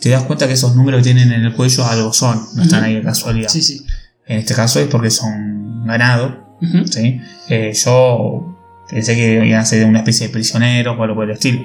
te 0.00 0.10
das 0.10 0.22
cuenta 0.24 0.46
que 0.46 0.52
esos 0.54 0.76
números 0.76 0.98
que 1.00 1.04
tienen 1.12 1.32
en 1.32 1.44
el 1.44 1.54
cuello 1.54 1.84
algo 1.86 2.12
son, 2.12 2.40
no 2.54 2.62
están 2.62 2.84
ahí 2.84 2.94
de 2.94 3.02
casualidad. 3.02 3.48
Sí, 3.48 3.62
sí. 3.62 3.84
En 4.26 4.38
este 4.38 4.54
caso 4.54 4.78
es 4.80 4.86
porque 4.86 5.10
son 5.10 5.84
ganado. 5.86 6.56
¿sí? 6.90 7.20
Eh, 7.48 7.72
yo 7.84 8.56
pensé 8.88 9.14
que 9.16 9.44
iban 9.46 9.60
a 9.60 9.64
ser 9.64 9.84
una 9.86 9.98
especie 10.00 10.28
de 10.28 10.32
prisioneros 10.32 10.96
o 10.98 11.02
algo 11.02 11.16
por 11.16 11.24
el 11.24 11.30
estilo. 11.32 11.64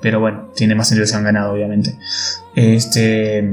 Pero 0.00 0.20
bueno, 0.20 0.50
tiene 0.56 0.74
más 0.74 0.88
sentido 0.88 1.04
que 1.04 1.10
sean 1.10 1.24
ganado, 1.24 1.52
obviamente. 1.52 1.94
Este, 2.54 3.46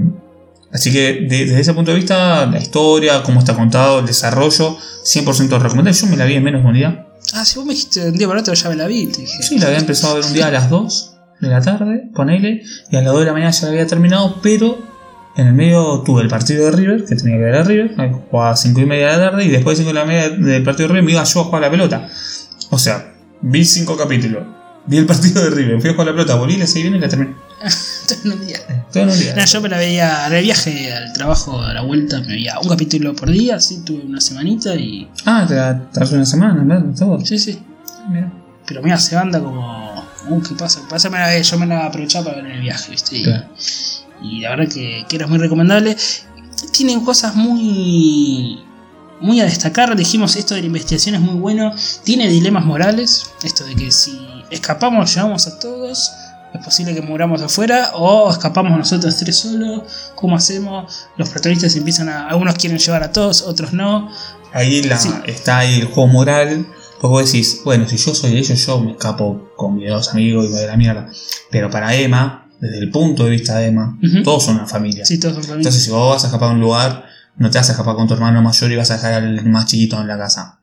así 0.71 0.91
que 0.91 1.25
de- 1.27 1.45
desde 1.45 1.59
ese 1.59 1.73
punto 1.73 1.91
de 1.91 1.97
vista, 1.97 2.45
la 2.45 2.59
historia, 2.59 3.23
cómo 3.23 3.39
está 3.39 3.55
contado, 3.55 3.99
el 3.99 4.05
desarrollo, 4.05 4.77
100% 5.03 5.59
recomendable. 5.59 5.93
Yo 5.93 6.07
me 6.07 6.17
la 6.17 6.25
vi 6.25 6.35
en 6.35 6.43
menos 6.43 6.61
de 6.61 6.67
un 6.67 6.73
día. 6.73 7.07
Ah, 7.33 7.43
si 7.43 7.57
vos 7.57 7.65
me 7.65 7.73
dijiste 7.73 8.07
un 8.07 8.17
día 8.17 8.27
para 8.27 8.39
otro 8.39 8.53
ya 8.53 8.69
me 8.69 8.75
la 8.77 8.87
vi, 8.87 9.07
te 9.07 9.21
dije. 9.21 9.43
Sí, 9.43 9.59
la 9.59 9.67
había 9.67 9.79
empezado 9.79 10.13
a 10.13 10.15
ver 10.17 10.25
un 10.25 10.33
día 10.33 10.47
a 10.47 10.51
las 10.51 10.69
2 10.69 11.16
de 11.39 11.47
la 11.47 11.61
tarde, 11.61 12.09
ponele, 12.13 12.63
y 12.89 12.95
a 12.95 13.01
las 13.01 13.11
2 13.11 13.19
de 13.19 13.25
la 13.25 13.33
mañana 13.33 13.51
ya 13.51 13.65
la 13.65 13.71
había 13.71 13.87
terminado, 13.87 14.39
pero 14.41 14.77
en 15.35 15.47
el 15.47 15.53
medio 15.53 16.01
tuve 16.01 16.23
el 16.23 16.29
partido 16.29 16.65
de 16.65 16.71
River, 16.71 17.05
que 17.05 17.15
tenía 17.15 17.37
que 17.37 17.43
ver 17.43 17.55
a 17.55 17.63
River, 17.63 17.95
jugaba 18.29 18.51
a 18.51 18.55
5 18.55 18.79
y 18.79 18.85
media 18.85 19.11
de 19.11 19.17
la 19.17 19.29
tarde, 19.29 19.45
y 19.45 19.49
después 19.49 19.77
de 19.77 19.83
5 19.83 19.93
de 19.93 19.99
la 19.99 20.05
media 20.05 20.29
del 20.29 20.63
partido 20.63 20.87
de 20.87 20.93
River 20.93 21.03
me 21.03 21.11
iba 21.11 21.23
yo 21.23 21.41
a 21.41 21.43
jugar 21.43 21.63
a 21.63 21.67
la 21.67 21.71
pelota. 21.71 22.09
O 22.71 22.79
sea, 22.79 23.13
vi 23.41 23.63
5 23.63 23.95
capítulos, 23.95 24.43
vi 24.87 24.97
el 24.97 25.05
partido 25.07 25.43
de 25.43 25.51
River, 25.51 25.79
fui 25.79 25.91
a 25.91 25.93
jugar 25.93 26.07
a 26.07 26.11
la 26.11 26.17
pelota, 26.17 26.35
volví, 26.35 26.57
la 26.57 26.65
seguí 26.65 26.83
bien 26.83 26.95
y 26.95 26.99
la 26.99 27.07
terminé. 27.07 27.35
Todo 28.07 28.19
en 28.23 28.39
un 28.39 28.47
día. 28.47 28.59
Todo 28.91 29.03
en 29.03 29.09
un 29.09 29.19
día. 29.19 29.35
No, 29.35 29.45
yo 29.45 29.61
me 29.61 29.69
la 29.69 29.77
veía 29.77 30.27
en 30.27 30.33
el 30.33 30.43
viaje 30.43 30.93
al 30.93 31.13
trabajo, 31.13 31.61
a 31.61 31.73
la 31.73 31.81
vuelta, 31.81 32.19
me 32.21 32.27
veía 32.27 32.59
un 32.59 32.69
capítulo 32.69 33.15
por 33.15 33.29
día, 33.29 33.57
así 33.57 33.83
tuve 33.83 34.03
una 34.05 34.21
semanita 34.21 34.75
y. 34.75 35.07
Ah, 35.25 35.45
te 35.47 35.55
la 35.55 35.89
tras 35.91 36.11
una 36.13 36.25
semana, 36.25 36.63
¿no? 36.63 36.95
Todo. 36.95 37.23
Sí, 37.23 37.37
sí. 37.37 37.59
Mira. 38.09 38.31
Pero 38.65 38.81
mira, 38.81 38.97
se 38.97 39.15
anda 39.17 39.39
como. 39.39 39.86
Uh, 40.29 40.41
¿qué 40.41 40.55
pasa? 40.55 40.81
¿Qué 40.81 40.87
pasa? 40.89 41.09
Me 41.09 41.17
la- 41.19 41.39
yo 41.39 41.57
me 41.59 41.65
la 41.65 41.85
aprovechaba 41.85 42.25
para 42.25 42.37
ver 42.37 42.45
en 42.47 42.51
el 42.57 42.61
viaje, 42.61 42.91
¿viste? 42.91 43.17
Y, 43.17 43.25
y 44.21 44.41
la 44.41 44.51
verdad 44.55 44.71
que, 44.73 45.05
que 45.07 45.15
era 45.15 45.27
muy 45.27 45.37
recomendable. 45.37 45.95
Tienen 46.71 47.03
cosas 47.03 47.35
muy. 47.35 48.63
Muy 49.19 49.41
a 49.41 49.45
destacar. 49.45 49.95
Dijimos, 49.95 50.35
esto 50.35 50.53
de 50.53 50.61
la 50.61 50.67
investigación 50.67 51.15
es 51.15 51.21
muy 51.21 51.35
bueno. 51.35 51.73
Tiene 52.03 52.27
dilemas 52.27 52.63
morales. 52.65 53.31
Esto 53.43 53.63
de 53.65 53.75
que 53.75 53.91
si 53.91 54.19
escapamos, 54.51 55.13
llevamos 55.13 55.47
a 55.47 55.57
todos. 55.59 56.11
Es 56.53 56.63
posible 56.63 56.93
que 56.93 57.01
muramos 57.01 57.41
afuera. 57.41 57.91
O 57.95 58.29
escapamos 58.31 58.77
nosotros 58.77 59.17
tres 59.17 59.37
solos. 59.37 59.81
¿Cómo 60.15 60.35
hacemos? 60.35 61.07
Los 61.17 61.29
protagonistas 61.29 61.75
empiezan 61.75 62.09
a. 62.09 62.27
Algunos 62.27 62.55
quieren 62.55 62.77
llevar 62.77 63.01
a 63.03 63.11
todos, 63.11 63.41
otros 63.41 63.73
no. 63.73 64.11
Ahí 64.53 64.83
la, 64.83 64.97
Sí. 64.97 65.09
está 65.25 65.59
ahí 65.59 65.79
el 65.79 65.85
juego 65.87 66.07
moral. 66.07 66.67
Porque 66.99 67.07
vos 67.07 67.31
decís, 67.31 67.61
bueno, 67.63 67.87
si 67.87 67.97
yo 67.97 68.15
soy 68.15 68.31
de 68.31 68.39
ellos, 68.39 68.65
yo 68.65 68.79
me 68.79 68.91
escapo 68.91 69.51
con 69.55 69.75
mis 69.75 69.89
dos 69.89 70.09
amigos 70.09 70.45
y 70.45 70.53
voy 70.53 70.61
a 70.61 70.67
la 70.67 70.77
mierda. 70.77 71.09
Pero 71.51 71.69
para 71.69 71.93
Emma, 71.95 72.49
desde 72.59 72.79
el 72.79 72.89
punto 72.89 73.25
de 73.25 73.31
vista 73.31 73.57
de 73.57 73.67
Emma, 73.67 73.97
todos 74.23 74.45
son 74.45 74.55
una 74.55 74.67
familia. 74.67 75.05
Sí, 75.05 75.19
todos 75.19 75.35
son 75.35 75.43
familia. 75.43 75.61
Entonces, 75.61 75.83
si 75.83 75.91
vos 75.91 76.15
vas 76.15 76.23
a 76.23 76.27
escapar 76.27 76.49
a 76.49 76.53
un 76.53 76.59
lugar, 76.59 77.05
no 77.37 77.51
te 77.51 77.57
vas 77.57 77.69
a 77.69 77.73
escapar 77.73 77.95
con 77.95 78.07
tu 78.07 78.13
hermano 78.15 78.41
mayor 78.41 78.71
y 78.71 78.75
vas 78.75 78.89
a 78.91 78.95
dejar 78.95 79.13
al 79.13 79.45
más 79.45 79.67
chiquito 79.67 79.99
en 80.01 80.07
la 80.07 80.17
casa. 80.17 80.59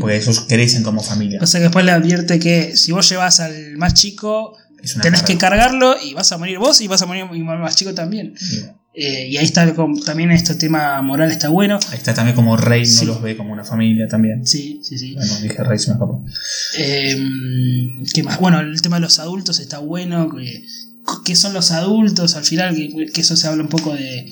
Porque 0.00 0.16
ellos 0.16 0.46
crecen 0.48 0.82
como 0.82 1.02
familia. 1.02 1.38
Pasa 1.38 1.58
que 1.58 1.64
después 1.64 1.84
le 1.84 1.92
advierte 1.92 2.38
que 2.38 2.76
si 2.76 2.92
vos 2.92 3.08
llevas 3.08 3.40
al 3.40 3.76
más 3.76 3.92
chico, 3.92 4.56
tenés 5.02 5.22
que 5.22 5.36
cargarlo 5.36 5.96
y 6.02 6.14
vas 6.14 6.32
a 6.32 6.38
morir 6.38 6.58
vos 6.58 6.80
y 6.80 6.88
vas 6.88 7.02
a 7.02 7.06
morir 7.06 7.26
mi 7.30 7.42
más 7.42 7.76
chico 7.76 7.92
también. 7.94 8.34
Eh, 8.98 9.28
y 9.28 9.36
ahí 9.36 9.44
está 9.44 9.70
también 10.06 10.30
este 10.30 10.54
tema 10.54 11.02
moral 11.02 11.30
está 11.30 11.50
bueno. 11.50 11.78
Ahí 11.90 11.98
está 11.98 12.14
también 12.14 12.34
como 12.34 12.56
Rey 12.56 12.80
no 12.80 12.86
Sí. 12.86 13.04
los 13.04 13.20
ve 13.20 13.36
como 13.36 13.52
una 13.52 13.62
familia 13.64 14.08
también. 14.08 14.46
Sí, 14.46 14.80
sí, 14.82 14.96
sí. 14.98 15.14
Bueno, 15.14 15.32
dije 15.42 15.62
Rey 15.62 15.78
se 15.78 15.90
me 15.90 15.94
escapó. 15.96 16.24
Eh, 16.78 17.16
¿Qué 18.14 18.22
más? 18.22 18.40
Bueno, 18.40 18.60
el 18.60 18.80
tema 18.80 18.96
de 18.96 19.02
los 19.02 19.18
adultos 19.18 19.60
está 19.60 19.78
bueno. 19.80 20.30
¿Qué 21.26 21.36
son 21.36 21.52
los 21.52 21.72
adultos? 21.72 22.36
Al 22.36 22.44
final, 22.44 22.74
que, 22.74 23.06
que 23.12 23.20
eso 23.20 23.36
se 23.36 23.46
habla 23.48 23.62
un 23.62 23.68
poco 23.68 23.92
de 23.94 24.30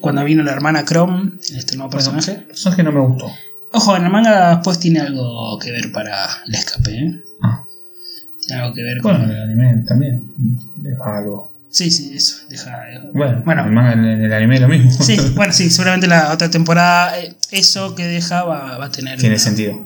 cuando 0.00 0.22
vino 0.22 0.42
la 0.42 0.52
hermana 0.52 0.84
Chrome, 0.84 1.38
este 1.56 1.76
nuevo 1.76 1.90
Bueno, 1.90 2.12
personaje. 2.12 2.32
el 2.42 2.46
personaje 2.48 2.82
no 2.82 2.92
me 2.92 3.00
gustó. 3.00 3.30
Ojo, 3.72 3.96
en 3.96 4.04
el 4.04 4.10
manga 4.10 4.50
después 4.56 4.78
tiene 4.78 5.00
algo 5.00 5.58
que 5.58 5.72
ver 5.72 5.90
para 5.92 6.26
el 6.46 6.54
escape. 6.54 6.94
¿eh? 6.94 7.22
Ah. 7.42 7.64
Tiene 8.46 8.62
algo 8.62 8.74
que 8.74 8.82
ver 8.82 9.00
con. 9.00 9.12
Bueno, 9.16 9.24
en 9.32 9.36
el 9.38 9.42
anime 9.44 9.82
también. 9.88 10.30
Algo. 11.04 11.53
Sí, 11.74 11.90
sí, 11.90 12.12
eso. 12.14 12.36
Deja, 12.48 12.70
Bueno, 13.12 13.42
Bueno. 13.44 13.64
el 13.64 13.72
manga 13.72 13.94
en 13.94 14.04
el 14.04 14.32
anime 14.32 14.54
es 14.54 14.60
lo 14.60 14.68
mismo. 14.68 14.92
Sí, 14.92 15.16
bueno, 15.34 15.52
sí, 15.52 15.70
seguramente 15.70 16.06
la 16.06 16.32
otra 16.32 16.48
temporada, 16.48 17.18
eh, 17.18 17.34
eso 17.50 17.96
que 17.96 18.06
deja 18.06 18.44
va, 18.44 18.78
va 18.78 18.84
a 18.84 18.90
tener. 18.92 19.18
Tiene 19.18 19.34
una- 19.34 19.42
sentido, 19.42 19.82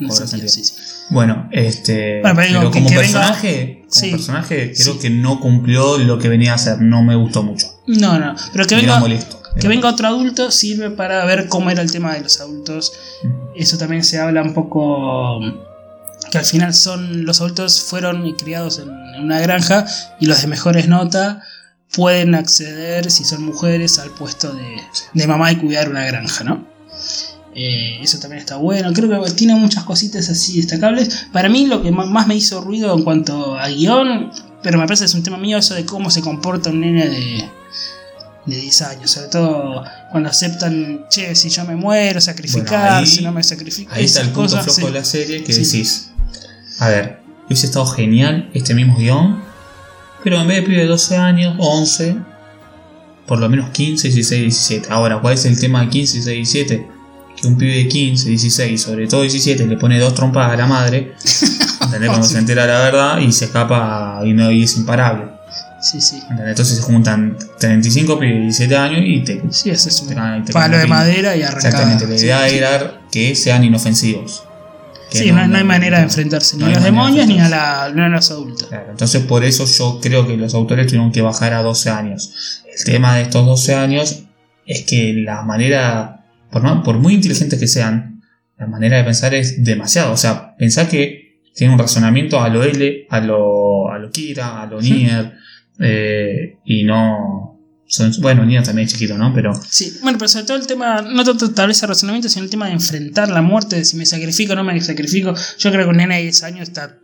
sí, 0.49 0.65
sí. 0.65 0.75
Bueno, 1.09 1.49
este. 1.51 2.21
Bueno, 2.21 2.37
pero 2.37 2.71
que- 2.71 2.79
como 2.81 2.89
que 2.91 2.99
venga- 2.99 3.01
personaje, 3.21 3.79
como 3.89 3.91
Sí. 3.91 4.11
personaje, 4.11 4.73
creo 4.77 4.99
que 4.99 5.09
no 5.09 5.41
cumplió 5.41 5.97
lo 5.97 6.19
que 6.19 6.29
venía 6.29 6.53
a 6.53 6.57
hacer. 6.57 6.83
No 6.83 7.03
me 7.03 7.17
gustó 7.17 7.43
mucho. 7.43 7.67
No, 7.87 8.19
no, 8.19 8.35
pero 8.53 8.67
que 8.67 8.75
venga, 8.77 9.01
molesto. 9.01 9.41
que 9.55 9.61
Era 9.61 9.69
venga 9.71 9.89
otro 9.89 10.09
adulto 10.09 10.51
sirve 10.51 10.91
para 10.91 11.25
ver 11.25 11.49
cómo 11.49 11.71
era 11.71 11.81
el 11.81 11.91
tema 11.91 12.13
de 12.13 12.21
los 12.21 12.39
adultos. 12.39 12.93
Eso 13.57 13.79
también 13.79 14.05
se 14.05 14.19
habla 14.21 14.43
un 14.43 14.53
poco. 14.53 15.41
Que 16.31 16.37
al 16.37 16.45
final 16.45 16.75
son 16.75 17.25
los 17.25 17.41
adultos 17.41 17.81
fueron 17.83 18.31
criados 18.35 18.79
en 18.81 18.91
una 19.25 19.41
granja 19.41 19.87
y 20.21 20.27
los 20.27 20.43
de 20.43 20.49
mejores 20.49 20.87
notas 20.87 21.39
pueden 21.95 22.35
acceder, 22.35 23.11
si 23.11 23.25
son 23.25 23.45
mujeres, 23.45 23.99
al 23.99 24.11
puesto 24.11 24.53
de, 24.55 24.77
de 25.15 25.27
mamá 25.27 25.51
y 25.53 25.57
cuidar 25.57 25.89
una 25.89 26.05
granja, 26.05 26.45
¿no? 26.45 26.67
Eh, 27.55 27.99
eso 28.03 28.19
también 28.19 28.41
está 28.41 28.57
bueno. 28.57 28.93
Creo 28.93 29.25
que 29.25 29.31
tiene 29.33 29.55
muchas 29.55 29.85
cositas 29.85 30.29
así 30.29 30.59
destacables. 30.59 31.27
Para 31.33 31.49
mí 31.49 31.67
lo 31.67 31.83
que 31.83 31.91
más 31.91 32.27
me 32.27 32.37
hizo 32.37 32.61
ruido 32.61 32.95
en 32.97 33.03
cuanto 33.03 33.59
a 33.59 33.69
guion, 33.69 34.31
pero 34.63 34.79
me 34.79 34.85
parece 34.87 35.03
que 35.03 35.07
es 35.07 35.15
un 35.15 35.23
tema 35.23 35.39
mío, 35.39 35.59
eso 35.59 35.75
de 35.75 35.85
cómo 35.85 36.11
se 36.11 36.21
comporta 36.21 36.71
un 36.71 36.81
nene 36.81 37.09
de, 37.09 37.45
de 38.47 38.57
10 38.61 38.83
años. 38.83 39.11
Sobre 39.11 39.29
todo 39.29 39.83
cuando 40.13 40.29
aceptan, 40.29 41.07
che, 41.09 41.35
si 41.35 41.49
yo 41.49 41.65
me 41.65 41.75
muero, 41.75 42.21
sacrificar, 42.21 42.81
Bueno, 42.81 42.97
ahí- 42.99 43.07
si 43.07 43.23
no 43.25 43.33
me 43.33 43.43
sacrifico. 43.43 43.93
Ahí 43.93 44.05
está 44.05 44.21
el 44.21 44.27
punto 44.29 44.43
cosas, 44.57 44.65
flojo 44.65 44.81
sí. 44.81 44.85
de 44.87 44.91
la 44.93 45.05
serie 45.05 45.43
que 45.43 45.53
Sí. 45.53 45.63
decís. 45.65 46.11
A 46.79 46.89
ver, 46.91 47.21
hubiese 47.47 47.67
estado 47.67 47.87
genial 47.87 48.51
este 48.55 48.73
mismo 48.75 48.97
guion, 48.99 49.43
pero 50.23 50.41
en 50.41 50.49
vez 50.49 50.59
de 50.59 50.63
pibe 50.63 50.83
de 50.83 50.87
12 50.87 51.17
años, 51.17 51.55
11, 51.59 52.17
por 53.27 53.39
lo 53.39 53.49
menos 53.49 53.71
15, 53.71 54.09
16, 54.09 54.43
17. 54.43 54.89
Ahora, 54.91 55.21
¿cuál 55.21 55.35
es 55.35 55.45
el 55.45 55.59
tema 55.61 55.83
de 55.83 55.91
15, 55.91 56.15
16, 56.15 56.53
17? 56.53 56.89
Que 57.41 57.47
un 57.47 57.57
pibe 57.57 57.77
de 57.77 57.89
15, 57.89 58.29
16, 58.29 58.81
sobre 58.81 59.07
todo 59.07 59.23
17, 59.23 59.67
le 59.67 59.77
pone 59.77 59.99
dos 60.01 60.15
trompas 60.15 60.51
a 60.51 60.57
la 60.57 60.67
madre, 60.67 61.13
¿entendés? 61.83 62.09
Cuando 62.09 62.27
se 62.27 62.39
entera 62.39 62.67
la 62.67 62.79
verdad 62.81 63.19
y 63.19 63.31
se 63.31 63.45
escapa 63.45 64.21
y, 64.25 64.33
no, 64.33 64.51
y 64.51 64.65
es 64.65 64.77
imparable. 64.77 65.27
Sí, 65.81 66.01
sí. 66.01 66.17
¿entendés? 66.23 66.49
Entonces 66.49 66.77
se 66.79 66.83
juntan 66.83 67.37
35 67.61 68.19
pibes 68.19 68.35
de 68.35 68.41
17 68.41 68.77
años 68.77 69.01
y 69.05 69.21
te. 69.21 69.43
Sí, 69.51 69.71
ese 69.71 69.91
es 69.91 70.01
un 70.01 70.09
te 70.09 70.15
te 70.47 70.53
palo 70.53 70.77
de 70.79 70.87
madera 70.87 71.37
y 71.37 71.43
arrancada. 71.43 71.69
Exactamente, 71.69 72.07
la 72.09 72.17
idea 72.17 72.49
sí. 72.49 72.57
era 72.57 73.01
que 73.13 73.35
sean 73.37 73.63
inofensivos. 73.63 74.48
Sí, 75.11 75.33
no, 75.33 75.47
no 75.49 75.57
hay 75.57 75.65
manera 75.65 75.99
de 75.99 76.05
enfrentarse 76.05 76.57
ni 76.57 76.65
a 76.65 76.69
los 76.69 76.79
de 76.79 76.85
demonios 76.85 77.27
ni 77.27 77.41
a, 77.41 77.49
la, 77.49 77.93
ni 77.95 78.01
a 78.03 78.09
los 78.09 78.31
adultos. 78.31 78.69
Claro, 78.69 78.91
entonces 78.91 79.23
por 79.25 79.45
eso 79.45 79.65
yo 79.67 80.01
creo 80.03 80.27
que 80.27 80.37
los 80.37 80.55
autores 80.55 80.87
tuvieron 80.87 81.13
que 81.13 81.23
bajar 81.23 81.53
a 81.55 81.63
12 81.63 81.91
años. 81.91 82.63
El 82.77 82.85
tema 82.85 83.17
de 83.17 83.23
estos 83.23 83.45
12 83.47 83.75
años 83.75 84.25
es 84.67 84.83
que 84.85 85.15
la 85.15 85.43
manera, 85.43 86.27
por, 86.51 86.63
ma- 86.63 86.83
por 86.83 86.99
muy 86.99 87.15
inteligentes 87.15 87.59
que 87.59 87.67
sean, 87.67 88.23
la 88.59 88.67
manera 88.67 88.99
de 88.99 89.05
pensar 89.05 89.33
es 89.35 89.65
demasiado. 89.65 90.13
O 90.13 90.17
sea, 90.17 90.55
pensar 90.57 90.89
que 90.89 91.41
tiene 91.55 91.73
un 91.73 91.79
razonamiento 91.79 92.41
a 92.41 92.49
lo 92.51 92.63
L, 92.65 93.07
a 93.09 93.21
lo, 93.21 93.91
a 93.91 93.99
lo 93.99 94.11
Kira, 94.11 94.61
a 94.63 94.67
lo 94.67 94.81
Nier, 94.83 95.33
eh, 95.81 96.57
y 96.65 96.85
no... 96.85 97.48
Son, 97.91 98.13
bueno, 98.21 98.45
Nier 98.45 98.63
también 98.63 98.87
es 98.87 98.93
chiquito, 98.93 99.17
¿no? 99.17 99.33
Pero 99.35 99.59
Sí, 99.69 99.97
bueno, 100.03 100.19
pero 100.19 100.29
sobre 100.29 100.45
todo 100.45 100.57
el 100.59 100.67
tema, 100.67 101.01
no 101.03 101.25
tanto 101.25 101.51
tal 101.53 101.69
vez 101.69 101.83
el 101.83 101.89
razonamiento, 101.89 102.29
sino 102.29 102.45
el 102.45 102.51
tema 102.51 102.67
de 102.67 102.73
enfrentar 102.75 103.31
la 103.31 103.41
muerte, 103.43 103.77
de 103.77 103.85
si 103.85 103.97
me 103.97 104.05
sacrifico 104.05 104.53
o 104.53 104.57
no 104.57 104.63
me 104.65 104.79
sacrifico. 104.83 105.35
Yo 105.59 105.71
creo 105.71 105.85
que 105.85 105.91
un 105.91 105.97
nene 105.97 106.17
de 106.17 106.23
10 106.25 106.43
años 106.43 106.69
está 106.69 106.99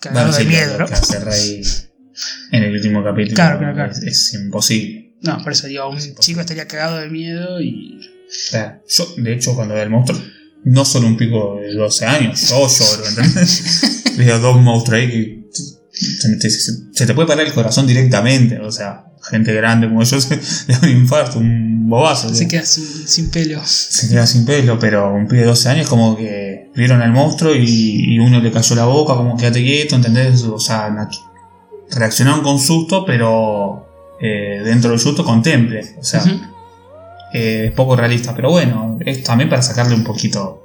cagado 0.00 0.26
bueno, 0.30 0.36
de 0.38 0.42
sí, 0.44 0.48
miedo, 0.48 0.78
¿no? 0.78 0.86
Rey 1.24 1.62
en 2.52 2.62
el 2.62 2.72
último 2.74 3.02
capítulo 3.02 3.34
Claro, 3.34 3.58
claro, 3.58 3.74
claro. 3.74 3.92
Es, 3.92 4.02
es 4.02 4.34
imposible. 4.34 5.14
No, 5.22 5.42
por 5.42 5.52
eso 5.52 5.66
digo, 5.66 5.88
un 5.90 5.98
chico 6.20 6.40
estaría 6.40 6.68
cagado 6.68 6.98
de 6.98 7.08
miedo 7.10 7.60
y. 7.60 7.98
O 8.28 8.30
sea, 8.50 8.80
yo, 8.88 9.14
de 9.16 9.32
hecho, 9.34 9.54
cuando 9.54 9.74
veo 9.74 9.82
el 9.82 9.90
monstruo, 9.90 10.20
no 10.64 10.84
solo 10.84 11.06
un 11.08 11.16
pico 11.16 11.58
de 11.60 11.74
12 11.74 12.06
años, 12.06 12.48
yo 12.50 12.68
lloro, 12.68 13.08
¿entendés? 13.08 14.02
Veo 14.16 14.38
dos 14.38 14.60
monstruos 14.60 15.00
ahí 15.00 15.10
que 15.10 15.44
se, 15.92 16.36
te- 16.36 16.50
se- 16.50 16.72
se 16.92 17.06
te 17.06 17.14
puede 17.14 17.26
parar 17.28 17.44
el 17.46 17.52
corazón 17.52 17.86
directamente, 17.86 18.58
o 18.60 18.70
sea, 18.70 19.04
gente 19.30 19.52
grande 19.52 19.88
como 19.88 20.02
yo 20.02 20.20
se 20.20 20.36
le 20.36 20.74
da 20.74 20.80
un 20.82 20.88
infarto, 20.88 21.38
un 21.38 21.88
bobazo. 21.88 22.28
se 22.28 22.36
¿sí? 22.36 22.48
queda 22.48 22.64
sin, 22.64 23.08
sin 23.08 23.30
pelo. 23.30 23.60
Se 23.64 24.08
queda 24.08 24.26
sin 24.26 24.44
pelo, 24.44 24.78
pero 24.78 25.14
un 25.14 25.26
pibe 25.26 25.42
de 25.42 25.46
12 25.46 25.68
años 25.68 25.88
como 25.88 26.16
que 26.16 26.70
vieron 26.74 27.02
al 27.02 27.12
monstruo 27.12 27.54
y, 27.54 28.14
y 28.14 28.18
uno 28.18 28.40
le 28.40 28.50
cayó 28.50 28.74
la 28.76 28.84
boca, 28.84 29.14
como 29.14 29.36
quédate 29.36 29.62
quieto, 29.62 29.96
¿entendés? 29.96 30.42
O 30.42 30.58
sea, 30.58 30.94
reaccionaron 31.90 32.42
con 32.42 32.58
susto, 32.58 33.04
pero 33.04 33.86
eh, 34.20 34.62
dentro 34.64 34.90
del 34.90 34.98
susto 34.98 35.24
contemple, 35.24 35.96
o 35.98 36.04
sea, 36.04 36.24
eh, 37.32 37.66
es 37.68 37.72
poco 37.72 37.96
realista, 37.96 38.34
pero 38.34 38.50
bueno, 38.50 38.98
es 39.04 39.22
también 39.22 39.50
para 39.50 39.62
sacarle 39.62 39.94
un 39.94 40.04
poquito. 40.04 40.60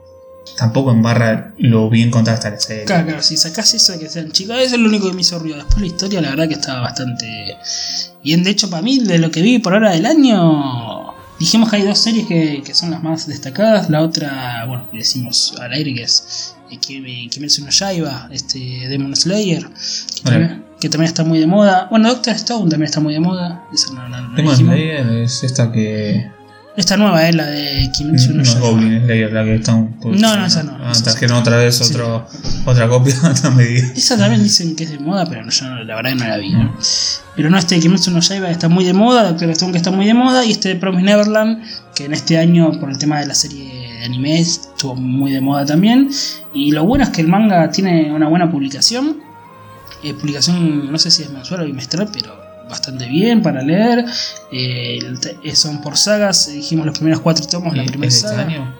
Tampoco 0.58 0.92
embarra 0.92 1.54
lo 1.58 1.90
bien 1.90 2.10
contada 2.10 2.38
esta 2.38 2.50
la 2.50 2.60
serie. 2.60 2.86
Claro, 2.86 3.06
claro, 3.06 3.22
si 3.22 3.38
sacás 3.38 3.74
eso 3.74 3.94
de 3.94 4.00
que 4.00 4.10
sean 4.10 4.32
chicos, 4.32 4.58
eso 4.58 4.76
es 4.76 4.82
lo 4.82 4.90
único 4.90 5.08
que 5.08 5.14
me 5.14 5.22
hizo 5.22 5.38
ruido. 5.40 5.58
Después 5.58 5.80
la 5.80 5.88
historia, 5.88 6.22
la 6.22 6.32
verdad 6.32 6.48
que 6.48 6.56
estaba 6.56 6.82
bastante 6.82 7.56
Y 8.24 8.34
en, 8.34 8.44
de 8.44 8.50
hecho, 8.50 8.70
para 8.70 8.82
mí, 8.82 9.00
de 9.00 9.18
lo 9.20 9.32
que 9.32 9.42
vi 9.42 9.60
por 9.60 9.74
ahora 9.74 9.92
del 9.92 10.06
año, 10.06 11.14
dijimos 11.40 11.70
que 11.70 11.78
hay 11.78 11.84
dos 11.84 12.00
series 12.00 12.28
que, 12.28 12.62
que 12.66 12.74
son 12.74 12.92
las 12.92 13.02
más 13.04 13.28
destacadas. 13.28 13.90
La 13.90 14.02
otra, 14.02 14.66
bueno, 14.68 14.90
decimos 14.94 15.54
al 15.60 15.72
aire 15.74 15.94
que 15.94 16.04
es 16.04 16.56
eh, 16.72 16.78
Kimetsu 17.30 17.64
no 17.64 17.70
Yaiba, 17.72 18.28
este 18.32 18.60
Demon 18.90 19.16
Slayer, 19.16 19.64
que, 19.66 20.22
Vale. 20.24 20.38
también, 20.48 20.66
que 20.82 20.90
también 20.90 21.08
está 21.08 21.24
muy 21.24 21.40
de 21.40 21.48
moda. 21.48 21.88
Bueno, 21.90 22.10
Doctor 22.10 22.36
Stone 22.36 22.70
también 22.70 22.84
está 22.90 23.00
muy 23.00 23.14
de 23.14 23.20
moda. 23.22 23.66
Esa 23.74 23.94
no, 23.94 24.08
no- 24.10 24.22
no 24.30 24.36
Demon. 24.36 24.56
Slayer 24.56 25.08
es 25.24 25.44
esta 25.44 25.72
que. 25.72 26.30
Esta 26.80 26.96
nueva 26.96 27.28
es 27.28 27.36
la 27.36 27.46
de 27.46 27.92
Kimetsu 27.92 28.34
No 28.34 28.42
no. 28.42 28.60
Goblin 28.62 29.04
Slayer, 29.04 29.34
la 29.34 29.44
que 29.44 29.60
No, 29.68 30.38
no, 30.38 30.46
esa 30.46 30.64
no, 30.64 30.78
Ah, 30.82 30.94
trajeron 31.04 31.38
otra 31.40 31.58
vez 31.58 31.76
Sí. 31.76 31.84
otro, 31.94 32.26
otra 32.66 32.88
copia. 32.88 33.14
Esa 33.98 34.18
también 34.18 34.42
dicen 34.42 34.78
que 34.78 34.86
es 34.86 34.92
de 34.92 34.98
moda, 35.00 35.26
pero 35.28 35.50
yo 35.50 35.66
no- 35.70 35.84
la 35.84 35.96
verdad 35.98 36.12
que 36.12 36.16
no 36.16 36.28
la 36.30 36.38
vi. 36.38 36.52
¿no? 36.54 36.74
Pero 37.36 37.50
no, 37.50 37.58
este 37.58 37.78
Kimetsu 37.82 38.12
no 38.12 38.22
Yaiba 38.22 38.50
está 38.50 38.70
muy 38.70 38.86
de 38.86 38.94
moda, 38.94 39.24
Doctor 39.30 39.50
Stone 39.50 39.74
que 39.74 39.78
está 39.78 39.92
muy 39.92 40.06
de 40.06 40.14
moda, 40.14 40.46
y 40.46 40.52
este 40.52 40.74
Promise 40.78 41.04
Neverland, 41.04 41.62
que 41.94 42.06
en 42.06 42.14
este 42.14 42.38
año, 42.38 42.72
por 42.80 42.90
el 42.90 42.98
tema 42.98 43.20
de 43.20 43.26
la 43.28 43.34
serie 43.36 43.90
de 44.00 44.06
anime, 44.06 44.40
estuvo 44.40 44.96
muy 44.96 45.32
de 45.34 45.42
moda 45.42 45.66
también. 45.66 46.10
Y 46.54 46.72
lo 46.72 46.86
bueno 46.86 47.04
es 47.04 47.10
que 47.10 47.20
el 47.20 47.28
manga 47.28 47.70
tiene 47.72 48.10
una 48.14 48.30
buena 48.30 48.50
publicación. 48.50 49.18
Eh, 50.02 50.14
publicación, 50.14 50.90
no 50.90 50.98
sé 50.98 51.12
si 51.12 51.24
es 51.24 51.30
mensual 51.30 51.60
o 51.64 51.66
bimestral, 51.66 52.08
pero 52.14 52.39
bastante 52.70 53.06
bien 53.08 53.42
para 53.42 53.62
leer. 53.62 54.06
Eh, 54.52 55.00
son 55.54 55.82
por 55.82 55.98
sagas, 55.98 56.48
dijimos 56.52 56.86
los 56.86 56.98
primeros 56.98 57.22
cuatro 57.22 57.46
tomos, 57.48 57.76
la 57.76 57.84
¿Y 57.84 57.88
primera 57.88 58.08
¿Es 58.08 58.22
de 58.22 58.28
este 58.30 58.38
saga. 58.42 58.48
año? 58.48 58.76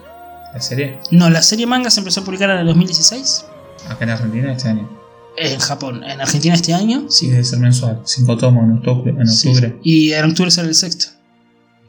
¿La 0.54 0.62
serie? 0.62 1.00
No, 1.12 1.30
la 1.30 1.42
serie 1.42 1.66
manga 1.66 1.90
se 1.90 2.00
empezó 2.00 2.22
a 2.22 2.24
publicar 2.24 2.50
en 2.52 2.58
el 2.60 2.66
2016. 2.68 3.46
Acá 3.90 4.04
en 4.06 4.10
Argentina 4.12 4.52
este 4.54 4.70
año. 4.70 4.90
En 5.38 5.60
Japón, 5.60 6.04
en 6.04 6.20
Argentina 6.20 6.56
este 6.56 6.74
año, 6.74 7.06
Sí, 7.10 7.30
debe 7.30 7.44
ser 7.44 7.60
mensual. 7.60 8.02
Cinco 8.04 8.36
tomos 8.38 8.64
en 8.64 8.78
octubre. 8.78 9.14
En 9.18 9.28
Sí, 9.28 9.48
octubre. 9.50 9.80
Y 9.84 10.12
en 10.14 10.26
octubre 10.26 10.52
sale 10.52 10.70
el 10.70 10.76
sexto. 10.76 11.08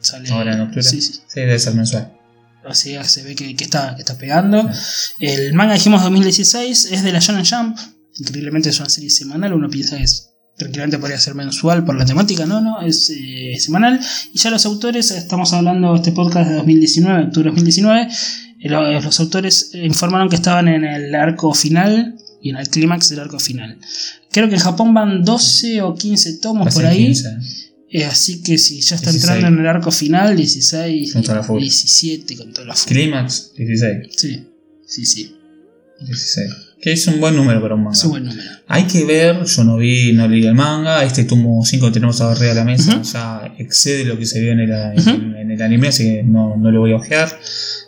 Sale, 0.00 0.30
Ahora 0.30 0.54
en 0.54 0.60
octubre. 0.60 0.82
Sí, 0.82 1.00
sí. 1.00 1.14
Sí, 1.26 1.40
debe 1.40 1.58
ser 1.58 1.74
mensual. 1.74 2.12
Así 2.64 2.92
que 2.92 3.04
se 3.04 3.22
ve 3.24 3.34
que, 3.34 3.56
que 3.56 3.64
está, 3.64 3.94
que 3.96 4.02
está 4.02 4.16
pegando. 4.18 4.62
Sí. 4.72 5.26
El 5.26 5.54
manga 5.54 5.74
dijimos 5.74 6.02
2016 6.02 6.92
es 6.92 7.02
de 7.02 7.12
la 7.12 7.18
Shonen 7.18 7.44
Jump. 7.44 7.78
Increíblemente 8.18 8.68
es 8.68 8.78
una 8.78 8.88
serie 8.90 9.10
semanal. 9.10 9.54
Uno 9.54 9.68
piensa 9.70 9.96
que 9.96 10.04
es, 10.04 10.29
tranquilamente 10.60 10.98
podría 10.98 11.18
ser 11.18 11.34
mensual 11.34 11.84
por 11.84 11.96
la 11.98 12.04
temática. 12.04 12.46
No, 12.46 12.60
no, 12.60 12.80
es 12.82 13.10
eh, 13.10 13.56
semanal. 13.58 13.98
Y 14.32 14.38
ya 14.38 14.50
los 14.50 14.64
autores, 14.66 15.10
estamos 15.10 15.52
hablando 15.52 15.92
de 15.92 15.96
este 15.98 16.12
podcast 16.12 16.48
de 16.50 16.56
2019, 16.56 17.24
octubre 17.24 17.44
de 17.50 17.50
2019. 17.56 18.02
eh, 18.60 18.68
lo- 18.68 19.00
Los 19.00 19.18
autores 19.20 19.70
eh, 19.74 19.84
informaron 19.84 20.28
que 20.28 20.36
estaban 20.36 20.68
en 20.68 20.84
el 20.84 21.14
arco 21.14 21.52
final 21.54 22.14
y 22.42 22.50
en 22.50 22.56
el 22.56 22.68
clímax 22.68 23.08
del 23.08 23.20
arco 23.20 23.38
final. 23.38 23.78
Creo 24.30 24.48
que 24.48 24.54
en 24.54 24.60
Japón 24.60 24.94
van 24.94 25.24
12 25.24 25.82
o 25.82 25.94
15 25.94 26.34
tomos 26.38 26.68
Va 26.68 26.70
por 26.70 26.86
ahí. 26.86 27.06
15. 27.06 27.28
Eh, 27.92 28.04
así 28.04 28.40
que 28.42 28.56
si 28.56 28.80
ya 28.80 28.94
está 28.96 29.10
16. 29.10 29.34
entrando 29.34 29.58
en 29.60 29.66
el 29.66 29.70
arco 29.76 29.90
final, 29.90 30.36
16, 30.36 31.12
Con 31.12 31.22
toda 31.22 31.38
la 31.38 31.42
furia. 31.42 31.62
17 31.62 32.36
con 32.36 32.52
toda 32.52 32.66
la 32.68 32.74
furia. 32.76 33.02
Clímax, 33.02 33.52
16. 33.56 34.06
Sí, 34.16 34.46
sí, 34.86 35.06
sí. 35.06 35.36
16. 36.06 36.50
Que 36.80 36.92
es 36.92 37.06
un 37.08 37.20
buen 37.20 37.36
número 37.36 37.60
para 37.60 37.74
un 37.74 37.82
manga. 37.84 37.96
Es 37.96 38.04
un 38.04 38.10
buen 38.10 38.24
número. 38.24 38.48
Hay 38.66 38.84
que 38.84 39.04
ver, 39.04 39.44
yo 39.44 39.64
no 39.64 39.76
vi, 39.76 40.12
no 40.14 40.26
leí 40.26 40.46
el 40.46 40.54
manga. 40.54 41.04
Este 41.04 41.24
tomo 41.24 41.62
5 41.64 41.86
que 41.86 41.92
tenemos 41.92 42.20
arriba 42.22 42.48
de 42.50 42.54
la 42.54 42.64
mesa 42.64 42.94
Ujú. 42.96 43.02
ya 43.02 43.54
excede 43.58 44.04
lo 44.04 44.16
que 44.18 44.24
se 44.26 44.40
vio 44.40 44.52
en 44.52 44.60
el, 44.60 44.70
en- 44.70 44.98
Ujú. 44.98 45.10
en 45.36 45.50
el 45.50 45.60
anime, 45.62 45.88
así 45.88 46.04
que 46.04 46.22
no, 46.22 46.56
no 46.56 46.70
lo 46.70 46.80
voy 46.80 46.92
a 46.92 46.96
ojear. 46.96 47.38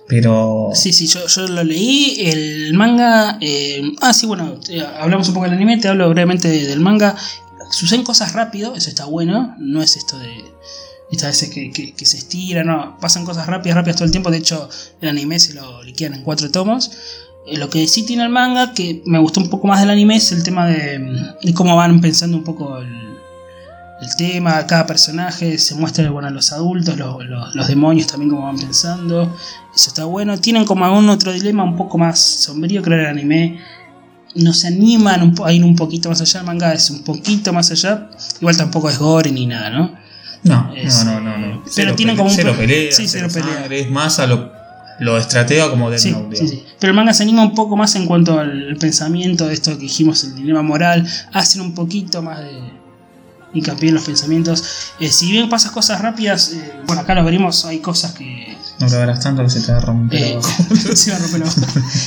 Pero. 0.08 0.70
Sí, 0.74 0.92
sí, 0.92 1.06
yo, 1.06 1.26
yo 1.26 1.46
lo 1.48 1.64
leí. 1.64 2.16
El 2.20 2.74
manga. 2.74 3.38
eh, 3.40 3.82
ah, 4.02 4.12
sí, 4.12 4.26
bueno, 4.26 4.60
eh, 4.68 4.82
hablamos 4.98 5.28
un 5.28 5.34
poco 5.34 5.46
del 5.46 5.54
anime, 5.54 5.78
te 5.78 5.88
hablo 5.88 6.08
brevemente 6.10 6.48
del 6.48 6.80
manga. 6.80 7.16
Suceden 7.70 8.04
cosas 8.04 8.34
rápido, 8.34 8.74
eso 8.76 8.90
está 8.90 9.06
bueno. 9.06 9.54
No 9.58 9.80
es 9.82 9.96
esto 9.96 10.18
de. 10.18 10.28
Estas 11.10 11.28
veces 11.30 11.50
que, 11.50 11.70
que- 11.70 11.92
que 11.94 12.04
se 12.06 12.16
estira, 12.18 12.64
no. 12.64 12.98
Pasan 13.00 13.24
cosas 13.24 13.46
rápidas, 13.46 13.76
rápidas 13.76 13.96
todo 13.96 14.06
el 14.06 14.10
tiempo. 14.12 14.30
De 14.30 14.38
hecho, 14.38 14.68
el 15.00 15.08
anime 15.08 15.38
se 15.38 15.54
lo 15.54 15.82
liquidan 15.82 16.14
en 16.14 16.22
cuatro 16.22 16.50
tomos. 16.50 16.90
Eh, 17.46 17.58
lo 17.58 17.68
que 17.68 17.86
sí 17.88 18.04
tiene 18.04 18.22
el 18.24 18.28
manga, 18.30 18.72
que 18.72 19.02
me 19.06 19.18
gustó 19.18 19.40
un 19.40 19.50
poco 19.50 19.66
más 19.66 19.80
del 19.80 19.90
anime, 19.90 20.16
es 20.16 20.30
el 20.32 20.42
tema 20.42 20.66
de, 20.66 20.98
mm, 20.98 21.44
de 21.46 21.54
cómo 21.54 21.74
van 21.76 22.00
pensando 22.00 22.36
un 22.36 22.44
poco 22.44 22.78
el, 22.78 22.86
el 24.00 24.16
tema, 24.16 24.66
cada 24.66 24.86
personaje, 24.86 25.58
se 25.58 25.74
muestra 25.74 26.08
bueno, 26.10 26.28
los 26.30 26.52
adultos, 26.52 26.96
los, 26.96 27.24
los- 27.26 27.54
los 27.54 27.66
demonios 27.68 28.06
también 28.08 28.30
cómo 28.30 28.42
van 28.42 28.58
pensando. 28.58 29.36
Eso 29.74 29.88
está 29.90 30.04
bueno. 30.04 30.36
Tienen 30.38 30.64
como 30.64 30.84
algún 30.84 31.08
otro 31.08 31.32
dilema 31.32 31.62
un 31.64 31.76
poco 31.76 31.98
más 31.98 32.18
sombrío, 32.20 32.82
creo 32.82 32.98
que 32.98 33.02
el 33.04 33.10
anime 33.10 33.58
no 34.34 34.52
se 34.54 34.68
animan 34.68 35.34
a 35.44 35.52
ir 35.52 35.64
un 35.64 35.76
poquito 35.76 36.08
más 36.08 36.20
allá. 36.20 36.40
El 36.40 36.46
manga 36.46 36.72
es 36.72 36.90
un 36.90 37.02
poquito 37.04 37.52
más 37.52 37.70
allá. 37.70 38.08
Igual 38.40 38.56
tampoco 38.56 38.88
es 38.88 38.98
gore 38.98 39.30
ni 39.30 39.46
nada, 39.46 39.70
¿no? 39.70 39.94
No, 40.44 40.72
Es, 40.74 41.04
no, 41.04 41.20
no, 41.20 41.38
no, 41.38 41.46
no. 41.46 41.62
pero 41.76 41.94
tienen 41.94 42.16
como 42.16 42.28
un 42.28 42.34
cero 42.34 42.54
pelea, 42.58 42.90
sí, 42.90 43.06
cero 43.06 43.28
cero 43.30 43.44
pelea. 43.46 43.60
sangre, 43.60 43.80
es 43.80 43.90
más 43.90 44.18
a 44.18 44.26
lo, 44.26 44.50
lo 45.02 45.18
estratega 45.18 45.68
como 45.70 45.90
de 45.90 45.98
Sí, 45.98 46.12
Note, 46.12 46.36
sí, 46.36 46.48
sí. 46.48 46.64
Pero 46.78 46.90
el 46.92 46.96
manga 46.96 47.12
se 47.12 47.22
anima 47.22 47.42
un 47.42 47.54
poco 47.54 47.76
más 47.76 47.94
en 47.96 48.06
cuanto 48.06 48.38
al 48.38 48.76
pensamiento 48.78 49.46
de 49.46 49.54
esto 49.54 49.72
que 49.72 49.78
dijimos, 49.78 50.24
el 50.24 50.34
dilema 50.34 50.62
moral. 50.62 51.06
Hacen 51.32 51.60
un 51.60 51.74
poquito 51.74 52.22
más 52.22 52.38
de 52.40 52.60
hincapié 53.54 53.88
en 53.90 53.96
los 53.96 54.04
pensamientos. 54.04 54.64
Eh, 55.00 55.08
si 55.10 55.30
bien 55.30 55.48
pasas 55.48 55.72
cosas 55.72 56.00
rápidas, 56.00 56.52
eh, 56.52 56.72
bueno, 56.86 57.02
acá 57.02 57.14
lo 57.14 57.24
veremos, 57.24 57.64
hay 57.64 57.80
cosas 57.80 58.12
que, 58.14 58.56
No 58.80 58.88
lo 58.88 58.98
verás 58.98 59.20
tanto 59.20 59.42
que 59.42 59.50
se 59.50 59.60
te 59.60 59.72
va 59.72 59.78
a 59.78 59.80
romper 59.82 60.22
Eh, 60.22 60.32
abajo. 60.32 60.64
se 60.94 61.10
va 61.10 61.16
a 61.16 61.20
romper 61.20 61.40
la 61.40 61.46
hoja. 61.46 61.60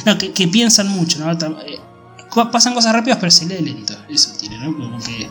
No, 0.06 0.18
que, 0.18 0.32
que 0.32 0.48
piensan 0.48 0.88
mucho, 0.90 1.20
¿no? 1.20 1.32
Eh, 1.32 1.80
pasan 2.52 2.74
cosas 2.74 2.94
rápidas, 2.94 3.18
pero 3.20 3.32
se 3.32 3.46
lee 3.46 3.60
lento. 3.62 3.94
Eso 4.10 4.32
tiene, 4.40 4.58
¿no? 4.58 4.76
Como 4.76 4.98
que 5.00 5.30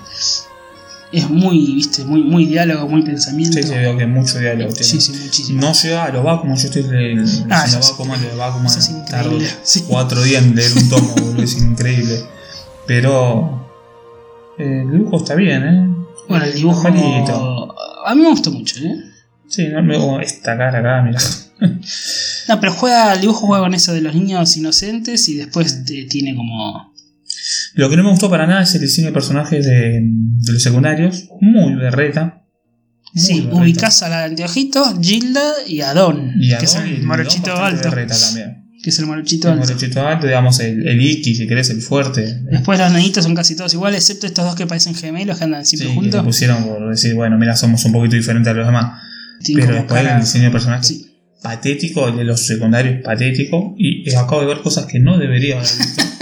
es 1.13 1.29
muy, 1.31 1.59
viste, 1.75 2.05
muy, 2.05 2.23
muy 2.23 2.47
diálogo, 2.47 2.89
muy 2.89 3.03
pensamiento. 3.03 3.57
Sí, 3.57 3.63
sí, 3.63 3.71
veo 3.75 3.97
que 3.97 4.07
mucho 4.07 4.39
diálogo 4.39 4.73
tiene. 4.73 4.85
Sí, 4.89 5.01
sí, 5.01 5.13
muchísimo. 5.13 5.61
No 5.61 5.73
llega 5.73 6.05
a 6.05 6.09
lo 6.11 6.23
Bakuman, 6.23 6.57
yo 6.57 6.67
estoy 6.67 6.83
leyendo 6.85 7.23
Ah, 7.51 7.65
eso 7.67 7.77
lo 7.77 7.81
es 7.81 7.91
Bakuman, 7.91 8.23
lo 8.23 8.29
de 8.31 8.37
Bakuman 8.37 8.67
es 8.79 8.89
increíble, 8.91 9.47
sí. 9.63 9.85
cuatro 9.89 10.23
días 10.23 10.43
en 10.45 10.55
leer 10.57 10.73
un 10.77 10.89
tomo, 10.89 11.15
boludo, 11.15 11.43
es 11.43 11.57
increíble. 11.57 12.21
Pero 12.87 13.67
eh, 14.59 14.83
el 14.85 14.91
dibujo 14.93 15.17
está 15.19 15.35
bien, 15.35 15.63
¿eh? 15.65 16.07
Bueno, 16.29 16.45
el 16.45 16.55
dibujo. 16.55 16.89
A 18.07 18.15
mí 18.15 18.23
me 18.23 18.29
gustó 18.31 18.51
mucho, 18.51 18.79
¿eh? 18.81 18.97
Sí, 19.49 19.69
no 19.69 19.83
me 19.83 19.97
oh, 19.97 20.21
esta 20.21 20.57
cara 20.57 20.79
acá, 20.81 21.03
mira. 21.03 21.21
No, 22.49 22.61
pero 22.61 22.73
juega, 22.73 23.13
el 23.15 23.21
dibujo 23.21 23.47
juega 23.47 23.63
con 23.65 23.75
eso 23.75 23.93
de 23.93 24.01
los 24.01 24.15
niños 24.15 24.57
inocentes 24.57 25.29
y 25.29 25.37
después 25.37 25.85
te- 25.85 26.05
tiene 26.05 26.35
como. 26.35 26.93
Lo 27.75 27.91
que 27.91 27.97
no 27.97 28.05
me 28.05 28.11
gustó 28.11 28.31
para 28.31 28.47
nada 28.47 28.63
es 28.63 28.75
el 28.75 28.81
diseño 28.83 29.09
de 29.09 29.13
personajes 29.13 29.65
de, 29.67 30.01
de 30.03 30.53
los 30.53 30.63
secundarios, 30.63 31.29
muy 31.41 31.75
berreta. 31.75 32.43
Muy 33.13 33.23
Sí, 33.25 33.41
berreta. 33.41 33.57
ubicás 33.57 34.03
a 34.03 34.09
la 34.09 34.19
de 34.21 34.25
anteojitos, 34.27 34.95
Gilda 35.01 35.43
y 35.67 35.81
a 35.81 35.93
Don, 35.95 36.33
y 36.41 36.53
a 36.53 36.59
que 36.59 36.65
es 36.67 36.75
el 36.77 37.03
morochito 37.03 37.55
alto. 37.57 37.91
también. 37.91 38.65
Que 38.83 38.91
es 38.91 38.99
el 38.99 39.07
morochito 39.07 39.49
El 39.49 39.55
alto. 39.61 39.67
morochito 39.73 40.07
alto, 40.07 40.27
digamos, 40.27 40.61
el, 40.61 40.87
el 40.87 41.01
Iki, 41.01 41.35
si 41.35 41.47
querés, 41.47 41.71
el 41.71 41.81
fuerte. 41.81 42.41
Después 42.51 42.79
los 42.79 42.93
nenitos 42.93 43.25
son 43.25 43.35
casi 43.35 43.57
todos 43.57 43.73
iguales, 43.73 44.01
excepto 44.01 44.27
estos 44.27 44.45
dos 44.45 44.55
que 44.57 44.67
parecen 44.67 44.95
gemelos 44.95 45.39
que 45.39 45.45
andan 45.45 45.65
siempre 45.65 45.89
Sí, 45.89 45.95
que 45.95 46.01
juntos. 46.01 46.23
pusieron 46.23 46.65
por 46.65 46.91
decir, 46.91 47.15
bueno, 47.15 47.39
mira, 47.39 47.57
somos 47.57 47.83
un 47.87 47.93
poquito 47.93 48.15
diferentes 48.17 48.51
a 48.51 48.55
los 48.55 48.67
demás. 48.67 49.01
Pero 49.55 49.73
después 49.75 50.03
cara- 50.03 50.17
el 50.17 50.21
diseño 50.21 50.45
de 50.45 50.51
personajes 50.51 50.87
Sí. 50.87 51.07
patético, 51.43 52.09
el 52.09 52.17
de 52.19 52.25
los 52.25 52.47
secundarios 52.47 53.03
patético. 53.03 53.75
Y, 53.79 54.09
y 54.11 54.15
acabo 54.15 54.41
de 54.43 54.47
ver 54.49 54.59
cosas 54.61 54.85
que 54.87 54.99
no 55.01 55.19
debería 55.19 55.57
haber 55.57 55.67
visto. 55.79 56.03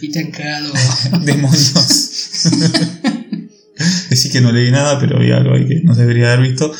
Y 0.00 0.10
te 0.10 0.20
han 0.20 0.30
cagado. 0.30 0.72
Demonios. 1.24 2.48
Decir 4.10 4.32
que 4.32 4.40
no 4.40 4.52
leí 4.52 4.70
nada, 4.70 4.98
pero 4.98 5.18
vi 5.18 5.30
algo 5.32 5.54
ahí 5.54 5.66
que 5.66 5.80
no 5.82 5.94
debería 5.94 6.32
haber 6.32 6.48
visto. 6.48 6.72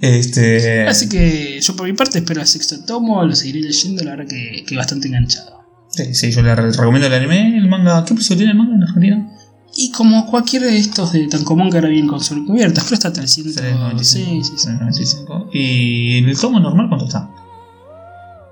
Este. 0.00 0.86
Así 0.86 1.08
que 1.08 1.60
yo 1.60 1.76
por 1.76 1.86
mi 1.86 1.92
parte 1.94 2.18
espero 2.18 2.40
el 2.40 2.46
sexto 2.46 2.84
tomo, 2.84 3.22
lo 3.24 3.34
seguiré 3.34 3.60
leyendo, 3.60 4.02
la 4.04 4.12
verdad 4.16 4.26
que, 4.28 4.64
que 4.66 4.76
bastante 4.76 5.08
enganchado. 5.08 5.62
Sí, 5.90 6.12
sí, 6.14 6.32
yo 6.32 6.42
le 6.42 6.54
re- 6.54 6.72
recomiendo 6.72 7.06
el 7.06 7.14
anime, 7.14 7.56
el 7.56 7.68
manga. 7.68 8.04
¿Qué 8.04 8.14
precio 8.14 8.36
tiene 8.36 8.52
el 8.52 8.58
manga 8.58 8.74
en 8.74 8.82
Argentina? 8.82 9.30
Y 9.76 9.90
como 9.92 10.26
cualquiera 10.26 10.66
de 10.66 10.76
estos 10.76 11.12
de 11.12 11.26
Tancomón 11.28 11.70
que 11.70 11.76
ahora 11.78 11.88
vienen 11.88 12.08
con 12.08 12.20
sobrecubiertas, 12.22 12.84
creo 12.84 12.94
está 12.94 13.12
300. 13.12 13.56
3.95. 13.56 14.02
Sí, 14.02 14.24
sí, 14.42 14.52
sí. 14.56 14.66
3.95. 14.68 15.48
¿Y 15.52 16.18
el 16.28 16.38
tomo 16.38 16.58
normal 16.60 16.86
cuánto 16.88 17.06
está? 17.06 17.30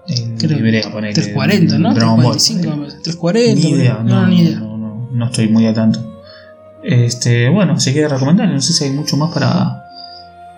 En 0.08 0.36
Creo 0.36 0.58
Ibrea, 0.58 0.90
ponele, 0.90 1.14
340, 1.14 1.78
¿no? 1.78 1.88
en 1.90 1.94
Dragon 1.94 2.16
Ball, 2.22 2.32
345, 2.32 2.76
ponele. 2.76 3.02
340. 3.02 3.54
Ni 3.60 3.70
idea, 3.74 3.94
no, 4.02 4.22
no, 4.22 4.26
ni 4.26 4.40
idea. 4.42 4.58
no, 4.58 4.76
no, 4.76 5.08
no 5.12 5.26
estoy 5.26 5.48
muy 5.48 5.66
a 5.66 5.74
tanto. 5.74 6.08
Este, 6.82 7.48
bueno, 7.48 7.74
así 7.74 7.92
que 7.94 8.08
recomendable, 8.08 8.54
no 8.54 8.60
sé 8.60 8.72
si 8.72 8.84
hay 8.84 8.90
mucho 8.90 9.16
más 9.16 9.32
para, 9.32 9.84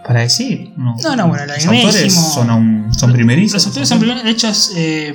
para 0.07 0.21
decir. 0.21 0.73
No, 0.77 0.95
No, 1.03 1.17
no, 1.17 1.29
bueno, 1.29 1.43
el 1.45 1.51
los 1.51 1.67
autores 1.67 2.03
dijimos- 2.05 2.33
son, 2.35 2.49
aún- 2.51 2.89
son 2.99 3.13
primerizos. 3.13 3.55
Los 3.55 3.67
autores 3.67 3.89
son 3.91 3.99
primeros, 3.99 4.25
de 4.25 4.31
hecho, 4.31 4.51
eh, 4.77 5.13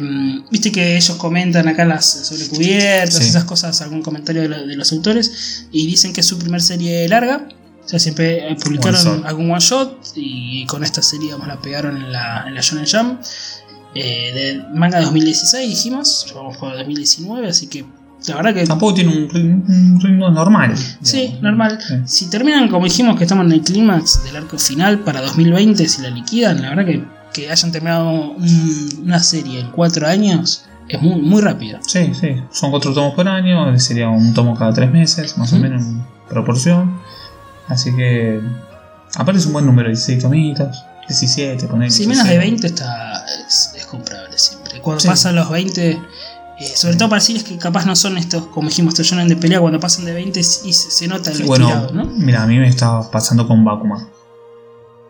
viste 0.51 0.71
que 0.71 0.95
ellos 0.97 1.15
comentan 1.17 1.67
acá 1.67 1.83
las 1.85 2.05
sobrecubiertas, 2.27 3.15
Sí. 3.23 3.29
esas 3.29 3.45
cosas, 3.45 3.81
algún 3.81 4.03
comentario 4.03 4.47
de, 4.47 4.67
de 4.67 4.75
los 4.75 4.91
autores, 4.91 5.65
y 5.71 5.87
dicen 5.87 6.13
que 6.13 6.21
es 6.21 6.27
su 6.27 6.37
primer 6.37 6.61
serie 6.61 7.07
larga. 7.09 7.47
O 7.83 7.89
sea, 7.89 7.97
siempre 7.97 8.51
eh, 8.51 8.55
publicaron 8.63 9.07
One 9.07 9.27
algún 9.27 9.49
one 9.49 9.59
shot 9.59 10.09
y 10.15 10.63
con 10.67 10.83
esta 10.83 11.01
serie 11.01 11.25
digamos, 11.25 11.47
la 11.47 11.59
pegaron 11.59 11.97
en 11.97 12.11
la, 12.11 12.43
en 12.47 12.53
la 12.53 12.61
Shonen 12.61 12.85
Jump. 12.85 13.21
Eh, 13.95 14.31
de 14.33 14.77
manga 14.77 14.99
2016 15.01 15.67
dijimos, 15.69 16.25
ya 16.27 16.35
vamos 16.35 16.57
por 16.57 16.75
2019, 16.77 17.47
así 17.49 17.67
que 17.67 17.83
La 18.27 18.35
verdad 18.35 18.53
que. 18.53 18.65
Tampoco 18.67 18.93
tiene 18.93 19.15
un 19.17 19.29
ritmo, 19.29 19.63
un 19.67 19.99
ritmo 20.01 20.29
normal. 20.29 20.75
Sí, 21.01 21.17
digamos. 21.21 21.41
normal. 21.41 21.79
Sí. 21.81 21.95
Si 22.05 22.29
terminan, 22.29 22.67
como 22.69 22.85
dijimos, 22.85 23.17
que 23.17 23.23
estamos 23.23 23.45
en 23.45 23.53
el 23.53 23.61
clímax 23.61 24.23
del 24.25 24.35
arco 24.35 24.57
final 24.59 24.99
para 24.99 25.21
2020, 25.21 25.87
si 25.87 26.01
la 26.01 26.09
liquidan, 26.09 26.61
la 26.61 26.69
verdad 26.69 26.85
que, 26.85 27.03
que 27.33 27.49
hayan 27.49 27.71
terminado 27.71 28.09
un- 28.09 29.01
una 29.05 29.19
serie 29.19 29.61
en 29.61 29.71
cuatro 29.71 30.05
años 30.07 30.65
es 30.87 31.01
muy, 31.01 31.21
muy 31.21 31.41
rápido. 31.41 31.79
Sí, 31.87 32.11
sí. 32.19 32.35
Son 32.51 32.71
cuatro 32.71 32.93
tomos 32.93 33.13
por 33.15 33.27
año, 33.27 33.77
sería 33.79 34.09
un 34.09 34.33
tomo 34.33 34.55
cada 34.55 34.73
tres 34.73 34.91
meses, 34.91 35.37
más 35.37 35.53
o 35.53 35.57
menos 35.57 35.81
en 35.83 36.03
proporción. 36.29 36.99
Así 37.67 37.95
que. 37.95 38.39
Aparte 39.15 39.39
es 39.39 39.45
un 39.47 39.53
buen 39.53 39.65
número, 39.65 39.87
16 39.89 40.21
tomitos, 40.21 40.83
17, 41.09 41.67
poner. 41.67 41.91
Si 41.91 42.07
menos 42.07 42.27
de 42.27 42.37
20 42.37 42.67
está, 42.67 43.25
es, 43.47 43.71
es 43.75 43.85
comprable 43.85 44.37
siempre. 44.37 44.79
Cuando 44.81 45.01
Sí. 45.01 45.07
pasan 45.07 45.35
los 45.35 45.49
20, 45.49 45.91
eh, 45.91 45.99
sobre 46.75 46.95
todo 46.95 47.09
para 47.09 47.19
series 47.21 47.43
que 47.43 47.57
capaz 47.57 47.85
no 47.85 47.95
son 47.95 48.17
estos, 48.17 48.45
como 48.47 48.69
dijimos, 48.69 48.93
estos 48.93 49.07
shonen 49.07 49.27
de 49.27 49.35
pelea, 49.35 49.59
cuando 49.59 49.79
pasan 49.79 50.05
de 50.05 50.13
20 50.13 50.41
sí 50.43 50.71
se, 50.73 50.91
se 50.91 51.07
nota 51.07 51.31
el 51.31 51.43
Bueno, 51.43 51.67
estirado, 51.67 51.93
¿no? 51.93 52.05
mira, 52.05 52.43
a 52.43 52.47
mí 52.47 52.57
me 52.57 52.67
estaba 52.69 53.09
pasando 53.11 53.47
con 53.47 53.65
Bakuman. 53.65 54.07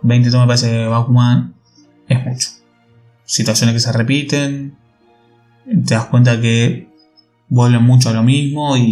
20 0.02 0.32
tomos 0.32 0.46
me 0.46 0.48
parece 0.48 0.72
que 0.72 0.86
Bakuman 0.88 1.54
es 2.08 2.26
mucho. 2.26 2.48
Situaciones 3.26 3.74
que 3.76 3.80
se 3.80 3.92
repiten, 3.92 4.78
te 5.86 5.94
das 5.94 6.06
cuenta 6.06 6.40
que 6.42 6.88
vuelven 7.50 7.84
mucho 7.84 8.10
a 8.10 8.14
lo 8.14 8.24
mismo 8.24 8.78
y, 8.78 8.84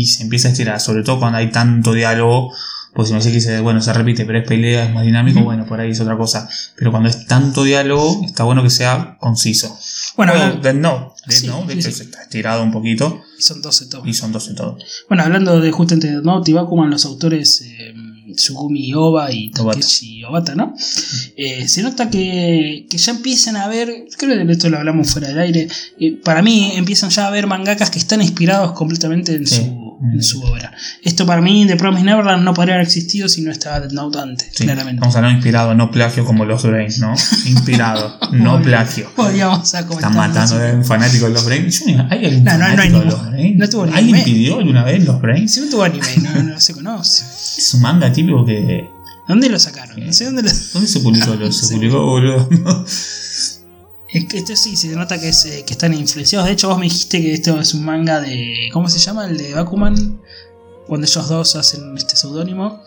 y 0.00 0.04
se 0.06 0.24
empieza 0.24 0.48
a 0.48 0.50
estirar, 0.52 0.80
sobre 0.80 1.02
todo 1.02 1.18
cuando 1.20 1.38
hay 1.38 1.50
tanto 1.50 1.92
diálogo. 1.92 2.52
Pues 2.94 3.08
si 3.08 3.14
me 3.14 3.20
dice 3.20 3.30
que 3.30 3.36
dice, 3.36 3.60
bueno, 3.60 3.80
se 3.80 3.92
repite, 3.92 4.24
pero 4.26 4.38
es 4.38 4.46
pelea, 4.46 4.84
es 4.84 4.92
más 4.92 5.04
dinámico, 5.04 5.40
bueno, 5.42 5.64
por 5.66 5.80
ahí 5.80 5.90
es 5.92 6.00
otra 6.00 6.16
cosa. 6.16 6.48
Pero 6.76 6.90
cuando 6.90 7.08
es 7.08 7.26
tanto 7.26 7.64
diálogo, 7.64 8.20
está 8.26 8.44
bueno 8.44 8.62
que 8.62 8.68
sea 8.70 9.16
conciso. 9.18 9.68
Bueno, 10.16 10.32
Bueno, 10.34 10.44
hablan- 10.56 10.62
Death 10.62 11.38
Sí, 11.38 11.46
Note, 11.46 11.74
de 11.74 11.80
sí, 11.82 11.88
hecho, 11.88 11.96
sí. 11.98 12.02
está 12.04 12.22
estirado 12.22 12.62
un 12.62 12.70
poquito 12.72 13.22
son 13.38 13.62
12 13.62 13.86
tomos. 13.86 14.06
y 14.08 14.12
son 14.14 14.30
12 14.32 14.54
todos. 14.54 14.84
Bueno, 15.08 15.22
hablando 15.22 15.60
de 15.60 15.70
justamente 15.72 16.08
de 16.10 16.20
Note 16.22 16.50
y 16.50 16.54
Bakuman, 16.54 16.90
los 16.90 17.04
autores 17.06 17.62
eh, 17.62 17.94
Tsugumi 18.36 18.92
Oba 18.94 19.32
y. 19.32 19.50
Takeshi 19.50 20.24
Obata, 20.24 20.54
¿no? 20.54 20.74
Eh, 21.36 21.66
se 21.68 21.82
nota 21.82 22.08
que, 22.10 22.86
que 22.90 22.98
ya 22.98 23.12
empiezan 23.12 23.56
a 23.56 23.68
ver, 23.68 24.04
creo 24.18 24.36
que 24.38 24.44
de 24.44 24.52
esto 24.52 24.68
lo 24.70 24.78
hablamos 24.78 25.10
fuera 25.10 25.28
del 25.28 25.38
aire, 25.40 25.68
eh, 25.98 26.20
para 26.24 26.42
mí 26.42 26.72
empiezan 26.76 27.10
ya 27.10 27.26
a 27.26 27.30
ver 27.30 27.46
mangakas 27.46 27.90
que 27.90 27.98
están 27.98 28.20
inspirados 28.22 28.72
completamente 28.72 29.34
en, 29.34 29.46
su, 29.46 29.81
en 30.12 30.22
su 30.22 30.42
obra. 30.42 30.72
Esto 31.02 31.26
para 31.26 31.40
mí, 31.40 31.66
The 31.66 31.76
Promise 31.76 32.04
Neverland 32.04 32.42
no 32.44 32.54
podría 32.54 32.74
haber 32.74 32.86
existido 32.86 33.28
si 33.28 33.42
no 33.42 33.50
estaba 33.52 33.80
Death 33.80 33.92
Note 33.92 34.18
antes, 34.18 34.48
Sí, 34.52 34.64
claramente. 34.64 34.96
Estamos 34.96 35.16
hablando 35.16 35.36
inspirado, 35.36 35.74
no 35.74 35.90
plagio 35.90 36.24
como 36.24 36.44
los 36.44 36.62
Brains, 36.62 36.98
¿no? 36.98 37.14
Inspirado, 37.46 38.18
no 38.32 38.60
plagio. 38.62 39.10
Podríamos 39.14 39.74
a 39.74 39.86
comentar 39.86 40.10
Están 40.10 40.14
matando 40.32 40.56
a 40.66 40.72
un 40.72 40.84
fanático 40.84 41.26
de 41.26 41.32
los 41.32 41.44
Brains. 41.44 41.84
¿Hay 42.10 42.24
algún 42.26 42.44
No, 42.44 42.58
no, 42.58 42.76
no 42.76 42.82
hay 42.82 42.88
de 42.90 43.04
los 43.04 43.26
Brains? 43.30 43.56
No 43.58 43.68
tuvo 43.68 43.86
ni 43.86 43.92
¿Alguien 43.94 44.14
anime. 44.16 44.24
pidió 44.24 44.58
alguna 44.58 44.84
vez 44.84 45.04
los 45.04 45.20
Brains? 45.20 45.52
Si 45.52 45.60
no 45.60 45.70
tuvo 45.70 45.82
anime, 45.84 46.06
no, 46.22 46.42
no 46.42 46.60
se 46.60 46.74
conoce. 46.74 47.24
Es 47.58 47.74
un 47.74 47.82
manga 47.82 48.12
típico 48.12 48.44
que. 48.44 48.90
¿Dónde 49.28 49.48
lo 49.48 49.58
sacaron? 49.58 50.04
No 50.04 50.12
sé 50.12 50.24
dónde 50.24 50.42
lo... 50.42 50.50
¿Dónde 50.72 50.88
se 50.88 50.98
publicó? 51.00 51.34
Lo- 51.36 51.52
Se 51.52 51.64
Sí. 51.66 51.74
publicó, 51.74 52.04
boludo. 52.04 52.48
Es 54.12 54.26
que 54.26 54.38
esto 54.38 54.54
sí, 54.56 54.76
se 54.76 54.88
nota 54.88 55.18
que, 55.18 55.28
es, 55.30 55.44
eh, 55.46 55.64
que 55.66 55.72
están 55.72 55.94
influenciados. 55.94 56.46
De 56.46 56.52
hecho, 56.52 56.68
vos 56.68 56.78
me 56.78 56.84
dijiste 56.84 57.20
que 57.20 57.32
esto 57.32 57.58
es 57.58 57.72
un 57.74 57.84
manga 57.84 58.20
de. 58.20 58.68
¿Cómo 58.72 58.88
se 58.88 58.98
llama? 58.98 59.26
El 59.26 59.38
de 59.38 59.54
Bakuman. 59.54 60.20
Cuando 60.86 61.06
ellos 61.06 61.28
dos 61.28 61.56
hacen 61.56 61.96
este 61.96 62.16
seudónimo. 62.16 62.82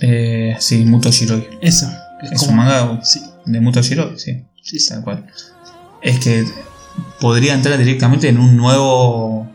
Eh, 0.00 0.56
sí, 0.58 0.84
Muto 0.84 1.10
Shiroi. 1.10 1.46
Eso. 1.60 1.86
Es 2.32 2.42
un 2.42 2.56
manga 2.56 3.00
Sí, 3.04 3.20
de 3.44 3.60
Muto 3.60 3.82
Shiroi, 3.82 4.18
sí, 4.18 4.42
sí, 4.62 4.80
sí. 4.80 4.88
tal 4.88 5.04
cual. 5.04 5.26
Es 6.02 6.18
que 6.18 6.44
podría 7.20 7.54
entrar 7.54 7.78
directamente 7.78 8.28
en 8.28 8.38
un 8.38 8.56
nuevo. 8.56 9.48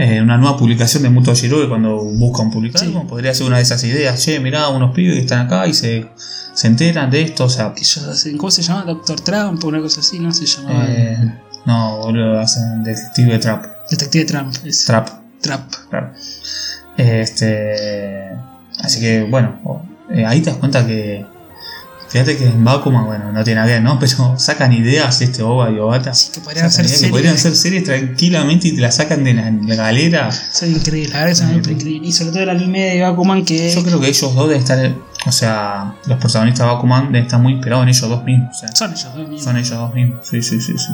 Eh, 0.00 0.22
una 0.22 0.38
nueva 0.38 0.56
publicación 0.56 1.02
de 1.02 1.10
Muto 1.10 1.34
Shiroi 1.34 1.68
cuando 1.68 1.96
buscan 1.96 2.52
publicar 2.52 2.80
Sí. 2.80 2.96
Podría 3.08 3.34
ser 3.34 3.48
una 3.48 3.56
de 3.56 3.64
esas 3.64 3.82
ideas. 3.82 4.24
Che, 4.24 4.38
mirá, 4.38 4.68
unos 4.68 4.94
pibes 4.94 5.16
que 5.16 5.20
están 5.22 5.46
acá 5.46 5.66
y 5.66 5.74
se, 5.74 6.08
se 6.54 6.68
enteran 6.68 7.10
de 7.10 7.22
esto. 7.22 7.46
O 7.46 7.48
sea, 7.48 7.74
Que 7.74 7.80
ellos 7.80 8.04
hacen. 8.04 8.38
¿Cómo 8.38 8.52
se 8.52 8.62
llama? 8.62 8.84
Doctor 8.84 9.20
Trump 9.20 9.64
o 9.64 9.66
una 9.66 9.80
cosa 9.80 9.98
así, 10.00 10.20
¿no? 10.20 10.32
Se 10.32 10.46
llamaba. 10.46 10.86
Eh, 10.88 11.18
no, 11.66 11.98
boludo, 11.98 12.38
hacen 12.38 12.84
Detective 12.84 13.40
Trap. 13.40 13.64
Detective 13.90 14.24
Trump. 14.24 14.54
Es 14.64 14.84
Trap, 14.84 15.08
Trap. 15.40 15.72
Trap. 15.90 16.14
Este. 16.96 18.28
Así 18.78 19.00
que, 19.00 19.22
bueno, 19.28 19.82
eh, 20.14 20.24
ahí 20.24 20.40
te 20.40 20.50
das 20.50 20.60
cuenta 20.60 20.86
que. 20.86 21.26
Fíjate 22.08 22.36
que 22.38 22.46
en 22.46 22.64
Bakuman, 22.64 23.04
bueno, 23.04 23.30
no 23.32 23.44
tiene 23.44 23.56
nada 23.56 23.66
que 23.68 23.74
ver, 23.74 23.82
¿no? 23.82 23.98
Pero 23.98 24.38
sacan 24.38 24.72
ideas 24.72 25.20
este 25.20 25.42
Oba 25.42 25.70
y 25.70 25.78
Obata. 25.78 26.10
Así 26.12 26.30
que 26.32 26.40
podrían 26.40 26.66
hacer 26.66 26.84
ideas 26.86 26.92
que 26.92 26.98
series. 26.98 27.12
podrían 27.12 27.38
ser 27.38 27.54
series 27.54 27.84
tranquilamente 27.84 28.68
y 28.68 28.74
te 28.76 28.80
la 28.80 28.90
sacan 28.90 29.24
de 29.24 29.34
la, 29.34 29.50
la 29.50 29.74
galera. 29.74 30.30
Son 30.32 30.70
increíbles, 30.70 31.12
la 31.12 31.24
verdad 31.24 31.34
Sí. 31.50 31.54
increíbles. 31.70 32.08
Y 32.08 32.12
sobre 32.12 32.30
todo 32.32 32.42
el 32.44 32.48
anime 32.50 32.80
de 32.94 33.02
Bakuman 33.02 33.44
que. 33.44 33.72
Yo 33.74 33.82
creo 33.84 34.00
que 34.00 34.08
ellos 34.08 34.34
dos 34.34 34.48
deben 34.48 34.62
estar. 34.62 34.92
O 35.26 35.32
sea, 35.32 35.94
los 36.06 36.18
protagonistas 36.18 36.66
de 36.66 36.72
Bakuman 36.74 37.06
deben 37.12 37.24
estar 37.24 37.40
muy 37.40 37.52
inspirados 37.52 37.82
en 37.82 37.88
ellos 37.90 38.08
dos 38.08 38.24
mismos. 38.24 38.56
O 38.56 38.58
sea, 38.58 38.74
Son 38.74 38.90
ellos 38.90 39.04
dos 39.14 39.28
mismos. 39.28 39.42
son 39.44 39.56
ellos 39.58 39.70
dos 39.70 39.94
mismos. 39.94 40.26
Sí, 40.26 40.42
sí, 40.42 40.60
sí, 40.60 40.72
sí. 40.78 40.92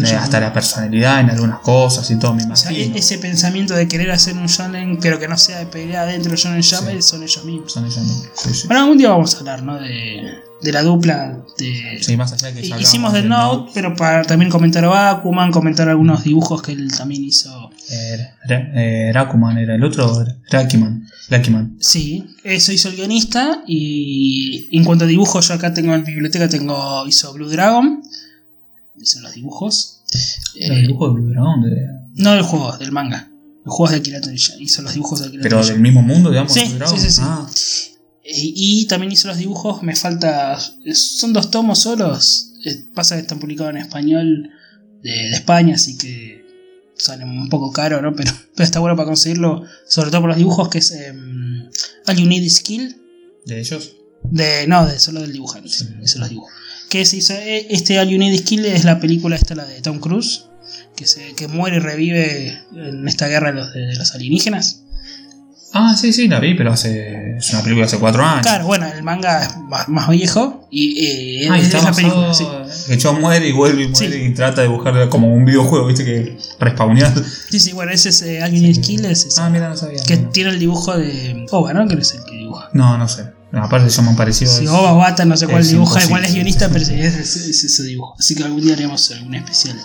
Eh, 0.00 0.14
hasta 0.16 0.40
la 0.40 0.52
personalidad 0.52 1.20
en 1.20 1.30
algunas 1.30 1.60
cosas 1.60 2.10
y 2.10 2.18
todo, 2.18 2.34
me 2.34 2.44
O 2.44 2.56
sea, 2.56 2.70
imagino. 2.72 2.94
e- 2.96 2.98
ese 2.98 3.18
pensamiento 3.18 3.74
de 3.74 3.88
querer 3.88 4.10
hacer 4.10 4.34
un 4.36 4.46
shonen, 4.46 4.98
pero 5.00 5.18
que 5.18 5.28
no 5.28 5.36
sea 5.36 5.58
de 5.58 5.66
pelea 5.66 6.04
dentro 6.06 6.30
del 6.30 6.38
shonen 6.38 6.62
jump, 6.62 6.88
Sí. 6.90 7.02
son 7.02 7.22
ellos 7.22 7.44
mismos. 7.44 7.72
Son 7.72 7.84
ellos 7.84 7.98
mismos. 7.98 8.28
Sí, 8.34 8.54
sí. 8.54 8.66
Bueno, 8.66 8.82
algún 8.82 8.98
día 8.98 9.08
vamos 9.10 9.34
a 9.34 9.38
hablar, 9.38 9.62
¿no? 9.62 9.78
De, 9.78 10.22
de 10.62 10.72
la 10.72 10.82
dupla 10.82 11.38
de... 11.58 11.98
Sí, 12.00 12.16
más 12.16 12.32
allá 12.32 12.48
de 12.52 12.60
que 12.62 12.68
ya 12.68 12.78
Hicimos 12.78 13.12
The 13.12 13.22
de 13.22 13.28
Note, 13.28 13.72
pero 13.74 13.96
para 13.96 14.22
también 14.22 14.50
comentar 14.50 14.84
a 14.84 14.88
Bakuman, 14.88 15.50
comentar 15.50 15.88
algunos 15.88 16.22
dibujos 16.22 16.62
que 16.62 16.70
él 16.72 16.88
también 16.96 17.24
hizo. 17.24 17.70
Eh, 17.90 18.28
eh, 18.48 19.10
Rakuman 19.12 19.58
era 19.58 19.74
el 19.74 19.82
otro, 19.82 20.24
Rakiman. 20.50 21.08
Rakiman. 21.28 21.76
Sí, 21.80 22.24
eso 22.44 22.72
hizo 22.72 22.88
el 22.90 22.96
guionista. 22.96 23.62
Y 23.66 24.68
en 24.76 24.84
cuanto 24.84 25.04
a 25.04 25.08
dibujos, 25.08 25.48
yo 25.48 25.54
acá 25.54 25.74
tengo 25.74 25.94
en 25.94 26.04
biblioteca, 26.04 26.48
tengo 26.48 27.06
hizo 27.08 27.32
Blue 27.32 27.48
Dragon. 27.48 28.00
Hizo 29.02 29.20
los 29.20 29.34
dibujos. 29.34 30.02
El 30.54 30.72
Eh, 30.72 30.80
dibujo 30.82 31.08
de 31.08 31.14
Blue 31.14 31.30
Dragon, 31.30 31.62
de- 31.62 31.88
no 32.22 32.32
del 32.32 32.42
juego, 32.42 32.76
del 32.78 32.92
manga. 32.92 33.28
Los 33.64 33.74
juegos 33.74 33.90
de 33.92 33.96
Akira 33.98 34.20
Toriyama. 34.20 34.60
Hizo 34.62 34.82
los 34.82 34.94
dibujos 34.94 35.20
de 35.20 35.26
Akira 35.26 35.42
pero 35.42 35.64
del 35.64 35.80
mismo 35.80 36.02
mundo, 36.02 36.30
digamos. 36.30 36.52
Sí, 36.52 36.60
Blue 36.76 36.86
sí, 36.98 37.10
sí. 37.10 37.20
Ah, 37.22 37.46
Eh, 38.24 38.30
Y 38.54 38.86
también 38.86 39.10
hizo 39.12 39.26
los 39.28 39.36
dibujos, 39.36 39.82
me 39.82 39.96
falta. 39.96 40.58
Son 40.94 41.32
dos 41.32 41.50
tomos 41.50 41.80
solos. 41.80 42.52
eh, 42.64 42.84
Pasa 42.94 43.16
que 43.16 43.22
están 43.22 43.40
publicados 43.40 43.70
en 43.74 43.78
español 43.78 44.50
de, 45.02 45.10
de 45.10 45.30
España, 45.34 45.74
así 45.74 45.98
que 45.98 46.46
salen 46.96 47.28
un 47.28 47.48
poco 47.48 47.72
caro, 47.72 48.00
¿no? 48.00 48.14
Pero, 48.14 48.30
pero 48.54 48.64
está 48.64 48.78
bueno 48.78 48.94
para 48.96 49.06
conseguirlo, 49.06 49.64
sobre 49.88 50.10
todo 50.10 50.20
por 50.20 50.28
los 50.30 50.38
dibujos, 50.38 50.68
que 50.68 50.78
es 50.78 50.92
em, 50.92 51.68
All 52.06 52.16
You 52.16 52.26
Need 52.26 52.48
Skill. 52.48 52.96
de 53.46 53.58
ellos. 53.60 53.96
De, 54.30 54.66
no, 54.68 54.86
de 54.86 55.00
solo 55.00 55.20
del 55.20 55.32
dibujante. 55.32 55.68
Sí. 55.68 55.88
Eso 56.00 56.20
los 56.20 56.28
dibujos. 56.30 56.52
Que 56.92 57.06
se 57.06 57.16
hizo, 57.16 57.32
eh, 57.32 57.68
este 57.70 57.94
Need 58.04 58.32
Is 58.34 58.40
Skill 58.40 58.66
es 58.66 58.84
la 58.84 59.00
película 59.00 59.34
esta, 59.34 59.54
la 59.54 59.64
de 59.64 59.80
Tom 59.80 59.98
Cruise, 59.98 60.44
que, 60.94 61.06
se, 61.06 61.32
que 61.34 61.48
muere 61.48 61.76
y 61.76 61.80
revive 61.80 62.58
en 62.76 63.08
esta 63.08 63.28
guerra 63.28 63.50
de 63.50 63.54
los, 63.60 63.72
de 63.72 63.94
los 63.96 64.14
alienígenas. 64.14 64.82
Ah, 65.72 65.96
sí, 65.98 66.12
sí, 66.12 66.28
la 66.28 66.38
vi, 66.38 66.52
pero 66.54 66.70
hace. 66.70 67.36
Es 67.38 67.50
una 67.54 67.62
película 67.62 67.86
de 67.86 67.88
hace 67.88 67.98
cuatro 67.98 68.22
años. 68.22 68.42
Claro, 68.42 68.66
bueno, 68.66 68.86
el 68.94 69.02
manga 69.02 69.42
es 69.42 69.56
más, 69.56 69.88
más 69.88 70.10
viejo 70.10 70.68
y 70.70 71.02
eh, 71.44 71.48
Ah, 71.50 71.56
es, 71.58 71.64
está 71.64 71.78
es 71.78 71.84
la 71.84 71.92
película, 71.92 72.34
sí. 72.34 72.44
Que 72.88 72.98
John 73.02 73.22
muere 73.22 73.48
y 73.48 73.52
vuelve 73.52 73.84
y 73.84 73.88
muere 73.88 74.12
Sí. 74.12 74.24
y 74.26 74.34
trata 74.34 74.60
de 74.60 74.68
buscar 74.68 75.08
como 75.08 75.32
un 75.32 75.46
videojuego, 75.46 75.86
viste, 75.86 76.04
que 76.04 76.36
respawnear. 76.60 77.14
Sí, 77.50 77.58
sí, 77.58 77.72
bueno, 77.72 77.90
ese 77.92 78.10
es 78.10 78.20
eh, 78.20 78.42
Alguien 78.42 78.66
in 78.66 78.74
Skill, 78.74 79.06
es 79.06 79.24
ese, 79.24 79.40
Ah, 79.40 79.48
mira, 79.48 79.70
no 79.70 79.78
sabía. 79.78 80.02
que 80.06 80.16
no. 80.18 80.28
tiene 80.28 80.50
el 80.50 80.58
dibujo 80.58 80.94
de 80.98 81.46
Oba, 81.52 81.72
¿no? 81.72 81.88
Que 81.88 81.94
es 81.94 82.12
el 82.16 82.24
que 82.24 82.32
dibuja. 82.36 82.68
No, 82.74 82.98
no 82.98 83.08
sé. 83.08 83.24
Aparte 83.52 83.90
se 83.90 83.96
llaman 83.96 84.16
parecidos. 84.16 84.56
Si 84.56 84.66
Oba 84.66 84.92
o 84.94 84.98
Bata, 84.98 85.24
no 85.24 85.36
sé 85.36 85.46
cuál 85.46 85.66
dibuja, 85.66 85.90
imposible. 86.00 86.08
cuál 86.10 86.24
es 86.24 86.32
guionista, 86.34 86.68
pero 86.70 86.80
es, 86.84 86.88
es- 86.90 87.36
es 87.36 87.64
ese 87.64 87.82
dibujo. 87.82 88.14
Así 88.18 88.34
que 88.34 88.44
algún 88.44 88.62
día 88.62 88.72
haremos 88.72 89.10
algún 89.10 89.34
especial. 89.34 89.76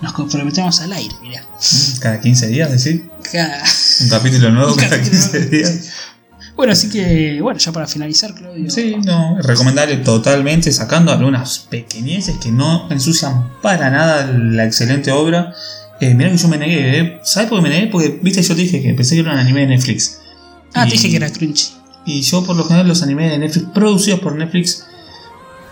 Nos 0.00 0.12
comprometemos 0.12 0.80
al 0.80 0.92
aire, 0.92 1.14
mirá. 1.22 1.42
Mm, 1.42 1.98
Cada 1.98 2.20
15 2.20 2.46
días, 2.46 2.70
decir. 2.70 3.10
Cada- 3.32 3.62
Un 4.02 4.08
capítulo 4.08 4.50
nuevo 4.52 4.76
cada 4.76 4.90
capítulo 4.90 5.10
15 5.20 5.38
nuevo. 5.38 5.50
días. 5.50 5.78
Bueno, 6.54 6.72
así 6.72 6.88
que, 6.88 7.40
bueno, 7.40 7.58
ya 7.60 7.70
para 7.72 7.86
finalizar, 7.86 8.34
Claudio. 8.34 8.68
Sí, 8.70 8.96
no, 9.04 9.38
recomendable 9.42 9.96
totalmente, 9.98 10.70
sacando 10.72 11.12
algunas 11.12 11.60
pequeñeces 11.60 12.36
que 12.38 12.50
no 12.50 12.88
ensucian 12.90 13.48
para 13.62 13.90
nada 13.90 14.26
la 14.32 14.64
excelente 14.64 15.10
obra. 15.12 15.54
Eh, 16.00 16.14
mirá 16.14 16.30
que 16.30 16.36
yo 16.36 16.48
me 16.48 16.58
negué, 16.58 16.98
¿eh? 17.00 17.18
¿sabes 17.24 17.48
por 17.48 17.58
qué 17.58 17.62
me 17.62 17.68
negué? 17.70 17.86
Porque, 17.88 18.18
viste, 18.22 18.42
yo 18.42 18.54
te 18.56 18.62
dije 18.62 18.80
que 18.82 18.94
pensé 18.94 19.14
que 19.16 19.20
era 19.22 19.32
un 19.32 19.38
anime 19.38 19.62
de 19.62 19.66
Netflix. 19.68 20.18
Ah, 20.74 20.84
te 20.84 20.92
dije 20.92 21.10
que 21.10 21.16
era 21.16 21.30
Crunchy. 21.30 21.70
Y 22.08 22.22
yo, 22.22 22.42
por 22.44 22.56
lo 22.56 22.64
general, 22.64 22.88
los 22.88 23.02
animes 23.02 23.30
de 23.32 23.38
Netflix, 23.38 23.66
producidos 23.74 24.20
por 24.20 24.34
Netflix, 24.34 24.86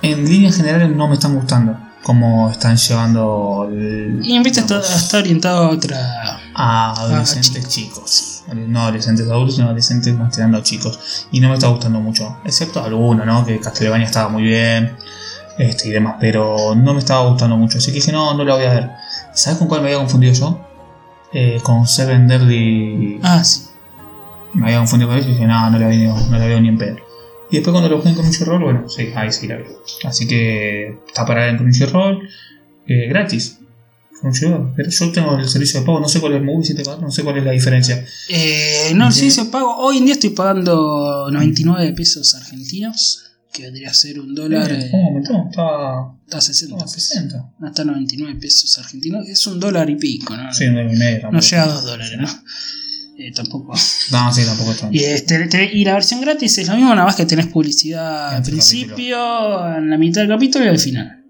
en 0.02 0.24
líneas 0.28 0.56
generales 0.56 0.90
no 0.94 1.08
me 1.08 1.14
están 1.14 1.34
gustando. 1.34 1.76
Como 2.02 2.50
están 2.50 2.76
llevando 2.76 3.66
el- 3.70 4.20
Y 4.22 4.36
en 4.36 4.42
vista 4.42 4.60
está, 4.60 4.80
está 4.80 5.18
orientado 5.18 5.64
a 5.64 5.70
otra. 5.70 6.40
a 6.54 6.92
adolescentes 6.92 7.68
chicos. 7.68 8.42
No 8.54 8.82
adolescentes 8.82 9.26
adultos, 9.28 9.56
sino 9.56 9.66
adolescentes 9.66 10.14
más 10.16 10.32
tirando 10.34 10.58
a 10.58 10.62
chicos. 10.62 11.26
Y 11.32 11.40
no 11.40 11.48
me 11.48 11.54
está 11.54 11.66
gustando 11.68 12.00
mucho. 12.00 12.36
Excepto 12.44 12.82
alguno, 12.84 13.24
¿no? 13.24 13.44
Que 13.44 13.58
Castlevania 13.58 14.06
estaba 14.06 14.28
muy 14.28 14.42
bien. 14.44 14.96
Este 15.58 15.88
y 15.88 15.90
demás. 15.90 16.16
Pero 16.20 16.74
no 16.76 16.92
me 16.94 17.00
estaba 17.00 17.26
gustando 17.28 17.56
mucho. 17.56 17.78
Así 17.78 17.88
que 17.88 17.94
dije, 17.96 18.12
no, 18.12 18.34
no 18.34 18.44
la 18.44 18.54
voy 18.54 18.64
a 18.64 18.70
ver. 18.74 18.90
¿Sabes 19.34 19.58
con 19.58 19.66
cuál 19.68 19.80
me 19.80 19.88
había 19.88 19.98
confundido 19.98 20.32
yo? 20.34 20.60
eh, 21.32 21.58
con 21.62 21.86
Seven 21.88 22.28
Deadly. 22.28 23.20
Ah, 23.22 23.42
sí. 23.42 23.62
Me 24.56 24.66
había 24.66 24.78
confundido 24.78 25.10
con 25.10 25.18
eso 25.18 25.28
y 25.28 25.32
dije, 25.32 25.46
no, 25.46 25.70
no 25.70 25.78
la 25.78 25.88
veo, 25.88 26.14
no 26.30 26.38
la 26.38 26.46
veo 26.46 26.60
ni 26.60 26.68
en 26.68 26.78
pedo. 26.78 26.96
Y 27.50 27.56
después 27.56 27.72
cuando 27.72 27.88
lo 27.88 27.96
busqué 27.96 28.10
en 28.10 28.16
Crunchyroll, 28.16 28.62
bueno, 28.62 28.88
sí, 28.88 29.08
ahí 29.14 29.30
sí 29.30 29.46
la 29.46 29.56
veo. 29.56 29.82
Así 30.04 30.26
que 30.26 30.98
está 31.06 31.24
para 31.24 31.48
en 31.48 31.58
Crunchyroll, 31.58 32.28
eh, 32.86 33.06
gratis. 33.08 33.58
Crunchyroll. 34.20 34.72
Pero 34.74 34.90
yo 34.90 35.12
tengo 35.12 35.38
el 35.38 35.48
servicio 35.48 35.80
de 35.80 35.86
pago, 35.86 36.00
no 36.00 36.08
sé 36.08 36.20
cuál 36.20 36.32
es 36.32 36.38
el 36.40 36.44
Movie 36.44 36.64
74, 36.64 37.02
no 37.04 37.10
sé 37.12 37.22
cuál 37.22 37.36
es 37.38 37.44
la 37.44 37.52
diferencia. 37.52 38.04
Eh, 38.30 38.92
no, 38.94 39.12
Sí. 39.12 39.20
sí, 39.20 39.30
se 39.30 39.44
pago. 39.46 39.76
Hoy 39.76 39.98
en 39.98 40.06
día 40.06 40.14
estoy 40.14 40.30
pagando 40.30 41.28
99 41.30 41.92
pesos 41.92 42.34
argentinos, 42.34 43.22
que 43.52 43.62
vendría 43.64 43.90
a 43.90 43.94
ser 43.94 44.18
un 44.18 44.34
dólar. 44.34 44.72
Eh, 44.72 44.78
eh, 44.86 44.88
¿Cómo 44.90 45.06
aumentó? 45.08 45.44
Estaba, 45.48 46.16
está 46.24 46.38
a 46.38 46.40
60 46.40 46.74
estaba 46.74 46.90
a 46.90 46.94
pesos. 46.94 47.08
60. 47.10 47.52
No, 47.60 47.68
está 47.68 47.82
a 47.82 47.84
99 47.84 48.38
pesos 48.40 48.76
argentinos. 48.78 49.28
Es 49.28 49.46
un 49.46 49.60
dólar 49.60 49.88
y 49.88 49.96
pico, 49.96 50.36
¿no? 50.36 50.52
Sí, 50.52 50.64
un 50.64 50.74
dólar 50.74 50.94
y 50.94 50.98
medio. 50.98 51.30
no 51.30 51.38
llega 51.40 51.62
a 51.62 51.66
2 51.68 51.84
dólares, 51.84 52.18
¿no? 52.18 52.28
Eh, 53.18 53.32
tampoco. 53.34 53.72
No, 54.12 54.32
sí, 54.32 54.42
tampoco 54.44 54.72
está. 54.72 54.88
Y, 54.90 54.98
este, 55.02 55.46
te- 55.48 55.72
y 55.72 55.84
la 55.84 55.94
versión 55.94 56.20
gratis 56.20 56.58
es 56.58 56.68
lo 56.68 56.74
mismo, 56.74 56.90
nada 56.90 57.06
más 57.06 57.16
que 57.16 57.24
tenés 57.26 57.46
publicidad 57.46 58.28
al 58.30 58.36
Entre 58.38 58.52
principio, 58.52 59.76
en 59.76 59.88
la 59.90 59.96
mitad 59.98 60.20
del 60.20 60.30
capítulo 60.30 60.64
y 60.64 60.68
al 60.68 60.78
final. 60.78 61.24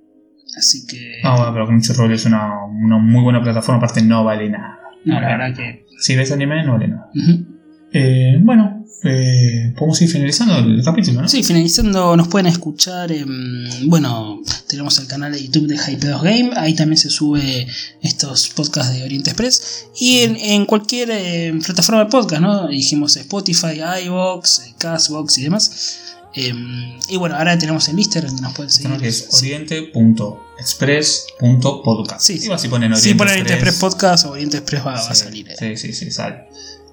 Así 0.59 0.87
que. 0.87 1.21
Ah, 1.23 1.37
bueno, 1.37 1.53
pero 1.53 1.67
Crunchyroll 1.67 2.13
es 2.13 2.25
una, 2.25 2.65
una 2.65 2.99
muy 2.99 3.23
buena 3.23 3.43
plataforma, 3.43 3.79
aparte 3.79 4.03
no 4.03 4.25
vale 4.25 4.49
nada. 4.51 4.79
no, 5.05 5.21
la 5.21 5.29
verdad 5.37 5.55
que. 5.55 5.85
Si 5.99 6.15
ves 6.17 6.33
anime, 6.33 6.65
no 6.65 6.73
vale 6.73 6.89
nada. 6.89 7.11
Ujú. 7.15 7.56
Eh, 7.93 8.37
bueno, 8.41 8.85
eh, 9.05 9.73
podemos 9.77 10.01
ir 10.03 10.11
finalizando 10.11 10.59
el 10.59 10.83
capítulo, 10.85 11.23
¿no? 11.23 11.29
Sí, 11.29 11.43
finalizando, 11.43 12.17
nos 12.17 12.29
pueden 12.29 12.47
escuchar. 12.47 13.11
en- 13.13 13.89
bueno, 13.89 14.43
tenemos 14.69 14.99
el 14.99 15.07
canal 15.07 15.33
de 15.33 15.43
YouTube 15.43 15.67
de 15.69 15.79
Hype2 15.79 16.23
Game. 16.23 16.51
Ahí 16.57 16.75
también 16.75 16.99
se 16.99 17.09
sube 17.11 17.67
estos 18.03 18.49
podcasts 18.49 18.93
de 18.95 19.05
Oriente 19.05 19.31
Express. 19.31 19.87
Y 19.99 20.19
en, 20.21 20.37
en 20.37 20.67
cualquier 20.67 21.09
eh, 21.13 21.55
plataforma 21.65 22.05
de 22.05 22.11
podcast, 22.11 22.43
¿no? 22.43 22.69
Dijimos 22.69 23.17
Spotify, 23.17 23.81
iBox, 24.05 24.59
eh, 24.67 24.75
Castbox 24.79 25.39
y 25.39 25.43
demás. 25.45 26.01
Em, 26.35 26.99
y 27.09 27.17
bueno, 27.17 27.37
ahora 27.37 27.57
tenemos 27.57 27.89
el 27.89 27.99
Instagram 27.99 28.31
donde 28.33 28.43
nos 28.43 28.53
pueden 28.55 28.71
seguir. 28.71 28.99
Que 28.99 29.09
es 29.09 29.29
oriente.express.podcast. 29.33 32.21
Sí, 32.21 32.39
sí. 32.39 32.51
Y 32.53 32.59
si 32.59 32.69
ponen 32.69 32.95
Si 32.97 33.11
Oriente 33.11 33.19
ponen 33.19 33.33
Oriente 33.33 33.53
Express 33.55 33.77
Podcast 33.77 34.27
o 34.27 34.31
Oriente 34.33 34.59
Express 34.59 34.85
va, 34.87 34.93
va 34.93 34.99
a 35.11 35.15
salir. 35.15 35.49
eh. 35.51 35.57
Sí, 35.59 35.77
sí, 35.77 35.93
sí, 35.95 36.11
sale. 36.11 36.45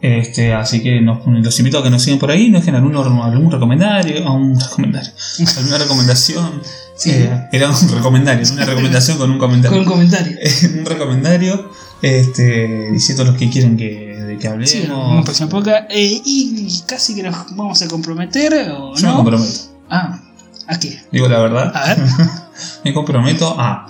Este, 0.05 0.53
así 0.53 0.83
que 0.83 0.99
nos- 0.99 1.25
los 1.25 1.57
invito 1.59 1.79
a 1.79 1.83
que 1.83 1.89
nos 1.89 2.03
sigan 2.03 2.19
por 2.19 2.29
ahí, 2.29 2.49
nos 2.49 2.61
dejen 2.61 2.75
algún, 2.75 2.93
algún 2.95 3.49
recomendario, 3.49 4.17
algún 4.27 4.59
recomendario, 4.59 5.11
alguna 5.57 5.77
recomendación. 5.77 6.61
Sí. 6.97 7.11
Eh, 7.11 7.47
era 7.53 7.69
un 7.69 7.89
recomendario, 7.89 8.45
una 8.51 8.65
recomendación 8.65 9.17
con 9.17 9.31
un 9.31 9.39
comentario. 9.39 9.77
Con 9.77 9.87
un 9.87 9.91
comentario. 9.93 10.37
un 10.79 10.85
recomendario 10.85 11.71
este, 12.01 12.91
diciendo 12.91 13.23
los 13.23 13.37
que 13.37 13.49
quieren 13.49 13.77
que, 13.77 14.17
de 14.27 14.37
que 14.37 14.47
hablemos. 14.49 14.69
Sí, 14.69 14.87
una 14.93 15.23
próxima 15.23 15.47
podcast. 15.49 15.85
Eh, 15.89 16.21
y 16.25 16.81
casi 16.85 17.15
que 17.15 17.23
nos 17.23 17.55
vamos 17.55 17.81
a 17.81 17.87
comprometer, 17.87 18.71
¿o 18.71 18.93
Yo 18.95 19.01
me 19.03 19.07
no? 19.07 19.15
comprometo, 19.15 19.59
Ah, 19.89 20.19
¿a 20.67 20.79
qué? 20.79 21.01
digo 21.13 21.29
la 21.29 21.39
verdad. 21.39 21.71
A 21.75 21.87
ver. 21.95 21.97
Me 22.83 22.93
comprometo 22.93 23.55
a, 23.59 23.87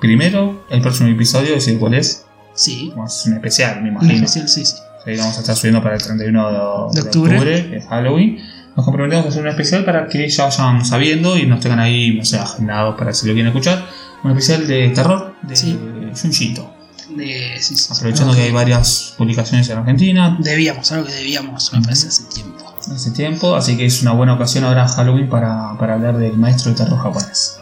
primero, 0.00 0.66
el 0.70 0.82
próximo 0.82 1.08
episodio, 1.08 1.52
decir 1.54 1.78
cuál 1.78 1.94
es. 1.94 2.24
Sí. 2.54 2.92
Hacer 3.02 3.30
un 3.32 3.36
especial, 3.38 3.76
me 3.80 3.88
Un 3.90 3.96
imagino. 3.96 4.14
especial, 4.26 4.48
sí, 4.48 4.66
sí. 4.66 4.74
Ahí 5.06 5.16
vamos 5.16 5.36
a 5.36 5.40
estar 5.40 5.56
subiendo 5.56 5.82
para 5.82 5.96
el 5.96 6.02
31 6.02 6.46
de, 6.46 6.52
De 6.52 6.58
de 7.02 7.08
octubre. 7.08 7.36
octubre, 7.38 7.70
que 7.70 7.76
es 7.78 7.86
Halloween. 7.88 8.38
Nos 8.76 8.84
comprometemos 8.86 9.26
a 9.26 9.28
hacer 9.28 9.42
un 9.42 9.48
especial 9.48 9.84
para 9.84 10.06
que 10.08 10.28
ya 10.28 10.44
vayan 10.44 10.84
sabiendo 10.84 11.36
y 11.36 11.46
nos 11.46 11.60
tengan 11.60 11.80
ahí, 11.80 12.14
no 12.16 12.24
sé, 12.24 12.38
agendados 12.38 12.94
para 12.96 13.12
si 13.12 13.26
lo 13.26 13.32
quieren 13.34 13.48
escuchar. 13.48 13.84
Un 14.24 14.30
especial 14.30 14.66
de 14.66 14.88
terror 14.90 15.34
de 15.42 15.56
Sí. 15.56 15.78
Junjito. 16.20 16.72
De, 17.16 17.56
sí, 17.60 17.76
sí. 17.76 17.88
Aprovechando 17.92 18.30
Algo 18.32 18.40
que 18.40 18.46
hay 18.48 18.52
varias 18.52 19.14
publicaciones 19.18 19.68
en 19.68 19.76
Argentina 19.78 20.36
Debíamos, 20.40 20.90
algo 20.92 21.04
que 21.06 21.12
debíamos, 21.12 21.70
me 21.74 21.82
parece, 21.82 22.08
hace 22.08 22.24
tiempo. 22.32 22.64
hace 22.90 23.10
tiempo, 23.10 23.54
así 23.56 23.76
que 23.76 23.84
es 23.84 24.00
una 24.00 24.12
buena 24.12 24.34
ocasión 24.34 24.64
ahora 24.64 24.88
Halloween 24.88 25.28
para, 25.28 25.76
para 25.78 25.94
hablar 25.94 26.16
del 26.16 26.38
maestro 26.38 26.70
de 26.70 26.78
terror 26.78 26.98
japonés. 27.02 27.58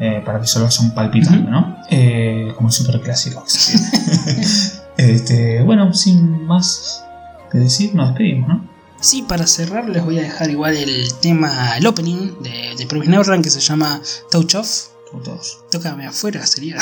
Eh, 0.00 0.22
para 0.24 0.40
que 0.40 0.46
se 0.48 0.58
lo 0.58 0.64
vayan 0.64 0.92
palpitando, 0.94 1.42
Ujú. 1.42 1.50
¿no? 1.50 1.76
Eh, 1.90 2.52
como 2.56 2.70
super 2.72 3.00
clásico. 3.00 3.44
este, 5.00 5.62
bueno, 5.62 5.94
sin 5.94 6.44
más 6.46 7.02
que 7.50 7.58
decir, 7.58 7.94
nos 7.94 8.08
despedimos, 8.08 8.48
¿no? 8.48 8.70
Sí, 9.00 9.22
para 9.22 9.46
cerrar 9.46 9.88
les 9.88 10.04
voy 10.04 10.18
a 10.18 10.22
dejar 10.22 10.50
igual 10.50 10.76
el 10.76 11.08
tema, 11.20 11.76
el 11.78 11.86
opening 11.86 12.42
de, 12.42 12.74
de 12.76 12.86
Neverland 13.06 13.42
que 13.42 13.50
se 13.50 13.60
llama 13.60 14.00
Touch 14.30 14.54
Off. 14.56 14.88
Todos. 15.10 15.58
Tócame 15.70 16.06
afuera, 16.06 16.46
sería. 16.46 16.76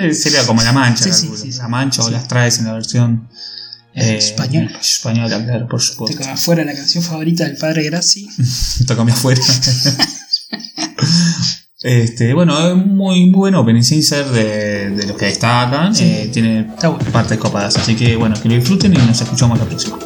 Eh, 0.00 0.12
Sería 0.12 0.44
como 0.46 0.62
la 0.62 0.72
mancha, 0.72 1.04
Sí, 1.04 1.12
sí, 1.12 1.30
sí, 1.52 1.58
la 1.58 1.68
mancha 1.68 2.02
o 2.02 2.10
las 2.10 2.28
traes 2.28 2.58
en 2.58 2.66
la 2.66 2.74
versión 2.74 3.28
eh, 3.94 4.16
Española. 4.18 4.76
Española, 4.78 5.42
claro, 5.42 5.68
por 5.68 5.80
supuesto. 5.80 6.18
Tócame 6.18 6.34
afuera, 6.34 6.64
la 6.64 6.74
canción 6.74 7.02
favorita 7.02 7.44
del 7.44 7.56
padre 7.56 7.84
Graci. 7.84 8.28
Tócame 8.86 9.12
afuera. 9.12 9.40
Este, 11.84 12.32
bueno, 12.32 12.58
es 12.58 12.74
muy, 12.74 13.26
muy 13.26 13.30
buen 13.30 13.54
opening, 13.54 13.82
de, 14.32 14.88
de 14.88 15.06
los 15.06 15.18
que 15.18 15.26
destacan. 15.26 15.94
Sí. 15.94 16.04
Eh, 16.04 16.30
tiene 16.32 16.66
partes 17.12 17.36
copadas. 17.36 17.76
Así 17.76 17.94
que 17.94 18.16
bueno, 18.16 18.34
que 18.42 18.48
lo 18.48 18.54
disfruten 18.54 18.94
y 18.94 18.96
nos 18.96 19.20
escuchamos 19.20 19.58
la 19.58 19.66
próxima. 19.66 19.98